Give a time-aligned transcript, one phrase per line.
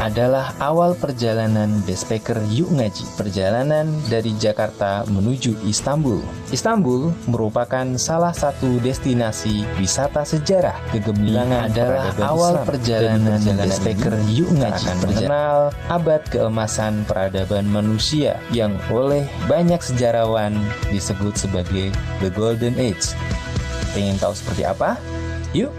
[0.00, 6.24] adalah awal perjalanan backpacker Yuk Ngaji, perjalanan dari Jakarta menuju Istanbul.
[6.48, 15.70] Istanbul merupakan salah satu destinasi wisata sejarah kegemilangan adalah awal perjalanan backpacker Yuk Ngaji, mengenal
[15.92, 20.56] abad keemasan peradaban manusia yang oleh banyak sejarawan
[20.88, 21.92] disebut sebagai
[22.24, 23.12] The Golden Age.
[23.92, 24.96] Pengen tahu seperti apa?
[25.52, 25.74] Yuk!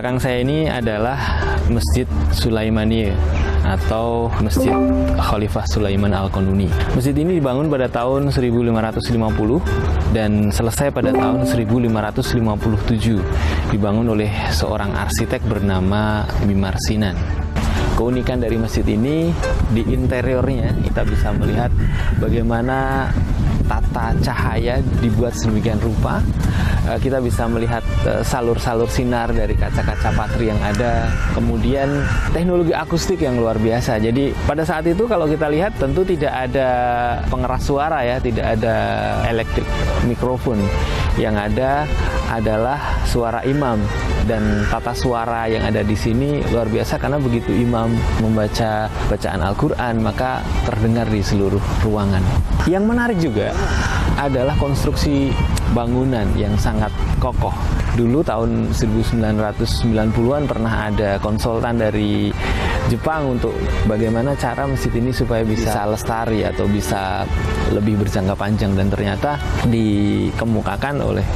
[0.00, 3.12] Belakang saya ini adalah Masjid Sulaimaniyah
[3.68, 4.72] atau Masjid
[5.20, 6.72] Khalifah Sulaiman Al-Qanuni.
[6.96, 13.76] Masjid ini dibangun pada tahun 1550 dan selesai pada tahun 1557.
[13.76, 17.12] Dibangun oleh seorang arsitek bernama Mimar Sinan.
[17.92, 19.28] Keunikan dari masjid ini
[19.68, 21.68] di interiornya kita bisa melihat
[22.16, 23.12] bagaimana
[23.70, 26.18] tata cahaya dibuat sedemikian rupa
[26.90, 31.06] eh, kita bisa melihat eh, salur-salur sinar dari kaca-kaca patri yang ada
[31.38, 32.02] kemudian
[32.34, 34.02] teknologi akustik yang luar biasa.
[34.02, 36.68] Jadi pada saat itu kalau kita lihat tentu tidak ada
[37.30, 38.74] pengeras suara ya tidak ada
[39.30, 39.66] elektrik
[40.02, 40.58] mikrofon
[41.20, 41.84] yang ada
[42.32, 43.76] adalah suara imam
[44.24, 47.92] dan tata suara yang ada di sini luar biasa karena begitu imam
[48.24, 52.24] membaca bacaan Al-Qur'an maka terdengar di seluruh ruangan.
[52.64, 53.52] Yang menarik juga
[54.16, 55.28] adalah konstruksi
[55.72, 56.90] bangunan yang sangat
[57.22, 57.54] kokoh.
[57.94, 62.30] Dulu tahun 1990-an pernah ada konsultan dari
[62.88, 63.54] Jepang untuk
[63.86, 67.22] bagaimana cara masjid ini supaya bisa lestari atau bisa
[67.70, 69.38] lebih berjangka panjang dan ternyata
[69.70, 71.26] dikemukakan oleh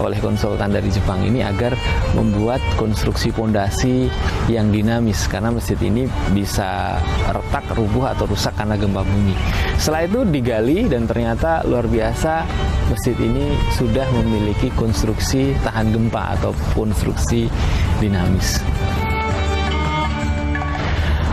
[0.00, 1.76] oleh konsultan dari Jepang ini agar
[2.16, 4.08] membuat konstruksi pondasi
[4.48, 6.96] yang dinamis karena masjid ini bisa
[7.28, 9.36] retak, rubuh atau rusak karena gempa bumi.
[9.76, 12.46] Setelah itu digali dan ternyata luar biasa
[12.88, 17.50] masjid ini sudah memiliki konstruksi tahan gempa atau konstruksi
[17.98, 18.62] dinamis.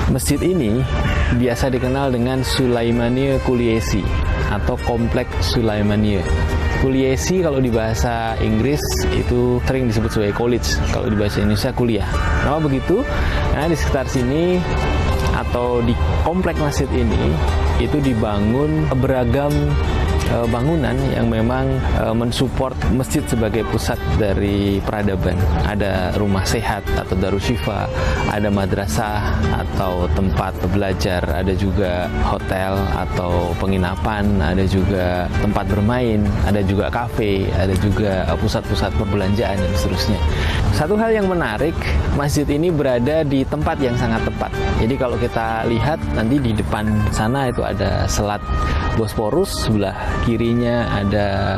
[0.10, 0.82] Masjid ini
[1.38, 4.02] biasa dikenal dengan Sulaimania Kuliesi
[4.50, 6.26] atau Komplek Sulaimania.
[6.82, 8.82] Kuliesi kalau di bahasa Inggris
[9.14, 12.10] itu sering disebut sebagai college, kalau di bahasa Indonesia kuliah.
[12.42, 13.06] Kenapa begitu?
[13.54, 14.58] Karena di sekitar sini
[15.38, 15.94] atau di
[16.26, 17.30] komplek masjid ini
[17.78, 19.54] itu dibangun beragam
[20.28, 21.66] eh, bangunan yang memang
[22.00, 25.38] eh, mensupport masjid sebagai pusat dari peradaban.
[25.64, 27.88] Ada rumah sehat atau darushifa,
[28.28, 36.60] ada madrasah atau tempat belajar, ada juga hotel atau penginapan, ada juga tempat bermain, ada
[36.66, 40.20] juga kafe, ada juga pusat-pusat perbelanjaan dan seterusnya.
[40.76, 41.76] Satu hal yang menarik,
[42.16, 44.52] masjid ini berada di tempat yang sangat tepat.
[44.80, 48.40] Jadi kalau kita lihat nanti di depan sana itu ada selat
[49.00, 51.58] Bosporus, sebelah kirinya ada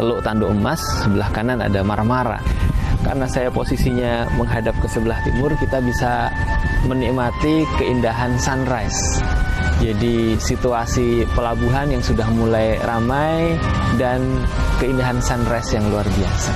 [0.00, 2.40] Teluk Tanduk Emas, sebelah kanan ada Marmara.
[3.00, 6.28] Karena saya posisinya menghadap ke sebelah timur, kita bisa
[6.84, 9.20] menikmati keindahan sunrise.
[9.80, 13.56] Jadi situasi pelabuhan yang sudah mulai ramai
[13.96, 14.20] dan
[14.76, 16.52] keindahan sunrise yang luar biasa.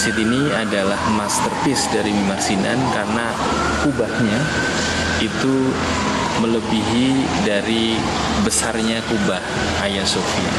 [0.00, 3.36] Masjid ini adalah masterpiece dari Mimar Sinan karena
[3.84, 4.40] kubahnya
[5.20, 5.68] itu
[6.40, 8.00] melebihi dari
[8.40, 9.44] besarnya kubah
[9.76, 10.52] Hagia Sophia.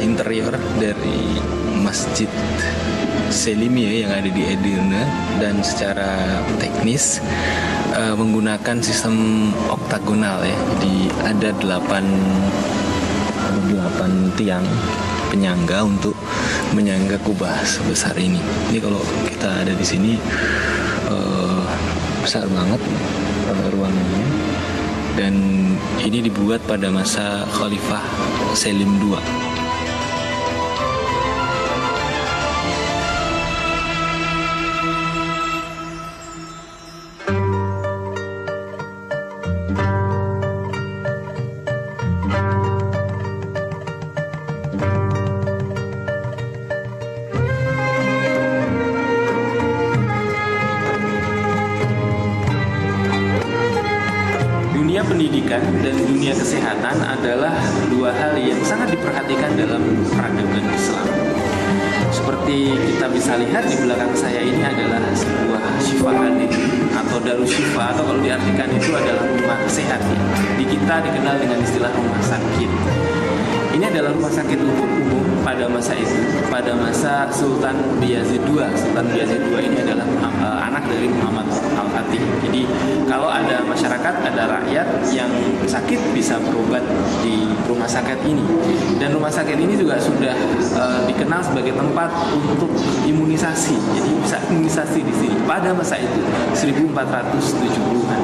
[0.00, 1.44] Interior dari
[1.76, 2.24] Masjid
[3.28, 5.04] Selimiyah yang ada di Edirne
[5.36, 7.20] dan secara teknis
[7.92, 10.56] eh, menggunakan sistem oktagonal ya.
[10.56, 12.08] Jadi ada delapan
[13.44, 14.64] ada delapan tiang
[15.28, 16.16] penyangga untuk
[16.74, 18.38] menyangga kubah sebesar ini.
[18.70, 20.12] Ini kalau kita ada di sini
[21.10, 21.62] eh,
[22.22, 22.80] besar banget
[23.50, 24.24] eh, ruangannya
[25.18, 25.34] dan
[26.00, 28.02] ini dibuat pada masa Khalifah
[28.54, 29.49] Selim II.
[91.50, 92.70] Sebagai tempat untuk
[93.04, 93.74] imunisasi.
[93.74, 96.22] Jadi bisa imunisasi di sini pada masa itu
[96.62, 98.20] 1470-an.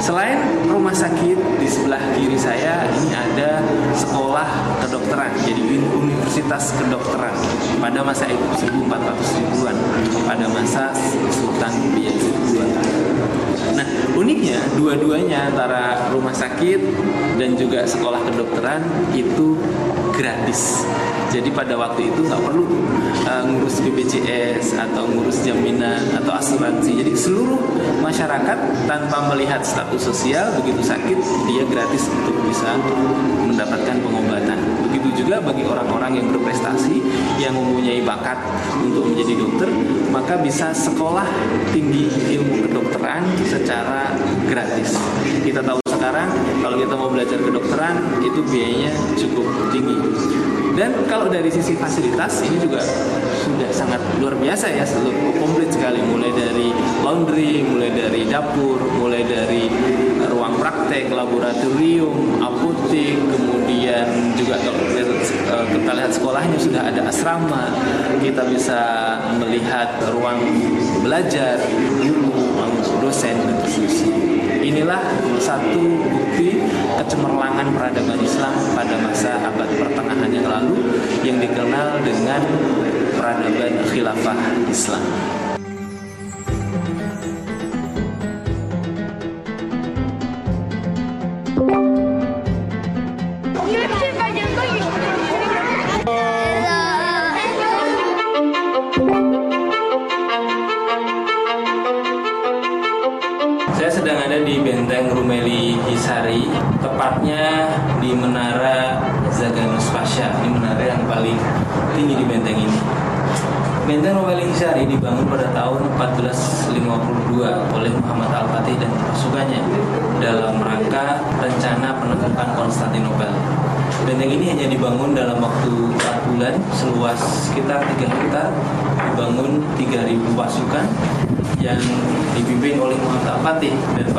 [0.00, 0.36] Selain
[0.68, 3.60] rumah sakit di sebelah kiri saya ini ada
[3.92, 4.48] sekolah
[4.80, 5.60] kedokteran, jadi
[5.92, 7.36] Universitas Kedokteran
[7.84, 9.76] pada masa itu 1400-an
[10.24, 10.88] pada masa
[11.28, 12.64] Sultan Bayezid II.
[13.76, 13.86] Nah,
[14.16, 16.80] uniknya dua-duanya antara rumah sakit
[17.36, 18.80] dan juga sekolah kedokteran
[19.12, 19.60] itu
[20.16, 20.88] gratis.
[21.30, 22.66] Jadi pada waktu itu nggak perlu
[23.22, 26.98] uh, ngurus BPJS atau ngurus jaminan atau asuransi.
[26.98, 27.54] Jadi seluruh
[28.02, 28.58] masyarakat
[28.90, 32.74] tanpa melihat status sosial begitu sakit dia gratis untuk bisa
[33.46, 34.58] mendapatkan pengobatan.
[34.90, 36.98] Begitu juga bagi orang-orang yang berprestasi
[37.38, 38.42] yang mempunyai bakat
[38.82, 39.70] untuk menjadi dokter
[40.10, 41.30] maka bisa sekolah
[41.70, 44.18] tinggi ilmu kedokteran secara
[44.50, 44.98] gratis.
[45.46, 46.26] Kita tahu sekarang
[46.58, 49.94] kalau kita mau belajar kedokteran itu biayanya cukup tinggi.
[50.80, 52.80] Dan kalau dari sisi fasilitas ini juga
[53.44, 56.72] sudah sangat luar biasa ya, seluruh komplit sekali mulai dari
[57.04, 64.08] laundry, mulai dari dapur, mulai dari eh, ruang praktek, laboratorium, apotek, kemudian
[64.40, 67.76] juga kalau eh, kita lihat sekolahnya sudah ada asrama,
[68.16, 68.80] kita bisa
[69.36, 70.40] melihat ruang
[71.04, 71.60] belajar,
[72.00, 72.56] guru,
[73.04, 74.29] dosen, dan seterusnya.
[74.60, 75.00] Inilah
[75.40, 76.60] satu bukti
[77.00, 82.44] kecemerlangan peradaban Islam pada masa abad pertengahan yang lalu yang dikenal dengan
[83.16, 84.36] peradaban khilafah
[84.68, 85.04] Islam.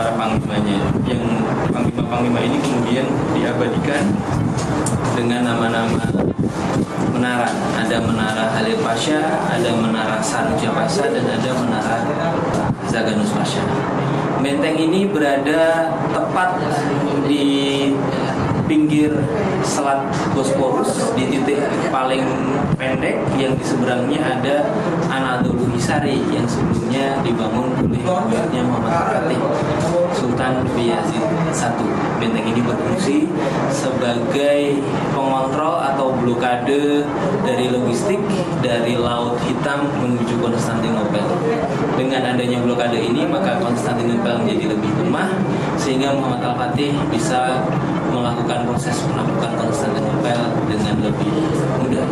[0.02, 0.82] Para panglimanya.
[1.06, 1.22] Yang
[1.70, 3.06] panglima-panglima ini kemudian
[3.38, 4.04] diabadikan
[5.14, 6.02] dengan nama-nama
[7.14, 7.50] menara.
[7.78, 12.02] Ada menara Halil Pasha, ada menara Saruja Pasha, dan ada menara
[12.90, 13.62] Zaganus Pasha.
[14.42, 16.58] Benteng ini berada tepat
[17.30, 17.94] di
[18.66, 19.14] pinggir
[19.62, 21.62] Selat Bosporus di titik
[21.94, 22.26] paling
[22.74, 24.66] pendek yang di seberangnya ada
[25.82, 29.42] Hisari yang sebelumnya dibangun oleh buyutnya Muhammad Al-Fatih
[30.14, 31.90] Sultan Bayezid I.
[32.22, 33.26] Benteng ini berfungsi
[33.74, 34.78] sebagai
[35.10, 37.02] pengontrol atau blokade
[37.42, 38.22] dari logistik
[38.62, 41.26] dari Laut Hitam menuju Konstantinopel.
[41.98, 45.34] Dengan adanya blokade ini maka Konstantinopel menjadi lebih lemah
[45.82, 47.66] sehingga Muhammad Al-Fatih bisa
[48.14, 51.34] melakukan proses penaklukan Konstantinopel dengan lebih
[51.82, 52.06] mudah.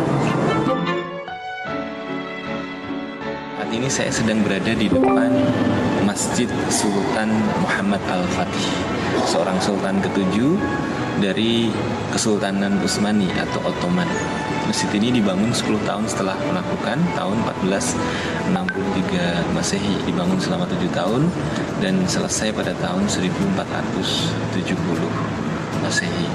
[3.90, 5.34] Saya sedang berada di depan
[6.06, 7.26] Masjid Sultan
[7.58, 8.70] Muhammad Al-Fatih,
[9.26, 10.54] seorang sultan ketujuh
[11.18, 11.74] dari
[12.14, 14.06] Kesultanan Utsmani atau Ottoman.
[14.70, 21.26] Masjid ini dibangun 10 tahun setelah penaklukan tahun 1463 Masehi, dibangun selama 7 tahun
[21.82, 24.70] dan selesai pada tahun 1470
[25.82, 26.30] Masehi.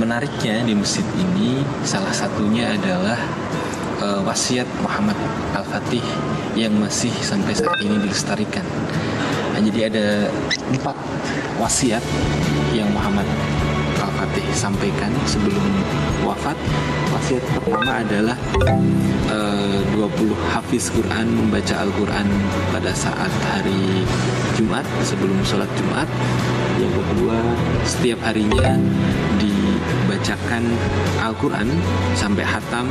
[0.00, 3.20] Menariknya di masjid ini salah satunya adalah
[4.04, 5.16] uh, wasiat Muhammad
[5.56, 6.04] Al-Fatih
[6.52, 8.64] yang masih sampai saat ini dilestarikan.
[9.54, 10.06] Nah, jadi ada
[10.74, 10.96] empat
[11.56, 12.02] wasiat
[12.76, 13.24] yang Muhammad
[14.02, 15.64] Al-Fatih sampaikan sebelum
[16.26, 16.58] wafat.
[17.14, 18.36] Wasiat pertama adalah
[19.30, 22.26] uh, 20 hafiz Quran membaca Al-Quran
[22.74, 24.04] pada saat hari
[24.58, 26.08] Jumat sebelum sholat Jumat.
[26.82, 27.38] Yang kedua,
[27.86, 28.74] setiap harinya
[30.24, 30.64] dibacakan
[31.20, 31.68] Al-Quran
[32.16, 32.88] sampai hatam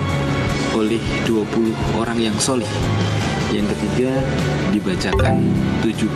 [0.78, 2.70] oleh 20 orang yang solih.
[3.50, 4.22] Yang ketiga,
[4.70, 5.42] dibacakan
[5.82, 6.14] 70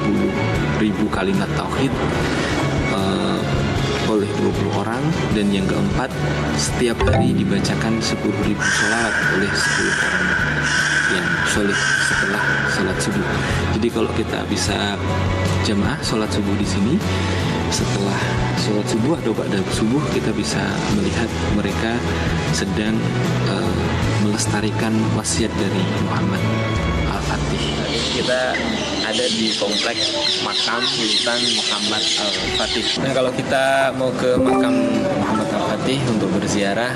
[0.77, 1.89] ribu kalimat tauhid
[2.93, 3.41] uh,
[4.13, 5.01] oleh 20 orang
[5.33, 6.13] dan yang keempat
[6.53, 10.25] setiap hari dibacakan 10 ribu sholawat oleh 10 orang
[11.17, 12.43] yang soleh setelah
[12.77, 13.25] sholat subuh.
[13.73, 14.93] Jadi kalau kita bisa
[15.65, 16.93] jamaah sholat subuh di sini
[17.71, 18.19] setelah
[18.55, 20.59] sholat subuh atau pada subuh kita bisa
[20.95, 21.99] melihat mereka
[22.55, 22.95] sedang
[23.51, 23.75] uh,
[24.23, 26.41] melestarikan wasiat dari Muhammad
[27.11, 27.63] Al-Fatih.
[28.17, 28.55] Kita
[29.07, 29.97] ada di komplek
[30.43, 32.85] makam Sultan Muhammad Al-Fatih.
[33.03, 34.73] Nah kalau kita mau ke makam
[35.19, 36.91] Muhammad Al-Fatih untuk berziarah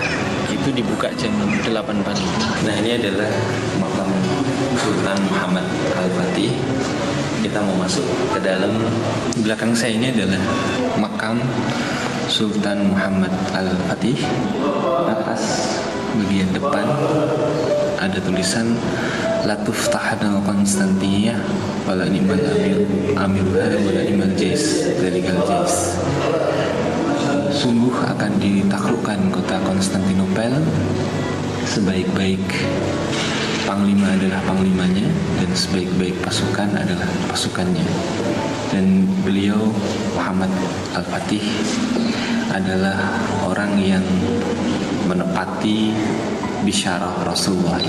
[0.51, 1.71] itu dibuka jam 8
[2.07, 2.27] pagi.
[2.67, 3.31] Nah ini adalah
[3.79, 4.09] makam
[4.79, 6.51] Sultan Muhammad Al-Fatih
[7.41, 8.05] kita mau masuk
[8.37, 8.69] ke dalam
[9.41, 10.37] belakang saya ini adalah
[11.01, 11.41] makam
[12.29, 14.21] Sultan Muhammad Al-Fatih.
[15.09, 15.73] Atas
[16.21, 16.85] bagian depan
[17.97, 18.77] ada tulisan
[19.49, 21.41] Latuf Tahana Konstantinia
[21.89, 22.85] wala ni'mal amir
[23.17, 25.97] amirha wala ni'mal jais dari jais.
[27.49, 30.61] Sungguh akan ditaklukkan kota Konstantinopel
[31.65, 32.45] sebaik-baik
[33.71, 35.07] panglima adalah panglimanya
[35.39, 37.87] dan sebaik-baik pasukan adalah pasukannya.
[38.67, 39.71] Dan beliau
[40.11, 40.51] Muhammad
[40.91, 41.39] Al-Fatih
[42.51, 43.15] adalah
[43.47, 44.03] orang yang
[45.07, 45.95] menepati
[46.67, 47.79] bisyarah Rasulullah.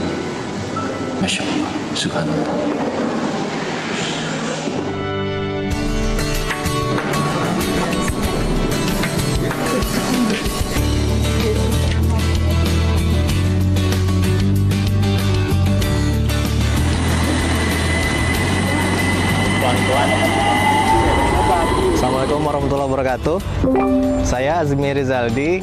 [1.19, 1.71] Masya Allah.
[1.99, 2.72] Subhanallah
[23.03, 23.39] wabarakatuh.
[24.23, 25.59] Saya Azmi Rizaldi.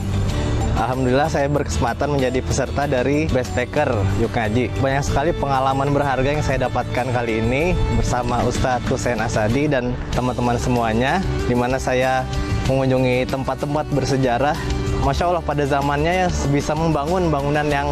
[0.76, 4.68] Alhamdulillah saya berkesempatan menjadi peserta dari Best Baker Yuk Ngaji.
[4.84, 10.60] Banyak sekali pengalaman berharga yang saya dapatkan kali ini bersama Ustadz Hussein Asadi dan teman-teman
[10.60, 12.28] semuanya, di mana saya
[12.68, 14.56] mengunjungi tempat-tempat bersejarah.
[15.04, 17.88] Masya Allah pada zamannya ya bisa membangun bangunan yang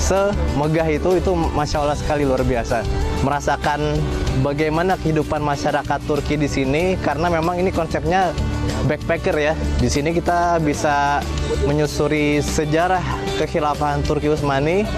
[0.00, 2.82] semegah itu itu masya Allah sekali luar biasa
[3.20, 4.00] merasakan
[4.40, 8.32] bagaimana kehidupan masyarakat Turki di sini karena memang ini konsepnya
[8.86, 11.20] backpacker ya di sini kita bisa
[11.66, 13.02] menyusuri sejarah
[13.36, 14.88] kekhilafahan Turki Utsmani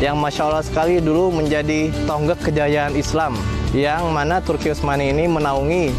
[0.00, 3.36] yang masya Allah sekali dulu menjadi tonggak kejayaan Islam
[3.72, 5.92] yang mana Turki Utsmani ini menaungi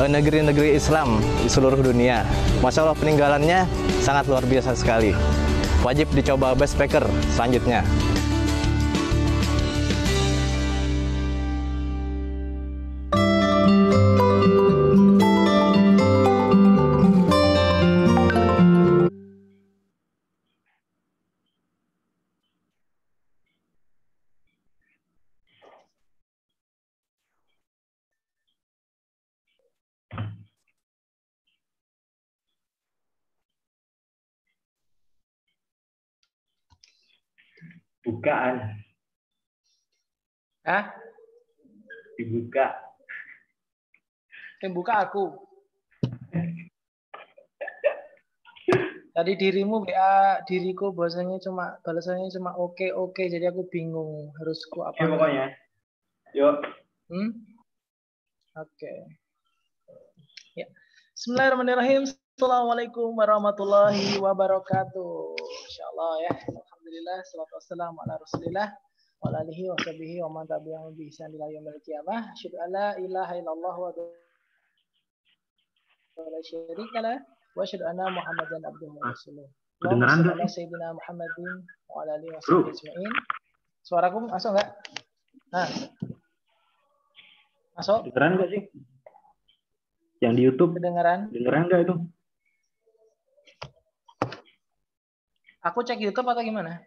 [0.00, 2.24] eh, negeri-negeri Islam di seluruh dunia.
[2.60, 3.64] Masya Allah peninggalannya
[4.04, 5.12] sangat luar biasa sekali
[5.80, 7.80] wajib dicoba backpacker selanjutnya.
[38.20, 38.54] Bukaan
[40.68, 40.84] Hah?
[42.20, 42.76] dibuka
[44.60, 45.24] Yang buka aku.
[49.16, 54.84] Tadi dirimu WA diriku bahasanya cuma balasannya cuma oke oke jadi aku bingung harus ku
[54.84, 55.00] apa.
[55.00, 55.46] ya pokoknya
[56.36, 56.60] yuk
[57.10, 57.34] Hmm?
[58.54, 58.92] Oke.
[60.54, 60.70] Ya.
[61.10, 62.06] Bismillahirrahmanirrahim.
[62.38, 65.34] Assalamualaikum warahmatullahi wabarakatuh.
[65.66, 66.32] Insyaallah ya.
[66.90, 67.22] Alhamdulillah.
[67.22, 68.68] Salatu wassalamu ala rasulillah.
[69.22, 72.34] Wa ala alihi wa sahbihi wa man tabi'ahum bi ihsan ila yaumil qiyamah.
[72.34, 73.94] Asyhadu an la ilaha illallah wa
[76.18, 77.22] la syarika lah.
[77.54, 79.46] Wa asyhadu anna Muhammadan abduhu wa rasuluh.
[79.78, 83.12] Kedengeran Allahumma nggak shalli ala sayyidina Muhammadin wa ala alihi wa sahbihi ajma'in.
[83.86, 84.68] Suaraku masuk enggak?
[85.54, 85.70] Nah.
[87.78, 87.98] Masuk?
[88.10, 88.62] kedengeran nggak sih
[90.18, 91.30] yang di YouTube Kedengeran?
[91.30, 91.94] kedengeran nggak itu
[95.60, 96.80] Aku cek YouTube atau gimana?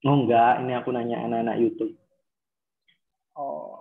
[0.00, 1.92] oh enggak ini aku nanya anak-anak YouTube
[3.40, 3.80] Oh.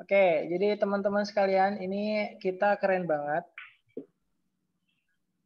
[0.00, 3.44] Oke, jadi teman-teman sekalian, ini kita keren banget.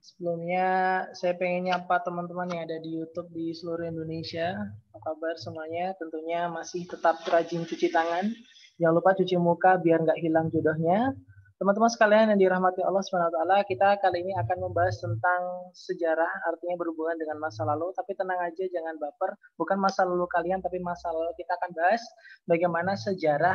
[0.05, 0.69] Sebelumnya
[1.17, 4.55] saya pengen nyapa teman-teman yang ada di YouTube di seluruh Indonesia.
[4.95, 5.97] Apa kabar semuanya?
[5.99, 8.31] Tentunya masih tetap rajin cuci tangan.
[8.79, 11.11] Jangan lupa cuci muka biar nggak hilang jodohnya.
[11.55, 13.39] Teman-teman sekalian yang dirahmati Allah SWT,
[13.71, 17.95] kita kali ini akan membahas tentang sejarah, artinya berhubungan dengan masa lalu.
[17.95, 19.39] Tapi tenang aja, jangan baper.
[19.55, 22.03] Bukan masa lalu kalian, tapi masa lalu kita akan bahas
[22.51, 23.55] bagaimana sejarah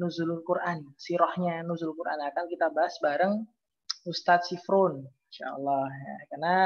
[0.00, 3.44] nuzulul Quran, sirahnya nuzul Quran akan kita bahas bareng
[4.08, 5.92] Ustadz Sifrun, insya Allah.
[5.92, 6.56] Ya, karena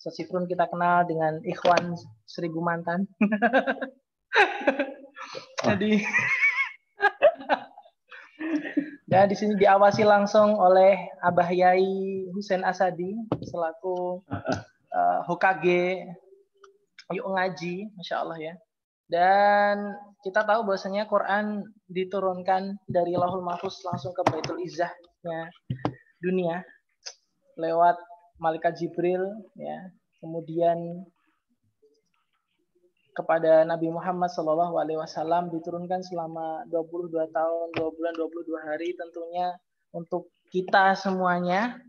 [0.00, 1.92] Ustadz Sifrun kita kenal dengan Ikhwan
[2.24, 3.04] Seribu Mantan.
[5.66, 5.98] Jadi
[9.08, 16.04] dan di sini diawasi langsung oleh Abah Yai Husain Asadi selaku uh, Hokage
[17.08, 18.54] Yuk Ngaji, Masya Allah ya.
[19.08, 25.48] Dan kita tahu bahwasanya Quran diturunkan dari Lahul Mahfuz langsung ke Baitul Izzahnya
[26.20, 26.60] dunia
[27.56, 27.96] lewat
[28.36, 29.24] malaikat Jibril
[29.56, 29.88] ya.
[30.20, 31.08] Kemudian
[33.18, 39.58] kepada Nabi Muhammad Shallallahu Alaihi Wasallam diturunkan selama 22 tahun, 2 bulan, 22 hari tentunya
[39.90, 41.82] untuk kita semuanya.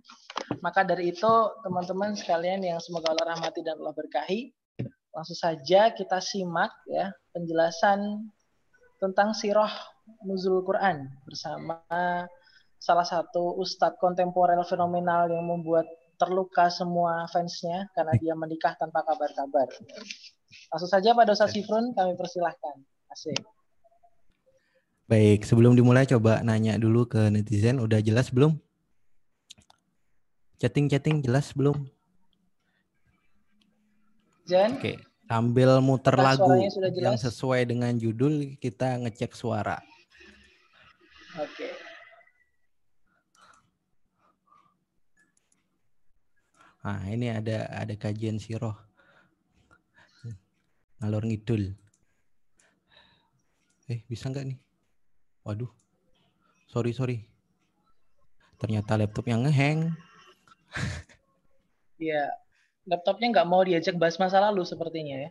[0.65, 1.30] Maka dari itu
[1.62, 4.50] teman-teman sekalian yang semoga Allah rahmati dan Allah berkahi,
[5.13, 8.30] langsung saja kita simak ya penjelasan
[8.98, 9.72] tentang sirah
[10.26, 11.86] nuzul Quran bersama
[12.82, 15.86] salah satu ustadz kontemporer fenomenal yang membuat
[16.20, 19.68] terluka semua fansnya karena dia menikah tanpa kabar-kabar.
[20.70, 22.78] Langsung saja pada Ustaz Sifrun kami persilahkan.
[23.10, 23.42] Asik.
[25.10, 28.54] Baik, sebelum dimulai coba nanya dulu ke netizen, udah jelas belum?
[30.62, 31.90] Chatting-chatting jelas belum?
[34.46, 36.54] Jen, Oke, sambil muter Nah, lagu
[36.94, 39.82] yang sesuai dengan judul, kita ngecek suara.
[41.42, 41.70] oke.
[46.86, 48.88] Nah, ini ada ada kajian siroh.
[51.00, 51.64] Ngalor ngidul.
[53.90, 54.60] Eh, bisa nggak nih?
[55.48, 55.72] Waduh.
[56.70, 57.18] Sorry, sorry.
[58.60, 59.92] Ternyata laptop yang ngeheng.
[62.00, 62.32] Iya.
[62.88, 65.30] Laptopnya nggak mau diajak bahas masa lalu sepertinya ya.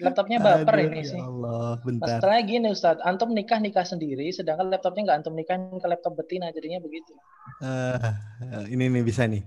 [0.00, 1.20] Laptopnya baper Aduh, ini ya sih.
[1.20, 2.16] Allah, bentar.
[2.16, 6.48] Masalahnya gini Ustadz, antum nikah nikah sendiri, sedangkan laptopnya nggak antum nikahin ke laptop betina,
[6.50, 7.12] jadinya begitu.
[7.60, 9.44] Eh, ini nih bisa nih.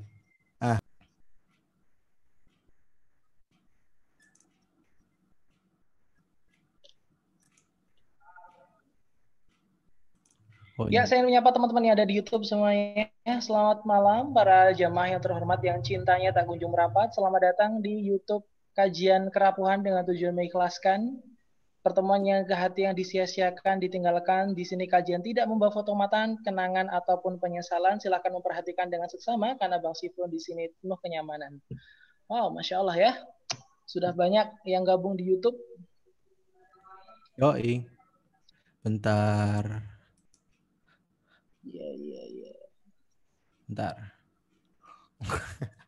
[10.78, 11.10] Oh, Ya, ini.
[11.10, 13.10] saya menyapa teman-teman yang ada di YouTube semuanya.
[13.42, 17.10] Selamat malam para jamaah yang terhormat yang cintanya tak kunjung merapat.
[17.18, 18.46] Selamat datang di YouTube
[18.78, 21.18] kajian kerapuhan dengan tujuan mengikhlaskan.
[21.82, 24.54] Pertemuan yang ke hati yang disia-siakan, ditinggalkan.
[24.54, 27.98] Di sini kajian tidak membawa foto matan, kenangan, ataupun penyesalan.
[27.98, 31.58] Silahkan memperhatikan dengan seksama, karena Bang Sifrun di sini penuh kenyamanan.
[32.30, 33.12] Wow, Masya Allah ya.
[33.90, 35.58] Sudah banyak yang gabung di YouTube.
[37.42, 37.82] Yoi.
[38.86, 39.97] Bentar.
[41.68, 42.54] Iya, iya, iya.
[43.68, 43.96] Bentar.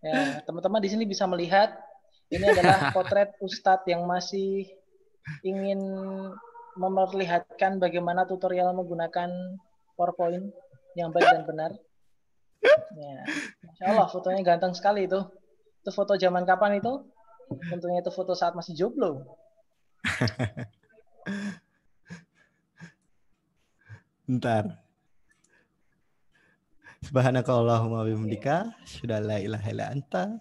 [0.00, 1.76] Ya, teman-teman di sini bisa melihat
[2.32, 4.64] ini adalah potret Ustadz yang masih
[5.44, 5.76] ingin
[6.80, 9.28] memperlihatkan bagaimana tutorial menggunakan
[10.00, 10.48] PowerPoint
[10.96, 11.70] yang baik dan benar.
[12.96, 13.28] Ya,
[13.60, 15.20] Masya Allah, fotonya ganteng sekali itu.
[15.84, 17.04] Itu foto zaman kapan itu?
[17.68, 19.36] Tentunya itu foto saat masih jomblo.
[24.30, 24.78] Bentar.
[27.02, 30.38] Subhanakallahumma bihamdika, sudah la ilaha illa anta.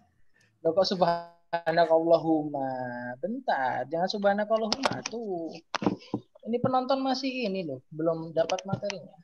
[0.61, 2.69] Loh kok subhanakallahumma?
[3.17, 5.57] Bentar, jangan subhanakallahumma tuh.
[6.45, 9.17] Ini penonton masih ini loh, belum dapat materinya.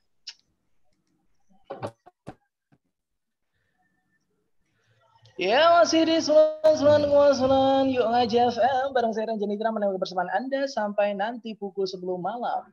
[5.37, 7.05] Ya masih di Sulan
[7.37, 12.01] Sulan Yuk Ngaji FM bareng saya Ranjan Nitra menemani kebersamaan Anda sampai nanti pukul 10
[12.17, 12.65] malam.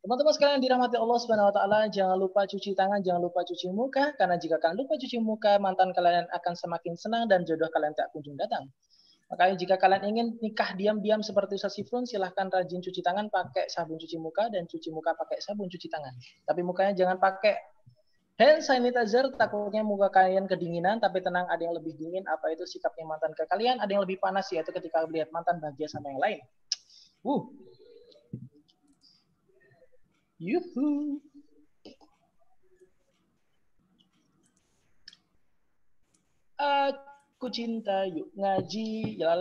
[0.00, 4.16] Teman-teman sekalian dirahmati Allah Subhanahu wa taala, jangan lupa cuci tangan, jangan lupa cuci muka
[4.16, 8.08] karena jika kalian lupa cuci muka, mantan kalian akan semakin senang dan jodoh kalian tak
[8.16, 8.64] kunjung datang.
[9.28, 14.00] Makanya jika kalian ingin nikah diam-diam seperti Ustaz Sifrun, silahkan rajin cuci tangan pakai sabun
[14.00, 16.16] cuci muka dan cuci muka pakai sabun cuci tangan.
[16.48, 17.60] Tapi mukanya jangan pakai
[18.40, 23.04] hand sanitizer, takutnya muka kalian kedinginan, tapi tenang ada yang lebih dingin, apa itu sikapnya
[23.04, 26.40] mantan ke kalian, ada yang lebih panas yaitu ketika melihat mantan bahagia sama yang lain.
[27.20, 27.52] Uh,
[30.40, 31.20] Yuhu.
[36.56, 39.20] Aku cinta yuk ngaji.
[39.20, 39.36] Ya.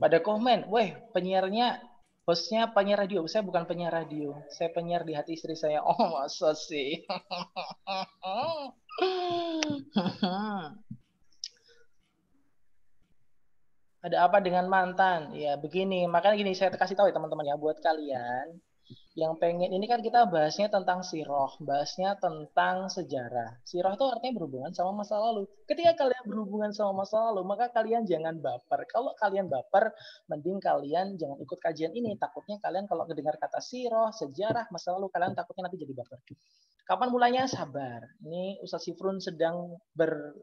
[0.00, 1.78] Pada komen, weh penyiarnya
[2.26, 3.22] hostnya penyiar radio.
[3.30, 4.34] Saya bukan penyiar radio.
[4.50, 5.78] Saya penyiar di hati istri saya.
[5.86, 7.06] Oh masa sih.
[14.00, 15.32] ada apa dengan mantan?
[15.36, 18.60] Ya begini, makanya gini saya kasih tahu ya teman-teman ya buat kalian
[19.18, 23.58] yang pengen ini kan kita bahasnya tentang siroh, bahasnya tentang sejarah.
[23.66, 25.50] Siroh itu artinya berhubungan sama masa lalu.
[25.66, 28.86] Ketika kalian berhubungan sama masa lalu, maka kalian jangan baper.
[28.86, 29.90] Kalau kalian baper,
[30.30, 32.14] mending kalian jangan ikut kajian ini.
[32.18, 36.18] Takutnya kalian kalau mendengar kata siroh, sejarah, masa lalu, kalian takutnya nanti jadi baper.
[36.86, 37.44] Kapan mulainya?
[37.50, 38.02] Sabar.
[38.22, 40.34] Ini Ustaz Sifrun sedang ber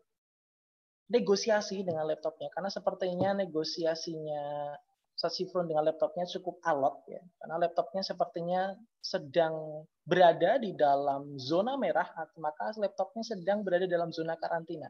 [1.07, 4.75] negosiasi dengan laptopnya karena sepertinya negosiasinya
[5.17, 12.05] Sasifrun dengan laptopnya cukup alot ya karena laptopnya sepertinya sedang berada di dalam zona merah
[12.37, 14.85] maka laptopnya sedang berada dalam zona karantina.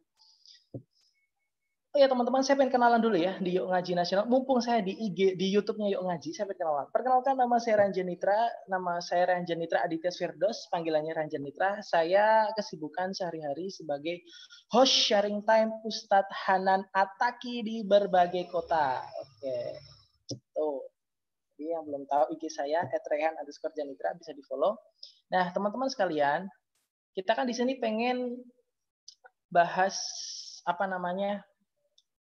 [1.98, 4.30] Oh ya teman-teman, saya pengen kenalan dulu ya di Yuk Ngaji Nasional.
[4.30, 6.86] Mumpung saya di IG, di YouTube-nya Yuk Ngaji, saya pengen kenalan.
[6.94, 8.38] Perkenalkan nama saya Ranjan Nitra,
[8.70, 11.82] nama saya Ranjan Nitra Aditya Firdos, panggilannya Ranjan Nitra.
[11.82, 14.22] Saya kesibukan sehari-hari sebagai
[14.70, 19.02] host sharing time Ustadz Hanan Ataki di berbagai kota.
[19.02, 19.58] Oke,
[20.54, 20.86] tuh.
[21.58, 24.78] Jadi yang belum tahu IG saya @rehan underscore Janitra bisa di follow.
[25.34, 26.46] Nah teman-teman sekalian,
[27.18, 28.38] kita kan di sini pengen
[29.50, 29.98] bahas
[30.62, 31.42] apa namanya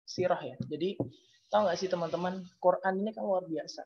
[0.06, 0.56] sirah ya.
[0.70, 0.94] Jadi
[1.50, 3.82] tahu nggak sih teman-teman, Quran ini kan luar biasa.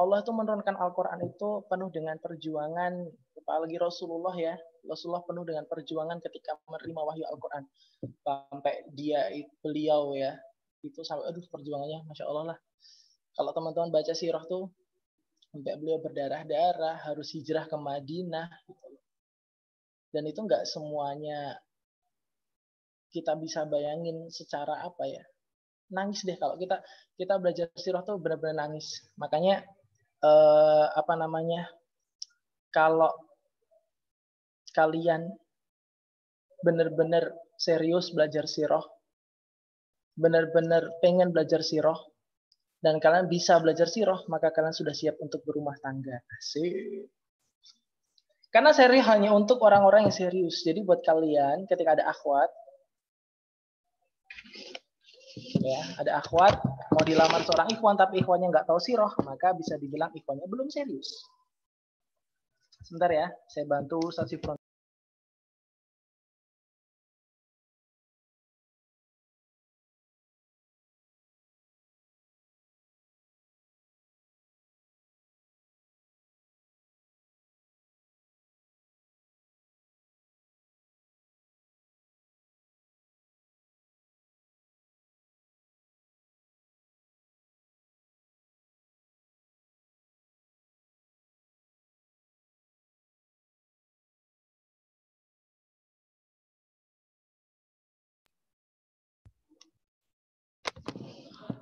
[0.00, 3.04] Allah itu menurunkan Al-Quran itu penuh dengan perjuangan,
[3.36, 4.56] apalagi Rasulullah ya.
[4.88, 7.68] Rasulullah penuh dengan perjuangan ketika menerima wahyu Al-Quran.
[8.24, 9.28] Sampai dia,
[9.60, 10.40] beliau ya,
[10.80, 12.58] itu sampai, aduh perjuangannya, Masya Allah lah.
[13.36, 14.72] Kalau teman-teman baca sirah tuh,
[15.52, 18.48] sampai beliau berdarah-darah, harus hijrah ke Madinah.
[18.64, 18.88] Gitu.
[20.16, 21.60] Dan itu nggak semuanya
[23.10, 25.22] kita bisa bayangin secara apa ya
[25.90, 26.78] nangis deh kalau kita
[27.18, 29.02] kita belajar sirah tuh benar-benar nangis.
[29.18, 29.66] Makanya
[30.22, 31.66] eh, apa namanya
[32.70, 33.10] kalau
[34.70, 35.26] kalian
[36.62, 38.84] benar-benar serius belajar sirah
[40.14, 41.96] benar-benar pengen belajar sirah
[42.84, 46.22] dan kalian bisa belajar sirah maka kalian sudah siap untuk berumah tangga.
[46.38, 47.04] Sih
[48.50, 50.66] Karena seri hanya untuk orang-orang yang serius.
[50.66, 52.50] Jadi buat kalian ketika ada akhwat,
[55.60, 60.12] ya ada akhwat mau dilamar seorang ikhwan tapi ikhwannya nggak tahu siroh, maka bisa dibilang
[60.12, 61.24] ikhwannya belum serius.
[62.84, 64.59] Sebentar ya, saya bantu Ustaz Sifron.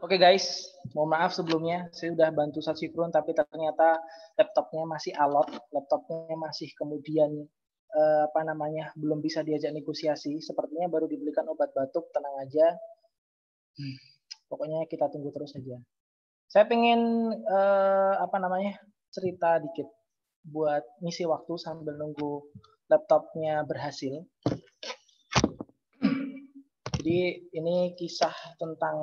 [0.08, 4.00] Oke guys, mohon maaf sebelumnya saya sudah bantu Sasifrun tapi ternyata
[4.40, 7.28] laptopnya masih alot, laptopnya masih kemudian
[7.92, 10.40] eh, apa namanya belum bisa diajak negosiasi.
[10.40, 12.72] Sepertinya baru dibelikan obat batuk, tenang aja.
[13.76, 13.96] Hmm,
[14.48, 15.76] pokoknya kita tunggu terus saja.
[16.48, 18.80] Saya pengen eh, apa namanya
[19.12, 19.92] cerita dikit
[20.40, 22.48] buat ngisi waktu sambil nunggu
[22.88, 24.24] laptopnya berhasil.
[26.96, 28.96] Jadi ini kisah tentang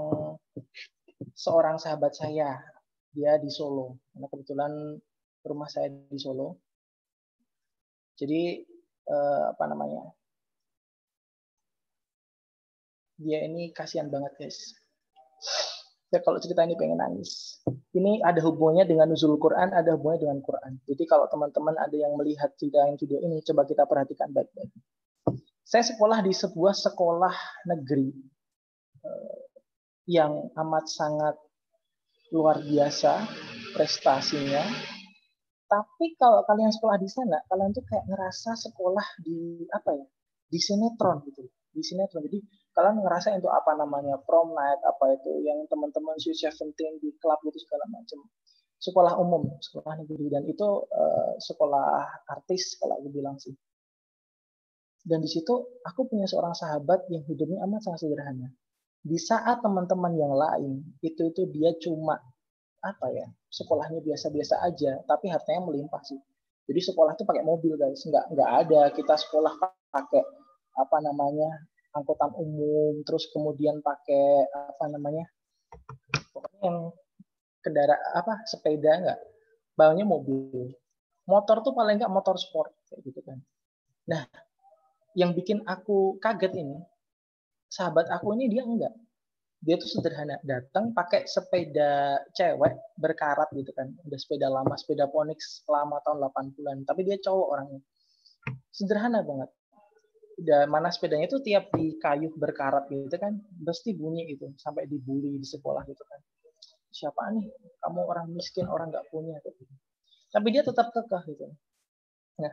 [1.35, 2.59] seorang sahabat saya.
[3.15, 3.95] Dia di Solo.
[4.11, 4.71] Karena kebetulan
[5.47, 6.59] rumah saya di Solo.
[8.19, 8.63] Jadi
[9.07, 10.11] eh, apa namanya?
[13.15, 14.75] Dia ini kasihan banget guys.
[16.11, 17.63] Ya kalau cerita ini pengen nangis.
[17.95, 20.71] Ini ada hubungannya dengan nuzul Quran, ada hubungannya dengan Quran.
[20.83, 24.71] Jadi kalau teman-teman ada yang melihat video video ini, coba kita perhatikan baik-baik.
[25.65, 27.35] Saya sekolah di sebuah sekolah
[27.71, 28.11] negeri
[29.01, 29.44] eh,
[30.05, 31.35] yang amat sangat
[32.33, 33.25] luar biasa
[33.73, 34.61] prestasinya.
[35.65, 40.05] Tapi kalau kalian sekolah di sana, kalian tuh kayak ngerasa sekolah di apa ya?
[40.45, 41.49] Di sinetron gitu.
[41.73, 42.21] Di sinetron.
[42.29, 42.39] Jadi
[42.77, 47.39] kalian ngerasa itu apa namanya prom night apa itu yang teman-teman Sweet Seventeen di klub
[47.47, 48.19] itu segala macam
[48.75, 53.55] sekolah umum sekolah negeri dan itu uh, sekolah artis kalau aku bilang sih
[55.05, 55.53] dan di situ
[55.85, 58.49] aku punya seorang sahabat yang hidupnya amat sangat sederhana.
[59.05, 62.17] Di saat teman-teman yang lain itu itu dia cuma
[62.81, 66.17] apa ya sekolahnya biasa-biasa aja, tapi hartanya melimpah sih.
[66.65, 69.53] Jadi sekolah itu pakai mobil guys, nggak nggak ada kita sekolah
[69.93, 70.25] pakai
[70.73, 71.53] apa namanya
[71.93, 75.29] angkutan umum, terus kemudian pakai apa namanya
[76.33, 76.77] pokoknya yang
[77.61, 79.19] kendaraan apa sepeda nggak,
[79.77, 80.73] bawanya mobil.
[81.29, 83.37] Motor tuh paling nggak motor sport kayak gitu kan.
[84.09, 84.25] Nah
[85.13, 86.81] yang bikin aku kaget ini
[87.75, 88.95] sahabat aku ini dia enggak.
[89.59, 93.91] Dia tuh sederhana datang pakai sepeda cewek berkarat gitu kan.
[94.07, 97.81] Udah sepeda lama sepeda Ponix lama tahun 80-an tapi dia cowok orangnya.
[98.71, 99.51] Sederhana banget.
[100.35, 105.39] Dan mana sepedanya itu tiap di kayu berkarat gitu kan pasti bunyi itu sampai dibully
[105.39, 106.19] di sekolah gitu kan.
[106.91, 107.47] Siapa nih?
[107.83, 109.35] Kamu orang miskin orang nggak punya.
[109.43, 109.63] Gitu.
[110.35, 111.47] tapi dia tetap kekeh gitu.
[112.43, 112.51] Nah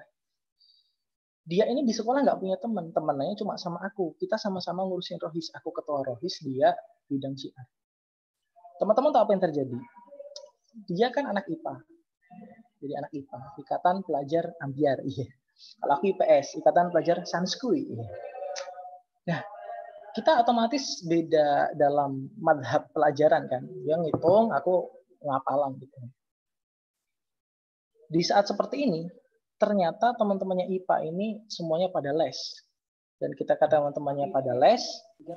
[1.42, 4.14] dia ini di sekolah nggak punya teman temennya cuma sama aku.
[4.18, 5.50] Kita sama-sama ngurusin rohis.
[5.58, 6.74] Aku ketua rohis dia
[7.10, 7.66] bidang syiar
[8.82, 9.78] teman-teman tahu apa yang terjadi?
[10.90, 11.74] Dia kan anak IPA
[12.82, 15.30] jadi anak IPA ikatan pelajar ambiar iya.
[15.78, 18.06] Kalau aku IPS ikatan pelajar sanskui iya.
[19.22, 19.40] nah
[20.18, 23.62] kita otomatis beda dalam madhab pelajaran kan.
[23.86, 24.90] Dia ngitung aku
[25.22, 25.96] ngapalan gitu.
[28.12, 29.06] Di saat seperti ini
[29.62, 32.34] ternyata teman-temannya IPA ini semuanya pada les.
[33.22, 34.82] Dan kita kata teman-temannya pada les,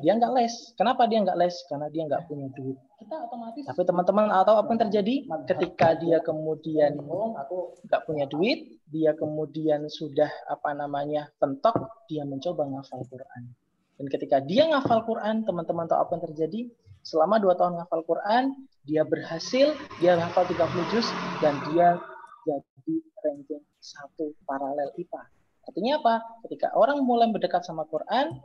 [0.01, 0.73] dia nggak les.
[0.73, 1.53] Kenapa dia nggak les?
[1.69, 2.73] Karena dia nggak punya duit.
[2.97, 3.61] Kita otomatis.
[3.69, 6.97] Tapi teman-teman atau apa yang terjadi ketika dia kemudian
[7.37, 11.77] aku nggak punya duit, dia kemudian sudah apa namanya pentok,
[12.09, 13.53] dia mencoba ngafal Quran.
[14.01, 16.61] Dan ketika dia ngafal Quran, teman-teman tahu apa yang terjadi?
[17.05, 21.05] Selama dua tahun ngafal Quran, dia berhasil, dia hafal 30 juz,
[21.37, 22.01] dan dia
[22.45, 25.23] jadi ranking satu paralel IPA.
[25.65, 26.15] Artinya apa?
[26.45, 28.37] Ketika orang mulai mendekat sama Quran,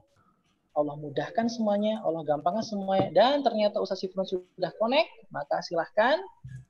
[0.72, 6.16] Allah mudahkan semuanya, Allah gampangkan semuanya, dan ternyata Ustaz Sifrun sudah connect, maka silahkan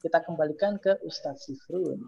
[0.02, 2.02] kita kembalikan ke Ustaz Sifrun.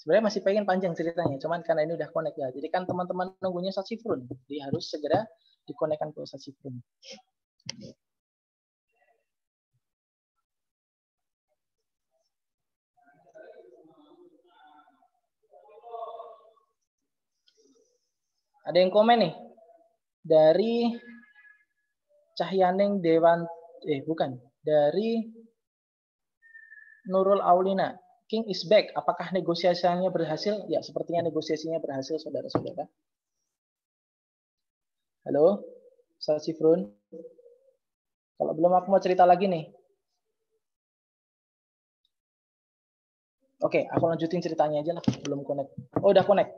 [0.00, 2.48] Sebenarnya masih pengen panjang ceritanya, cuman karena ini udah connect ya.
[2.54, 5.26] Jadi kan teman-teman nunggunya Ustaz Sifrun, jadi harus segera
[5.66, 6.78] dikonekkan ke Ustaz Sifrun.
[18.66, 19.34] Ada yang komen nih
[20.26, 20.90] dari
[22.34, 23.46] Cahyaneng Dewan
[23.86, 25.22] eh bukan dari
[27.06, 27.94] Nurul Aulina.
[28.26, 28.90] King is back.
[28.98, 30.66] Apakah negosiasinya berhasil?
[30.66, 32.90] Ya, sepertinya negosiasinya berhasil, saudara-saudara.
[35.22, 35.62] Halo,
[36.18, 36.90] Ustaz Sifrun.
[38.34, 39.70] Kalau belum aku mau cerita lagi nih.
[43.62, 45.04] Oke, aku lanjutin ceritanya aja lah.
[45.22, 45.70] Belum connect.
[46.02, 46.50] Oh, udah connect.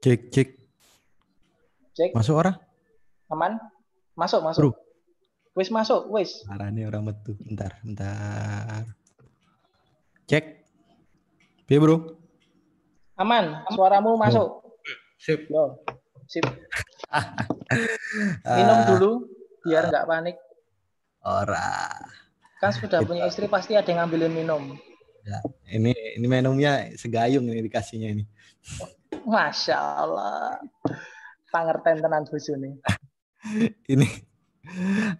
[0.00, 0.48] Cek cek.
[1.92, 2.10] Cek.
[2.16, 2.56] Masuk orang?
[3.28, 3.60] Aman?
[4.16, 4.60] Masuk, masuk.
[4.64, 4.70] Bro.
[5.52, 6.40] Wis masuk, wis.
[6.48, 7.36] Arane orang metu.
[7.36, 8.88] Bentar, bentar.
[10.24, 10.64] Cek.
[11.68, 12.16] Piye, Bro?
[13.20, 14.64] Aman, suaramu masuk.
[15.20, 15.44] Sip.
[15.52, 15.84] Yo,
[16.24, 16.48] sip.
[18.56, 19.28] Minum Ah, dulu
[19.68, 20.36] biar nggak panik.
[21.20, 21.92] Ora.
[22.56, 24.80] Kan sudah punya istri pasti ada yang ngambilin minum.
[25.70, 28.24] Ini ini minumnya segayung ini dikasihnya ini.
[29.26, 30.58] Masya Allah.
[31.50, 32.78] Pangerten tenan bojone.
[33.92, 34.06] Ini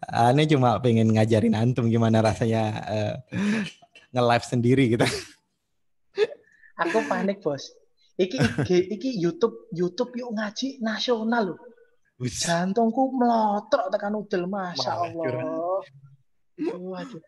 [0.06, 3.14] aneh cuma pengen ngajarin antum gimana rasanya eh,
[4.14, 5.06] nge-live sendiri gitu.
[6.80, 7.74] Aku panik, Bos.
[8.20, 11.60] Iki IG, iki YouTube, YouTube yuk ngaji nasional loh.
[12.20, 15.80] Jantungku melotrok tekan udel, Masya Allah.
[16.60, 17.22] Waduh,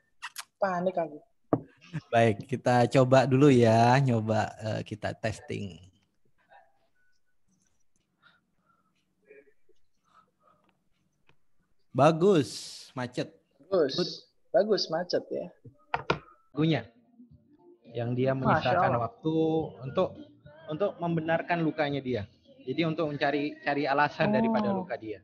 [0.60, 1.18] panik aku.
[2.12, 5.76] Baik, kita coba dulu ya, nyoba eh, kita testing.
[11.92, 12.48] Bagus,
[12.96, 13.28] macet.
[13.68, 15.46] Bagus, bagus macet ya.
[16.52, 16.88] Lagunya
[17.92, 19.34] yang dia menyisakan waktu
[19.84, 20.16] untuk
[20.72, 22.22] untuk membenarkan lukanya dia.
[22.64, 24.80] Jadi untuk mencari cari alasan daripada Oh.
[24.80, 25.20] luka dia.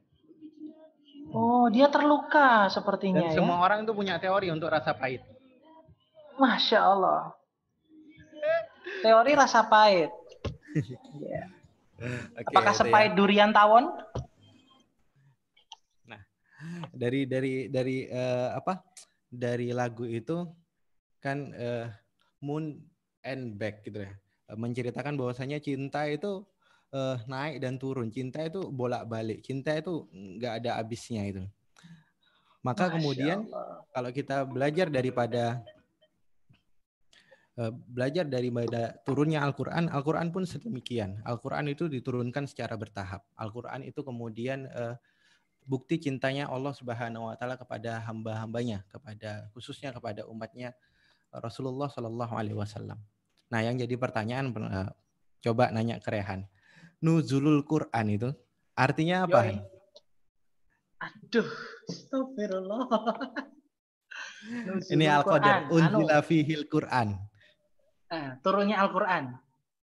[1.29, 3.37] Oh, dia terluka sepertinya Dan ya.
[3.37, 5.21] semua orang itu punya teori untuk rasa pahit.
[6.39, 7.35] Masya Allah.
[9.03, 10.11] Teori rasa pahit.
[11.19, 11.45] Ya.
[12.39, 12.81] Oke, Apakah itu ya.
[12.87, 13.91] sepahit durian tawon?
[16.93, 18.83] dari dari dari eh, apa
[19.31, 20.47] dari lagu itu
[21.23, 21.87] kan eh,
[22.43, 22.75] moon
[23.23, 24.13] and back gitu ya
[24.55, 26.43] menceritakan bahwasanya cinta itu
[26.91, 31.45] eh, naik dan turun cinta itu bolak balik cinta itu nggak ada habisnya itu
[32.63, 33.87] maka Masya kemudian Allah.
[33.95, 35.63] kalau kita belajar daripada
[37.67, 41.19] belajar daripada turunnya Al-Qur'an, Al-Qur'an pun sedemikian.
[41.27, 43.27] Al-Qur'an itu diturunkan secara bertahap.
[43.35, 44.95] Al-Qur'an itu kemudian eh,
[45.67, 50.71] bukti cintanya Allah Subhanahu wa taala kepada hamba-hambanya, kepada khususnya kepada umatnya
[51.35, 53.03] Rasulullah Shallallahu alaihi wasallam.
[53.51, 54.91] Nah, yang jadi pertanyaan eh,
[55.43, 56.47] coba nanya ke Rehan.
[57.03, 58.31] Nuzulul Quran itu
[58.79, 59.51] artinya apa?
[59.51, 59.59] Yoi.
[60.99, 61.51] Aduh,
[61.91, 62.87] astagfirullah.
[64.95, 65.71] Ini Al-Qadar.
[65.71, 67.19] Anu, unzila fihil Quran.
[68.09, 69.37] Eh, turunnya Al-Quran.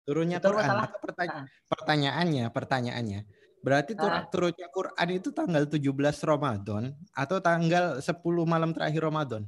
[0.03, 0.67] Turunnya Itu Quran.
[0.67, 1.45] masalah- pertanya- Ah.
[1.69, 3.19] pertanyaannya, pertanyaannya.
[3.63, 4.27] Berarti tur- Ah.
[4.27, 9.47] turunnya Quran itu tanggal 17 Ramadan atau tanggal 10 malam terakhir Ramadan?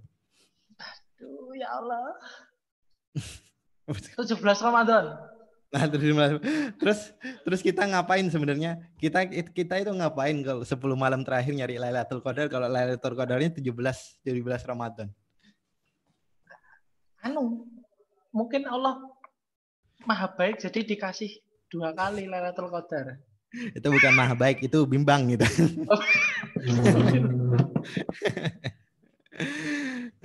[0.79, 2.15] Aduh, ya Allah.
[4.15, 5.19] 17 Ramadan.
[5.75, 6.15] Nah, terus
[6.79, 6.99] terus
[7.43, 8.79] terus kita ngapain sebenarnya?
[8.95, 14.15] Kita kita itu ngapain kalau 10 malam terakhir nyari Lailatul Qadar kalau Lailatul Qadarnya 17
[14.23, 15.11] 17 Ramadan?
[17.19, 17.67] Anu,
[18.35, 18.99] mungkin Allah
[20.03, 21.39] maha baik jadi dikasih
[21.71, 23.15] dua kali Lailatul Qadar.
[23.71, 25.47] Itu bukan maha baik, itu bimbang gitu.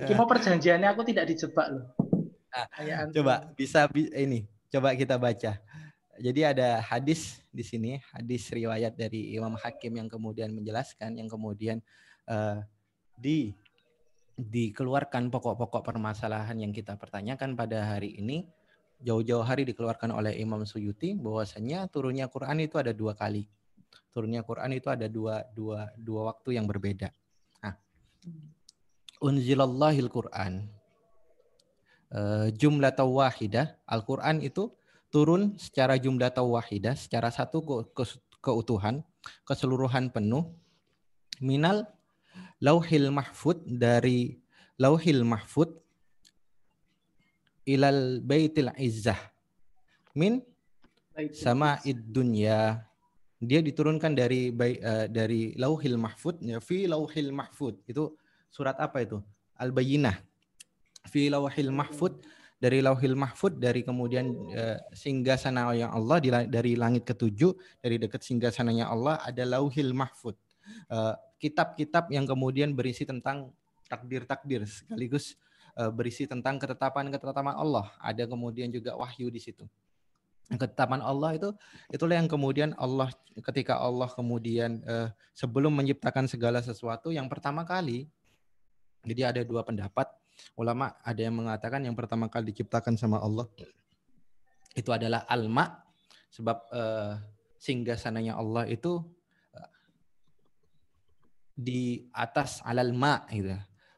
[0.19, 1.95] Mau perjanjiannya aku tidak dijebak loh.
[2.51, 2.67] Ah.
[3.15, 5.55] Coba bisa bi- ini, coba kita baca.
[6.19, 11.79] Jadi ada hadis di sini, hadis riwayat dari Imam Hakim yang kemudian menjelaskan, yang kemudian
[12.27, 12.59] eh,
[13.15, 13.55] di
[14.37, 18.47] dikeluarkan pokok-pokok permasalahan yang kita pertanyakan pada hari ini.
[19.01, 23.49] Jauh-jauh hari dikeluarkan oleh Imam Suyuti bahwasanya turunnya Quran itu ada dua kali.
[24.13, 27.09] Turunnya Quran itu ada dua dua dua waktu yang berbeda.
[27.65, 27.73] Nah,
[29.25, 30.69] unzilallahil Quran
[32.13, 34.69] eh, jumlah wahidah Al-Quran itu
[35.09, 39.01] turun secara jumlah wahidah secara satu ke- ke- keutuhan
[39.45, 40.49] keseluruhan penuh
[41.41, 41.85] minal
[42.61, 44.37] lauhil mahfud dari
[44.77, 45.69] lauhil mahfud
[47.65, 49.19] ilal baitil izzah
[50.17, 50.41] min
[51.35, 52.81] sama dunya.
[53.41, 57.81] Dia diturunkan dari eh, dari lauhil mahfud ya fi lauhil mahfud.
[57.89, 58.17] Itu
[58.53, 59.17] surat apa itu?
[59.57, 60.13] Al bayyinah
[61.09, 62.21] fi lauhil mahfud
[62.61, 68.21] dari lauhil mahfud dari kemudian eh, singgah sana yang Allah dari langit ketujuh dari dekat
[68.21, 70.37] singgah sananya Allah ada lauhil mahfud.
[70.37, 70.50] Eh,
[71.41, 73.49] kitab-kitab yang kemudian berisi tentang
[73.91, 75.35] takdir-takdir sekaligus
[75.75, 77.91] eh, berisi tentang ketetapan-ketetapan Allah.
[77.99, 79.67] Ada kemudian juga wahyu di situ.
[80.51, 81.49] Ketetapan Allah itu
[81.91, 83.11] itulah yang kemudian Allah
[83.43, 88.07] ketika Allah kemudian eh, sebelum menciptakan segala sesuatu yang pertama kali
[89.03, 90.07] jadi ada dua pendapat.
[90.55, 93.45] Ulama ada yang mengatakan yang pertama kali diciptakan sama Allah
[94.73, 95.83] itu adalah alma
[96.31, 97.19] sebab uh,
[97.59, 99.20] singgah sananya Allah itu uh,
[101.55, 103.55] di atas alal ma gitu.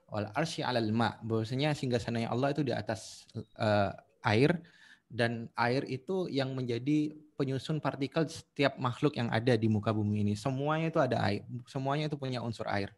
[0.10, 1.18] Wal arsy alal ma.
[1.22, 3.26] Bahwasanya singgah sananya Allah itu di atas
[3.58, 3.94] uh,
[4.26, 4.62] air
[5.10, 10.34] dan air itu yang menjadi penyusun partikel setiap makhluk yang ada di muka bumi ini.
[10.34, 12.94] Semuanya itu ada air, semuanya itu punya unsur air.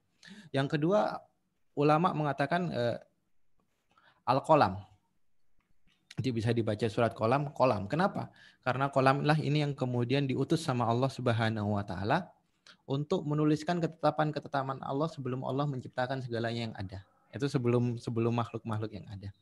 [0.51, 1.19] Yang kedua,
[1.75, 2.97] ulama mengatakan uh,
[4.27, 4.79] al-kolam.
[6.15, 7.91] Jadi bisa dibaca surat kolam, kolam.
[7.91, 8.31] Kenapa?
[8.63, 12.31] Karena kolam lah ini yang kemudian diutus sama Allah Subhanahu wa taala
[12.85, 17.01] untuk menuliskan ketetapan-ketetapan Allah sebelum Allah menciptakan segalanya yang ada.
[17.33, 19.33] Itu sebelum sebelum makhluk-makhluk yang ada.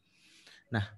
[0.72, 0.90] Nah,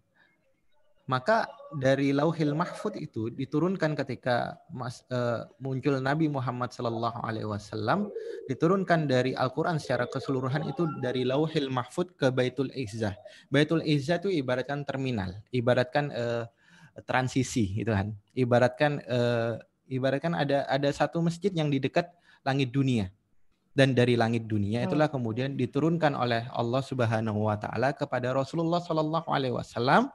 [1.05, 8.09] maka dari Lauhil Mahfud itu diturunkan ketika mas, uh, muncul Nabi Muhammad Sallallahu Alaihi Wasallam
[8.49, 13.13] diturunkan dari Al-Quran secara keseluruhan itu dari Lauhil Mahfud ke Baitul Izzah.
[13.53, 16.45] Baitul Izzah itu ibaratkan terminal, ibaratkan uh,
[17.05, 22.09] transisi itu kan, ibaratkan uh, ibaratkan ada ada satu masjid yang di dekat
[22.45, 23.09] langit dunia
[23.75, 24.87] dan dari langit dunia hmm.
[24.87, 30.13] itulah kemudian diturunkan oleh Allah Subhanahu wa taala kepada Rasulullah sallallahu alaihi wasallam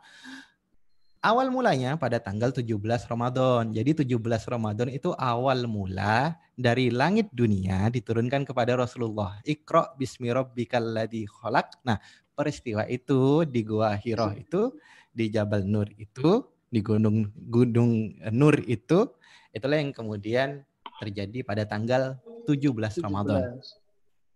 [1.21, 3.73] awal mulanya pada tanggal 17 Ramadan.
[3.73, 4.17] Jadi 17
[4.49, 9.37] Ramadan itu awal mula dari langit dunia diturunkan kepada Rasulullah.
[9.45, 11.85] Iqra bismi rabbikal ladzi khalaq.
[11.85, 12.01] Nah,
[12.33, 14.81] peristiwa itu di Gua Hiro itu,
[15.13, 19.13] di Jabal Nur itu, di Gunung Gunung Nur itu,
[19.53, 20.65] itulah yang kemudian
[21.01, 23.57] terjadi pada tanggal 17 Ramadan.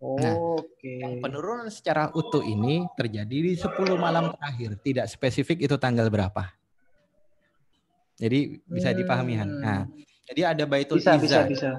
[0.00, 1.00] Oh, Nah, Oke.
[1.24, 4.76] Penurunan secara utuh ini terjadi di 10 malam terakhir.
[4.84, 6.52] Tidak spesifik itu tanggal berapa.
[8.20, 9.50] Jadi bisa dipahami Han.
[9.64, 9.80] Nah,
[10.28, 11.16] jadi ada Baitul Hmm.
[11.16, 11.50] Bisa, bisa, Izza.
[11.50, 11.70] bisa.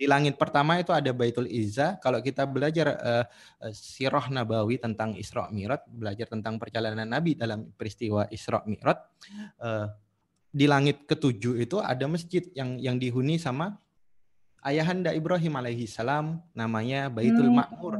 [0.00, 1.96] Di langit pertama itu ada Baitul Izza.
[2.00, 3.24] Kalau kita belajar uh,
[3.72, 8.96] sirah Nabawi tentang Isra Mi'raj, belajar tentang perjalanan Nabi dalam peristiwa Isra Mi'raj,
[9.60, 9.88] uh,
[10.50, 13.76] di langit ketujuh itu ada masjid yang yang dihuni sama
[14.64, 17.64] ayahanda Ibrahim alaihi salam namanya Baitul Hmm.
[17.64, 17.94] Ma'mur.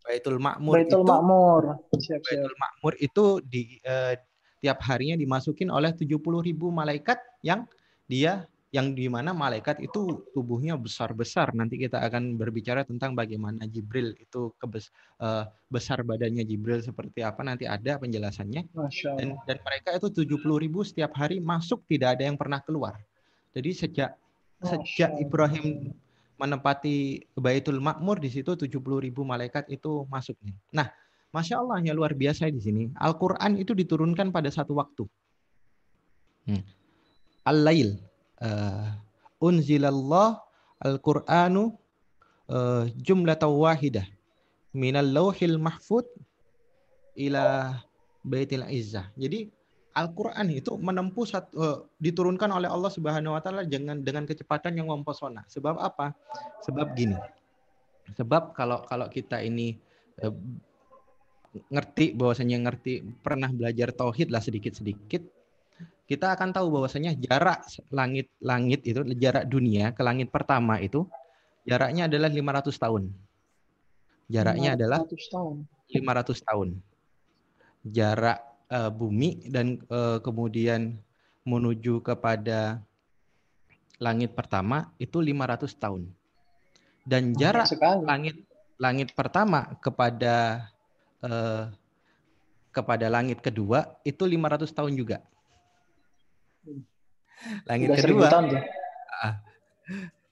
[0.00, 1.62] Baitul Ma'mur Baitul itu Makmur.
[1.94, 2.20] Siap, siap.
[2.26, 4.18] Baitul Makmur itu di eh,
[4.60, 7.64] tiap harinya dimasukin oleh 70 ribu malaikat yang
[8.10, 11.50] dia yang di mana malaikat itu tubuhnya besar-besar.
[11.58, 17.42] Nanti kita akan berbicara tentang bagaimana Jibril itu kebes, eh, besar badannya Jibril seperti apa
[17.42, 18.70] nanti ada penjelasannya.
[19.18, 22.94] Dan dan mereka itu 70 ribu setiap hari masuk tidak ada yang pernah keluar.
[23.50, 24.14] Jadi sejak
[24.64, 25.16] sejak.
[25.20, 25.94] Ibrahim
[26.40, 30.40] menempati Baitul Makmur di situ 70 ribu malaikat itu masuk.
[30.72, 30.88] Nah,
[31.32, 32.82] masya Allah ya luar biasa di sini.
[32.96, 35.04] Al-Quran itu diturunkan pada satu waktu.
[36.48, 36.64] Hmm.
[37.44, 38.00] Al-Lail.
[38.40, 38.96] Uh,
[39.36, 40.40] unzilallah
[40.80, 41.76] Al-Quranu
[42.48, 44.08] uh, jumlatan wahidah
[44.72, 46.08] minal lauhil mahfud
[47.20, 47.76] ila
[48.24, 49.12] baitil izzah.
[49.12, 49.52] Jadi
[50.00, 54.88] Al-Qur'an itu menempuh satu, uh, diturunkan oleh Allah Subhanahu wa taala dengan dengan kecepatan yang
[54.88, 55.44] mempesona.
[55.52, 56.16] Sebab apa?
[56.64, 57.16] Sebab gini.
[58.16, 59.76] Sebab kalau kalau kita ini
[60.24, 60.32] uh,
[61.68, 65.22] ngerti bahwasanya ngerti pernah belajar tauhid lah sedikit-sedikit
[66.10, 67.62] kita akan tahu bahwasanya jarak
[67.94, 71.06] langit-langit itu jarak dunia ke langit pertama itu
[71.62, 73.02] jaraknya adalah 500 tahun.
[74.26, 75.56] Jaraknya adalah 500 tahun.
[75.86, 76.68] 500 tahun.
[77.86, 78.38] Jarak
[78.70, 80.96] uh, bumi dan uh, kemudian
[81.44, 82.80] menuju kepada
[84.00, 86.02] langit pertama itu 500 tahun.
[87.04, 88.06] Dan jarak sekali.
[88.06, 88.36] langit
[88.80, 90.68] langit pertama kepada
[91.20, 91.68] uh,
[92.70, 95.18] kepada langit kedua itu 500 tahun juga.
[97.66, 98.46] Langit Udah seribu kedua tahun.
[99.20, 99.34] Ah.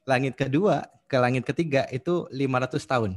[0.09, 3.11] langit kedua ke langit ketiga itu 500 tahun.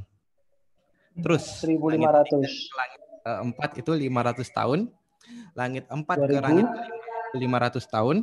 [1.16, 1.96] Terus 1500.
[1.96, 4.80] langit ke langit keempat itu 500 tahun.
[5.54, 6.42] Langit empat ke 2000.
[6.42, 6.68] langit
[7.32, 8.18] kelima 500 tahun.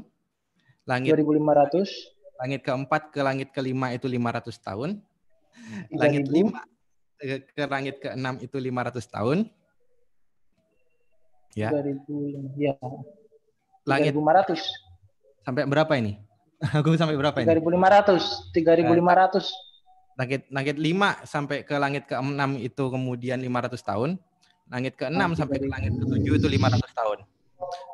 [0.89, 2.41] Langit 2500.
[2.41, 4.91] langit keempat ke langit kelima itu 500 tahun.
[5.93, 6.33] Langit 3000.
[6.33, 6.61] lima
[7.19, 9.39] ke ke langit keenam itu 500 tahun.
[11.59, 11.75] Ya.
[11.75, 12.55] 2000.
[12.57, 12.75] Ya.
[13.89, 14.63] Langit 3500.
[15.43, 16.21] sampai berapa ini?
[16.79, 17.47] Aku sampai berapa ini?
[17.51, 18.55] 3500.
[18.55, 19.51] 3500.
[20.19, 24.11] Langit langit 5 sampai ke langit ke-6 itu kemudian 500 tahun.
[24.69, 25.73] Langit ke-6 Ah, sampai ke 3000.
[25.73, 27.19] langit ke-7 itu 500 tahun.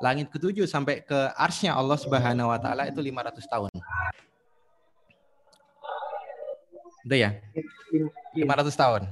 [0.02, 3.70] Langit ke-7 sampai ke arsnya Allah Subhanahu wa taala itu 500 tahun.
[7.04, 7.30] Itu ya,
[8.34, 9.02] 500 tahun.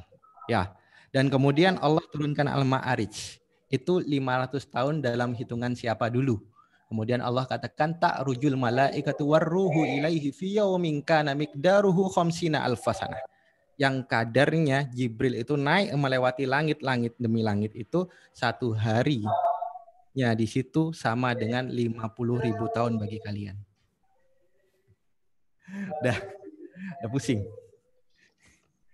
[0.48, 0.72] Ya.
[1.12, 3.36] Dan kemudian Allah turunkan Al-Ma'arij.
[3.68, 6.40] Itu 500 tahun dalam hitungan siapa dulu?
[6.88, 13.16] Kemudian Allah katakan tak rujul malaikatu warruhu ilaihi fi yaumin kana miqdaruhu khamsina alfasana.
[13.82, 19.26] Yang kadarnya Jibril itu naik melewati langit-langit demi langit itu satu hari.
[20.14, 21.98] Ya di situ sama dengan 50
[22.46, 23.58] ribu tahun bagi kalian.
[25.98, 26.14] Dah,
[27.02, 27.42] udah pusing.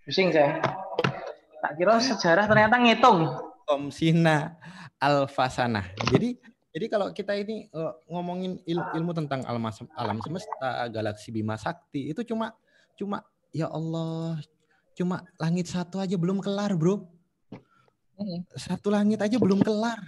[0.08, 0.56] Pusing saya.
[1.60, 3.28] Tak kira sejarah ternyata ngitung.
[3.68, 4.56] Komsina
[4.96, 5.84] Alfasana.
[6.08, 6.40] Jadi
[6.72, 9.68] jadi kalau kita ini uh, ngomongin il, ilmu tentang alam,
[9.98, 12.54] alam semesta, galaksi Bima Sakti itu cuma
[12.94, 14.38] cuma ya Allah,
[14.98, 17.06] cuma langit satu aja belum kelar, Bro.
[18.58, 20.02] Satu langit aja belum kelar.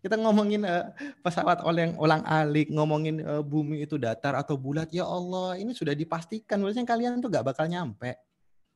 [0.00, 0.90] Kita ngomongin uh,
[1.22, 5.94] pesawat oleng olang alik, ngomongin uh, bumi itu datar atau bulat, ya Allah, ini sudah
[5.94, 6.58] dipastikan.
[6.58, 8.16] Maksudnya kalian tuh gak bakal nyampe.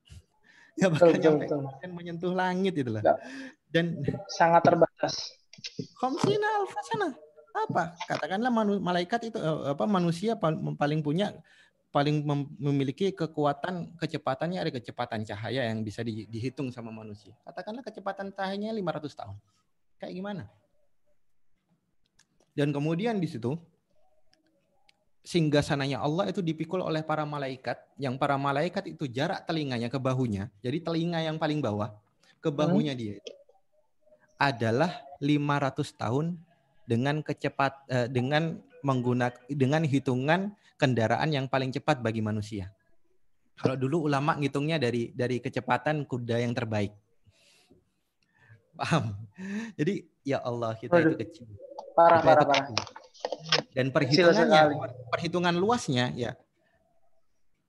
[0.79, 1.45] Gak bakal Betul, nyampe.
[1.49, 1.61] betul.
[1.75, 3.03] Kalian menyentuh langit itu lah.
[3.03, 3.19] Nggak.
[3.73, 3.87] Dan
[4.31, 5.15] Sangat terbatas.
[5.99, 7.09] Komsina alfasana
[7.55, 7.95] apa?
[8.11, 11.31] Katakanlah manu- malaikat itu eh, apa manusia pal- paling punya
[11.95, 17.39] paling mem- memiliki kekuatan kecepatannya ada kecepatan cahaya yang bisa di- dihitung sama manusia.
[17.47, 19.37] Katakanlah kecepatan cahayanya 500 tahun.
[20.03, 20.43] Kayak gimana?
[22.51, 23.55] Dan kemudian di situ
[25.23, 30.03] singgah sananya Allah itu dipikul oleh para malaikat yang para malaikat itu jarak telinganya ke
[30.03, 30.51] bahunya.
[30.67, 31.95] Jadi telinga yang paling bawah
[32.43, 33.33] ke bahunya dia itu
[34.35, 36.27] adalah 500 tahun
[36.91, 42.71] dengan kecepat eh, dengan menggunakan dengan hitungan kendaraan yang paling cepat bagi manusia.
[43.55, 46.91] Kalau dulu ulama ngitungnya dari dari kecepatan kuda yang terbaik.
[48.75, 49.15] Paham?
[49.79, 51.47] Jadi ya Allah kita itu kecil.
[51.95, 53.03] Parah, Kita parah, itu parah.
[53.71, 54.61] Dan perhitungannya
[55.11, 56.35] perhitungan luasnya ya.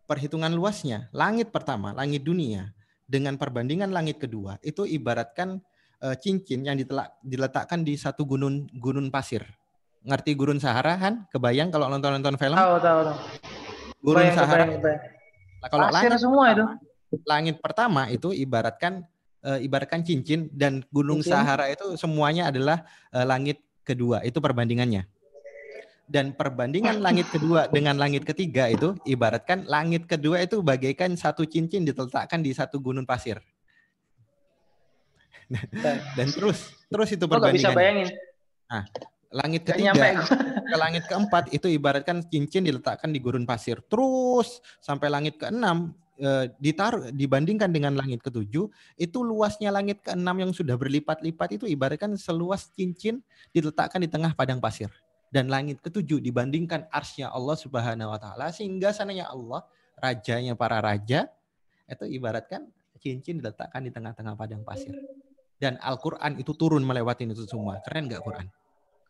[0.05, 2.73] Perhitungan luasnya langit pertama, langit dunia
[3.05, 5.61] dengan perbandingan langit kedua itu ibaratkan
[6.01, 6.77] eh, cincin yang
[7.21, 9.45] diletakkan di satu gunung gunung pasir.
[10.05, 11.25] Ngerti gurun Sahara kan?
[11.33, 12.53] Kebayang kalau nonton-nonton film?
[12.53, 13.17] Tahu, tahu, tahu.
[14.05, 14.65] Gurun Bayang, Sahara.
[14.69, 16.65] Nah, kalau Pasir langit semua itu.
[17.25, 19.01] langit pertama itu ibaratkan
[19.41, 21.41] eh, ibaratkan cincin dan gunung Cincin.
[21.41, 24.21] Sahara itu semuanya adalah eh, langit kedua.
[24.21, 25.09] Itu perbandingannya.
[26.05, 31.81] Dan perbandingan langit kedua dengan langit ketiga itu ibaratkan langit kedua itu bagaikan satu cincin
[31.81, 33.41] diletakkan di satu gunung pasir.
[36.17, 38.09] Dan terus terus itu gak bisa bayangin.
[39.35, 40.23] Langit ketiga
[40.71, 43.83] ke langit keempat itu ibaratkan cincin diletakkan di gurun pasir.
[43.91, 50.51] Terus sampai langit keenam eh, ditaruh dibandingkan dengan langit ketujuh itu luasnya langit keenam yang
[50.55, 53.19] sudah berlipat-lipat itu ibaratkan seluas cincin
[53.51, 54.87] diletakkan di tengah padang pasir.
[55.27, 59.67] Dan langit ketujuh dibandingkan arsnya Allah Subhanahu wa taala sehingga sananya Allah
[59.99, 61.27] rajanya para raja
[61.91, 62.71] itu ibaratkan
[63.03, 64.95] cincin diletakkan di tengah-tengah padang pasir.
[65.59, 67.83] Dan Al-Qur'an itu turun melewati itu semua.
[67.83, 68.47] Keren nggak Quran?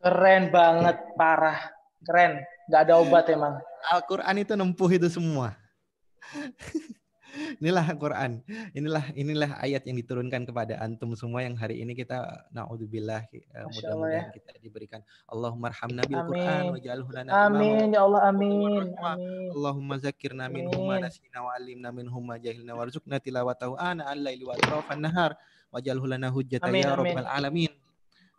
[0.06, 1.58] Keren banget, parah.
[2.06, 2.38] Keren.
[2.70, 3.58] Gak ada obat emang.
[3.90, 5.58] Al-Quran itu nempuh itu semua.
[7.58, 8.38] inilah Al-Quran.
[8.70, 14.30] Inilah inilah ayat yang diturunkan kepada antum semua yang hari ini kita naudzubillah eh, mudah-mudahan
[14.30, 18.94] kita diberikan Allahumma arhamna bil Quran waj'alhu lana Amin, ya Allah, amin.
[18.98, 19.50] Amin.
[19.52, 24.54] Allahumma zakirna minhum ma nasina wa 'allimna minhum ma jahilna warzuqna tilawatahu ana al-laili wa
[24.54, 25.34] atrafan nahar
[25.74, 27.74] waj'alhu lana hujjatan ya rabbal alamin.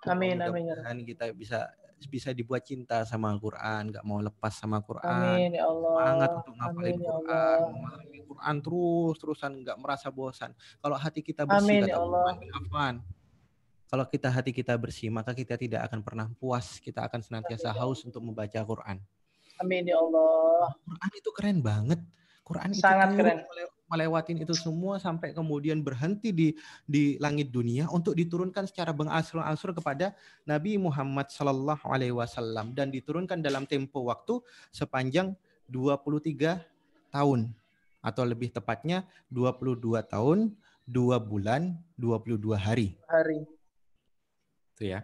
[0.06, 1.60] Amin, amin, ya Mudah-mudahan kita bisa
[1.98, 5.94] bisa dibuat cinta sama Al-Quran, nggak mau lepas sama Al-Quran Amin, ya Allah.
[5.98, 7.70] semangat untuk ngapalin Amin, ya Quran, Allah.
[7.74, 10.52] memahami Quran terus terusan nggak merasa bosan.
[10.78, 12.22] Kalau hati kita Amin, bersih, ya kata Allah.
[12.22, 12.96] Uthman bin Affan,
[13.88, 16.78] kalau kita hati kita bersih, maka kita tidak akan pernah puas.
[16.78, 19.02] Kita akan senantiasa haus untuk membaca Quran.
[19.58, 20.78] Amin, ya Allah.
[20.86, 22.00] Quran itu keren banget.
[22.46, 23.42] Quran itu Sangat keren.
[23.42, 29.72] mele- melewatin itu semua sampai kemudian berhenti di di langit dunia untuk diturunkan secara berangsur-angsur
[29.76, 30.12] kepada
[30.44, 34.44] Nabi Muhammad Sallallahu Alaihi Wasallam dan diturunkan dalam tempo waktu
[34.76, 35.34] sepanjang
[35.72, 36.60] 23
[37.12, 37.52] tahun
[38.04, 40.56] atau lebih tepatnya 22 tahun,
[40.88, 42.96] 2 bulan, 22 hari.
[43.10, 43.44] Hari.
[44.78, 45.04] Itu ya.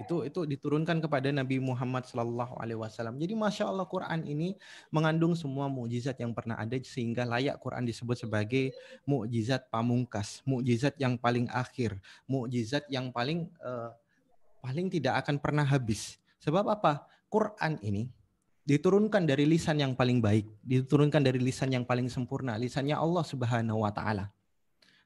[0.00, 3.20] Itu itu diturunkan kepada Nabi Muhammad Sallallahu Alaihi Wasallam.
[3.20, 4.56] Jadi masya Allah Quran ini
[4.88, 8.72] mengandung semua mukjizat yang pernah ada sehingga layak Quran disebut sebagai
[9.04, 13.90] mukjizat pamungkas, mukjizat yang paling akhir, mukjizat yang paling eh,
[14.64, 16.16] paling tidak akan pernah habis.
[16.40, 17.04] Sebab apa?
[17.28, 18.08] Quran ini
[18.62, 23.82] diturunkan dari lisan yang paling baik, diturunkan dari lisan yang paling sempurna, lisannya Allah Subhanahu
[23.82, 24.30] wa taala.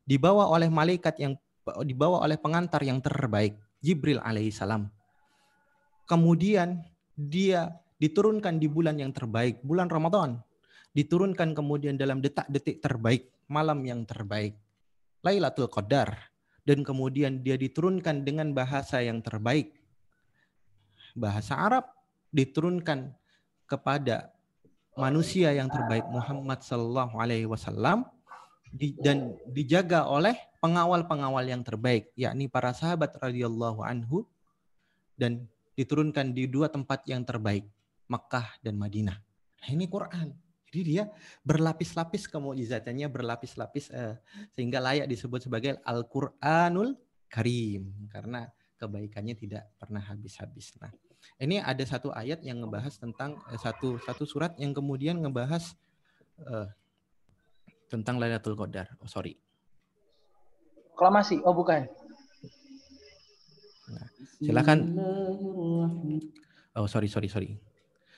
[0.07, 1.35] Dibawa oleh malaikat yang
[1.83, 4.89] dibawa oleh pengantar yang terbaik, Jibril alaihissalam.
[6.07, 10.39] Kemudian dia diturunkan di bulan yang terbaik, bulan Ramadan.
[10.97, 14.57] Diturunkan kemudian dalam detak-detik terbaik, malam yang terbaik.
[15.21, 16.33] Lailatul Qadar.
[16.67, 19.71] Dan kemudian dia diturunkan dengan bahasa yang terbaik.
[21.15, 21.87] Bahasa Arab
[22.35, 23.15] diturunkan
[23.71, 24.35] kepada
[24.99, 28.09] manusia yang terbaik Muhammad Sallallahu Alaihi Wasallam
[29.05, 30.35] dan dijaga oleh
[30.67, 34.27] pengawal-pengawal yang terbaik, yakni para sahabat radhiyallahu anhu
[35.15, 35.47] dan
[35.79, 37.71] diturunkan di dua tempat yang terbaik,
[38.11, 39.15] Mekah dan Madinah.
[39.63, 40.35] Nah, ini Quran.
[40.67, 41.07] Jadi dia
[41.47, 44.19] berlapis-lapis kemujizatannya berlapis-lapis eh,
[44.59, 46.99] sehingga layak disebut sebagai Al-Qur'anul
[47.31, 50.75] Karim karena kebaikannya tidak pernah habis-habis.
[50.83, 50.91] Nah,
[51.39, 55.79] ini ada satu ayat yang ngebahas tentang eh, satu satu surat yang kemudian ngebahas
[56.43, 56.69] eh,
[57.87, 58.91] tentang Lailatul Qadar.
[58.99, 59.46] Oh, sorry.
[60.97, 61.45] Proklamasi.
[61.45, 61.85] Oh, bukan.
[64.41, 64.97] Silakan.
[66.73, 67.61] Oh, sorry, sorry, sorry.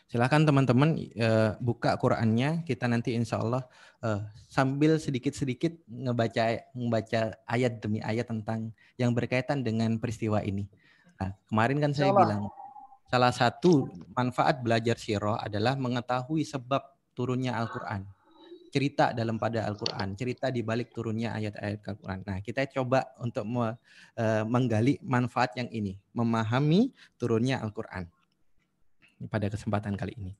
[0.07, 2.63] Silakan teman-teman eh, buka Qurannya.
[2.63, 3.67] Kita nanti insya Allah
[3.99, 10.71] eh, sambil sedikit-sedikit ngebaca ngebaca ayat demi ayat tentang yang berkaitan dengan peristiwa ini.
[11.19, 12.47] Nah, kemarin kan saya bilang
[13.11, 16.81] salah satu manfaat belajar sirah adalah mengetahui sebab
[17.19, 18.07] turunnya Al-Quran
[18.69, 22.19] cerita dalam pada Al-Quran, cerita di balik turunnya ayat-ayat Al-Quran.
[22.25, 23.77] Nah, kita coba untuk me,
[24.15, 28.07] e, menggali manfaat yang ini, memahami turunnya Al-Quran
[29.27, 30.33] pada kesempatan kali ini.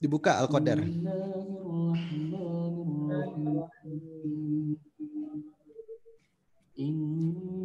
[0.00, 0.80] Dibuka Al-Qadar.
[6.80, 7.60] Inna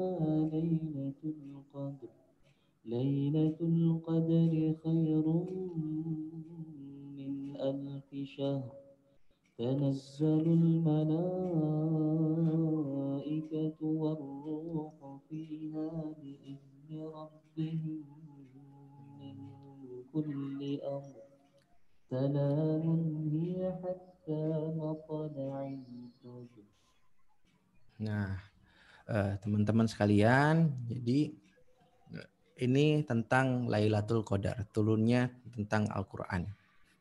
[0.00, 2.08] ما ليلة القدر
[2.84, 5.26] ليلة القدر خير
[7.16, 8.72] من ألف شهر
[9.58, 11.36] تنزل الملائكة
[13.82, 18.04] والروح فيها بإذن ربهم
[19.18, 19.36] من
[20.12, 21.22] كل أمر
[22.10, 26.64] سلام هي حتى مطلع الفجر
[28.00, 28.53] eh,
[29.40, 31.32] teman-teman sekalian, jadi
[32.16, 32.28] eh,
[32.64, 36.48] ini tentang Lailatul Qadar, turunnya tentang Al-Qur'an.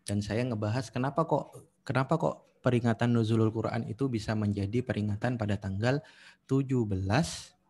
[0.03, 1.55] Dan saya ngebahas kenapa kok
[1.87, 5.99] kenapa kok peringatan nuzulul Quran itu bisa menjadi peringatan pada tanggal
[6.47, 6.87] 17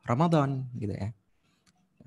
[0.05, 1.09] Ramadan gitu ya.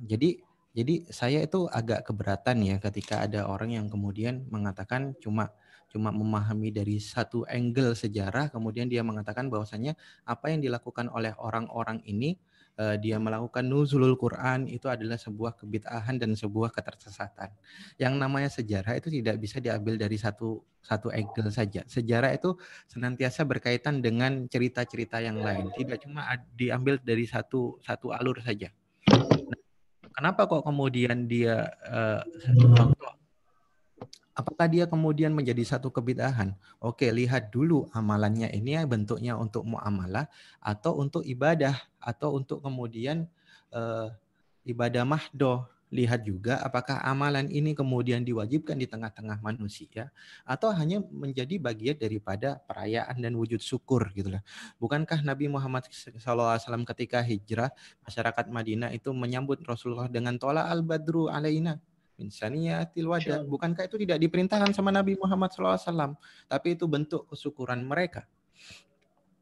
[0.03, 0.31] Jadi
[0.77, 5.51] jadi saya itu agak keberatan ya ketika ada orang yang kemudian mengatakan cuma
[5.87, 9.95] cuma memahami dari satu angle sejarah kemudian dia mengatakan bahwasanya
[10.27, 12.35] apa yang dilakukan oleh orang-orang ini
[12.77, 17.49] eh, dia melakukan nuzulul Quran itu adalah sebuah kebid'ahan dan sebuah ketersesatan.
[17.97, 21.83] Yang namanya sejarah itu tidak bisa diambil dari satu satu angle saja.
[21.89, 22.55] Sejarah itu
[22.87, 28.71] senantiasa berkaitan dengan cerita-cerita yang lain, tidak cuma diambil dari satu satu alur saja.
[29.11, 31.67] Nah, kenapa kok kemudian dia
[32.55, 33.26] contoh
[34.37, 36.53] Apakah dia kemudian menjadi satu kebid'ahan?
[36.77, 40.29] Oke, lihat dulu amalannya ini ya bentuknya untuk muamalah
[40.61, 43.25] atau untuk ibadah atau untuk kemudian
[43.73, 44.09] eh,
[44.69, 45.65] ibadah mahdoh.
[45.87, 50.11] Lihat juga apakah amalan ini kemudian diwajibkan di tengah-tengah manusia
[50.43, 54.43] atau hanya menjadi bagian daripada perayaan dan wujud syukur gitu lah.
[54.83, 56.59] Bukankah Nabi Muhammad SAW
[56.91, 57.71] ketika hijrah
[58.03, 61.79] masyarakat Madinah itu menyambut Rasulullah dengan tola al-badru alaina
[62.17, 63.45] min saniyatil wada.
[63.45, 66.17] Bukankah itu tidak diperintahkan sama Nabi Muhammad SAW,
[66.49, 68.25] tapi itu bentuk kesyukuran mereka.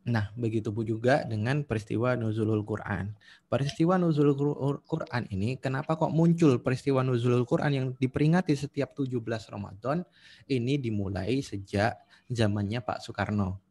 [0.04, 3.16] Nah, begitu pun juga dengan peristiwa nuzulul Quran.
[3.48, 9.48] Peristiwa nuzulul Qur- Quran ini, kenapa kok muncul peristiwa nuzulul Quran yang diperingati setiap 17
[9.48, 10.04] Ramadan?
[10.44, 11.96] Ini dimulai sejak
[12.28, 13.64] zamannya Pak Soekarno.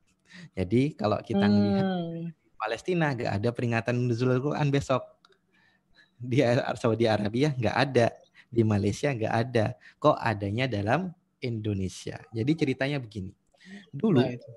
[0.58, 2.34] Jadi kalau kita melihat Hmm.
[2.58, 5.06] Palestina nggak ada peringatan nuzulul Quran besok.
[6.18, 6.42] Di
[6.82, 8.10] Saudi Arabia nggak ada,
[8.54, 9.66] di Malaysia nggak ada.
[9.98, 11.10] Kok adanya dalam
[11.42, 12.22] Indonesia.
[12.30, 13.34] Jadi ceritanya begini.
[13.90, 14.50] Dulu Nah, itu.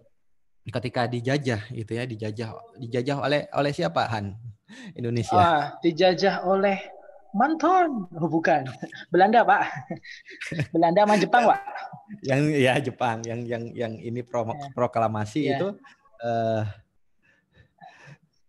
[0.67, 4.37] ketika dijajah itu ya dijajah dijajah oleh oleh siapa Han?
[4.93, 5.39] Indonesia.
[5.39, 6.77] Ah, dijajah oleh
[7.37, 8.09] Manton.
[8.17, 8.65] Oh, bukan.
[9.13, 9.63] Belanda, Pak.
[10.73, 11.61] Belanda sama Jepang, Pak.
[12.25, 14.73] Yang ya Jepang yang yang yang ini pro- Ya.
[14.73, 15.59] proklamasi Ya.
[15.61, 15.69] itu
[16.19, 16.63] eh,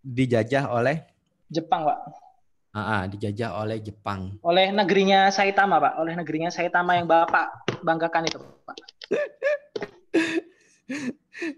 [0.02, 1.04] dijajah oleh
[1.48, 2.00] Jepang, Pak.
[2.78, 4.38] Ah, ah, dijajah oleh Jepang.
[4.46, 5.94] Oleh negerinya Saitama, Pak.
[5.98, 8.78] Oleh negerinya Saitama yang Bapak banggakan itu, Pak.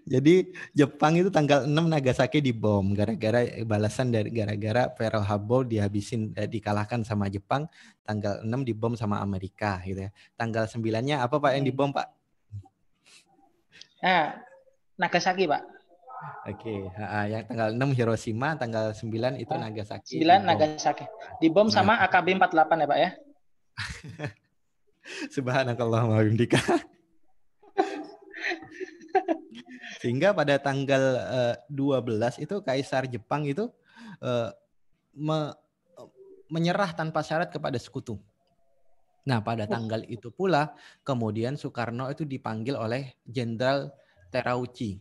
[0.04, 6.44] Jadi Jepang itu tanggal 6 Nagasaki dibom gara-gara balasan dari gara-gara Pearl Harbor dihabisin eh,
[6.44, 7.64] dikalahkan sama Jepang,
[8.04, 10.10] tanggal 6 dibom sama Amerika gitu ya.
[10.36, 11.70] Tanggal 9-nya apa Pak yang Hmm.
[11.72, 12.06] dibom Pak?
[14.00, 14.36] Nah,
[15.00, 15.79] Nagasaki, Pak.
[16.44, 20.20] Oke, ha, ha, yang tanggal 6 Hiroshima, tanggal 9 itu Nagasaki.
[20.20, 20.40] 9 dibom.
[20.44, 21.04] Nagasaki.
[21.40, 21.72] Dibom Nah.
[21.72, 23.10] sama AKB 48 ya, Pak ya.
[25.34, 26.60] Subhanakallah wa bihamdika.
[30.00, 33.68] Sehingga pada tanggal eh, 12 itu kaisar Jepang itu
[34.20, 34.48] eh,
[35.16, 35.56] me-
[36.48, 38.20] menyerah tanpa syarat kepada sekutu.
[39.28, 40.72] Nah, pada tanggal itu pula
[41.04, 43.92] kemudian Soekarno itu dipanggil oleh Jenderal
[44.32, 45.00] Terauchi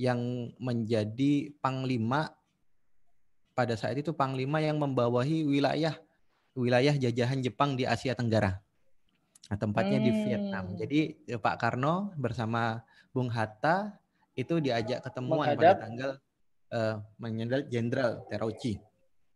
[0.00, 0.16] yang
[0.56, 2.32] menjadi panglima
[3.52, 5.92] pada saat itu panglima yang membawahi wilayah
[6.56, 8.56] wilayah jajahan Jepang di Asia Tenggara.
[9.52, 10.72] Nah, tempatnya di Vietnam.
[10.72, 10.78] Hmm.
[10.80, 12.80] Jadi eh, Pak Karno bersama
[13.12, 13.92] Bung Hatta
[14.32, 15.76] itu diajak ketemuan Menghadap.
[15.76, 16.10] pada tanggal
[16.72, 18.80] eh, menyendat Jenderal Terauchi.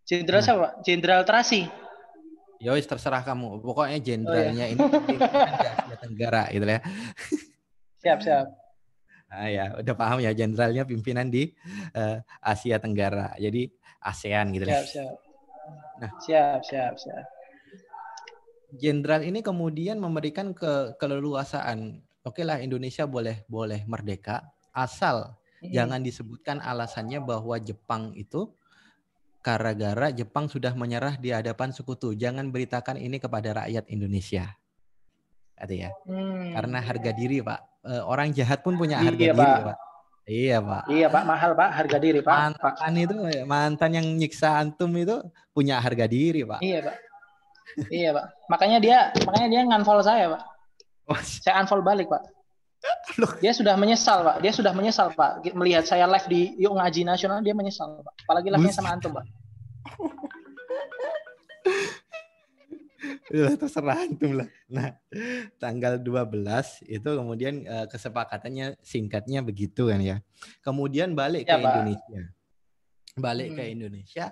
[0.08, 0.46] Jenderal Nah.
[0.46, 0.68] siapa?
[0.80, 1.68] Jenderal Terasi.
[2.62, 3.60] Yowis terserah kamu.
[3.60, 4.06] Pokoknya Oh, iya.
[4.06, 6.80] jenderalnya ini di Asia Tenggara gitu ya.
[8.00, 8.46] Siap, siap.
[9.34, 11.50] Ah ya, udah paham ya jenderalnya pimpinan di
[11.94, 13.34] eh, Asia Tenggara.
[13.34, 13.66] Jadi
[13.98, 14.64] ASEAN gitu.
[14.68, 15.14] Siap, siap.
[15.98, 16.10] Nah.
[16.22, 17.24] Siap, siap, siap.
[18.74, 22.02] Jenderal ini kemudian memberikan ke keleluasaan.
[22.22, 24.42] Oke lah Indonesia boleh boleh merdeka
[24.74, 25.72] asal Hmm.
[25.72, 28.52] jangan disebutkan alasannya bahwa Jepang itu
[29.40, 32.12] gara-gara Jepang sudah menyerah di hadapan sekutu.
[32.12, 34.56] Jangan beritakan ini kepada rakyat Indonesia.
[35.56, 35.90] Ada ya.
[36.04, 36.52] Hmm.
[36.52, 37.60] Karena harga diri, Pak.
[37.84, 39.60] Eh, orang jahat pun punya Iya, harga diri, Pak.
[39.60, 39.76] Pak.
[40.24, 40.82] Iya, Pak.
[40.88, 42.56] Iya, Pak, mahal, Pak, harga diri, Pak.
[42.56, 42.80] Pak.
[42.80, 43.14] Mantan itu
[43.44, 45.20] mantan yang nyiksa antum itu
[45.52, 46.64] punya harga diri, Pak.
[46.64, 46.96] Iya, Pak.
[47.92, 48.26] Iya, Pak.
[48.48, 50.42] Makanya dia makanya dia nganfollow saya, Pak.
[51.04, 52.24] Wah, Saya unfollow balik, Pak.
[53.44, 54.40] Dia sudah menyesal, Pak.
[54.40, 55.44] Dia sudah menyesal, Pak.
[55.52, 58.14] Melihat saya live di Yuk Ngaji Nasional, dia menyesal, Pak.
[58.24, 59.24] Apalagi live-nya sama antum, Pak.
[63.28, 64.48] Ya, terserah antum lah.
[64.66, 64.94] Nah,
[65.56, 66.30] tanggal 12
[66.84, 70.20] itu kemudian eh, kesepakatannya singkatnya begitu kan ya.
[70.60, 71.68] Kemudian balik Ya, ke Pak.
[71.72, 72.22] Indonesia.
[73.14, 73.74] Balik ke Hmm.
[73.78, 74.26] Indonesia.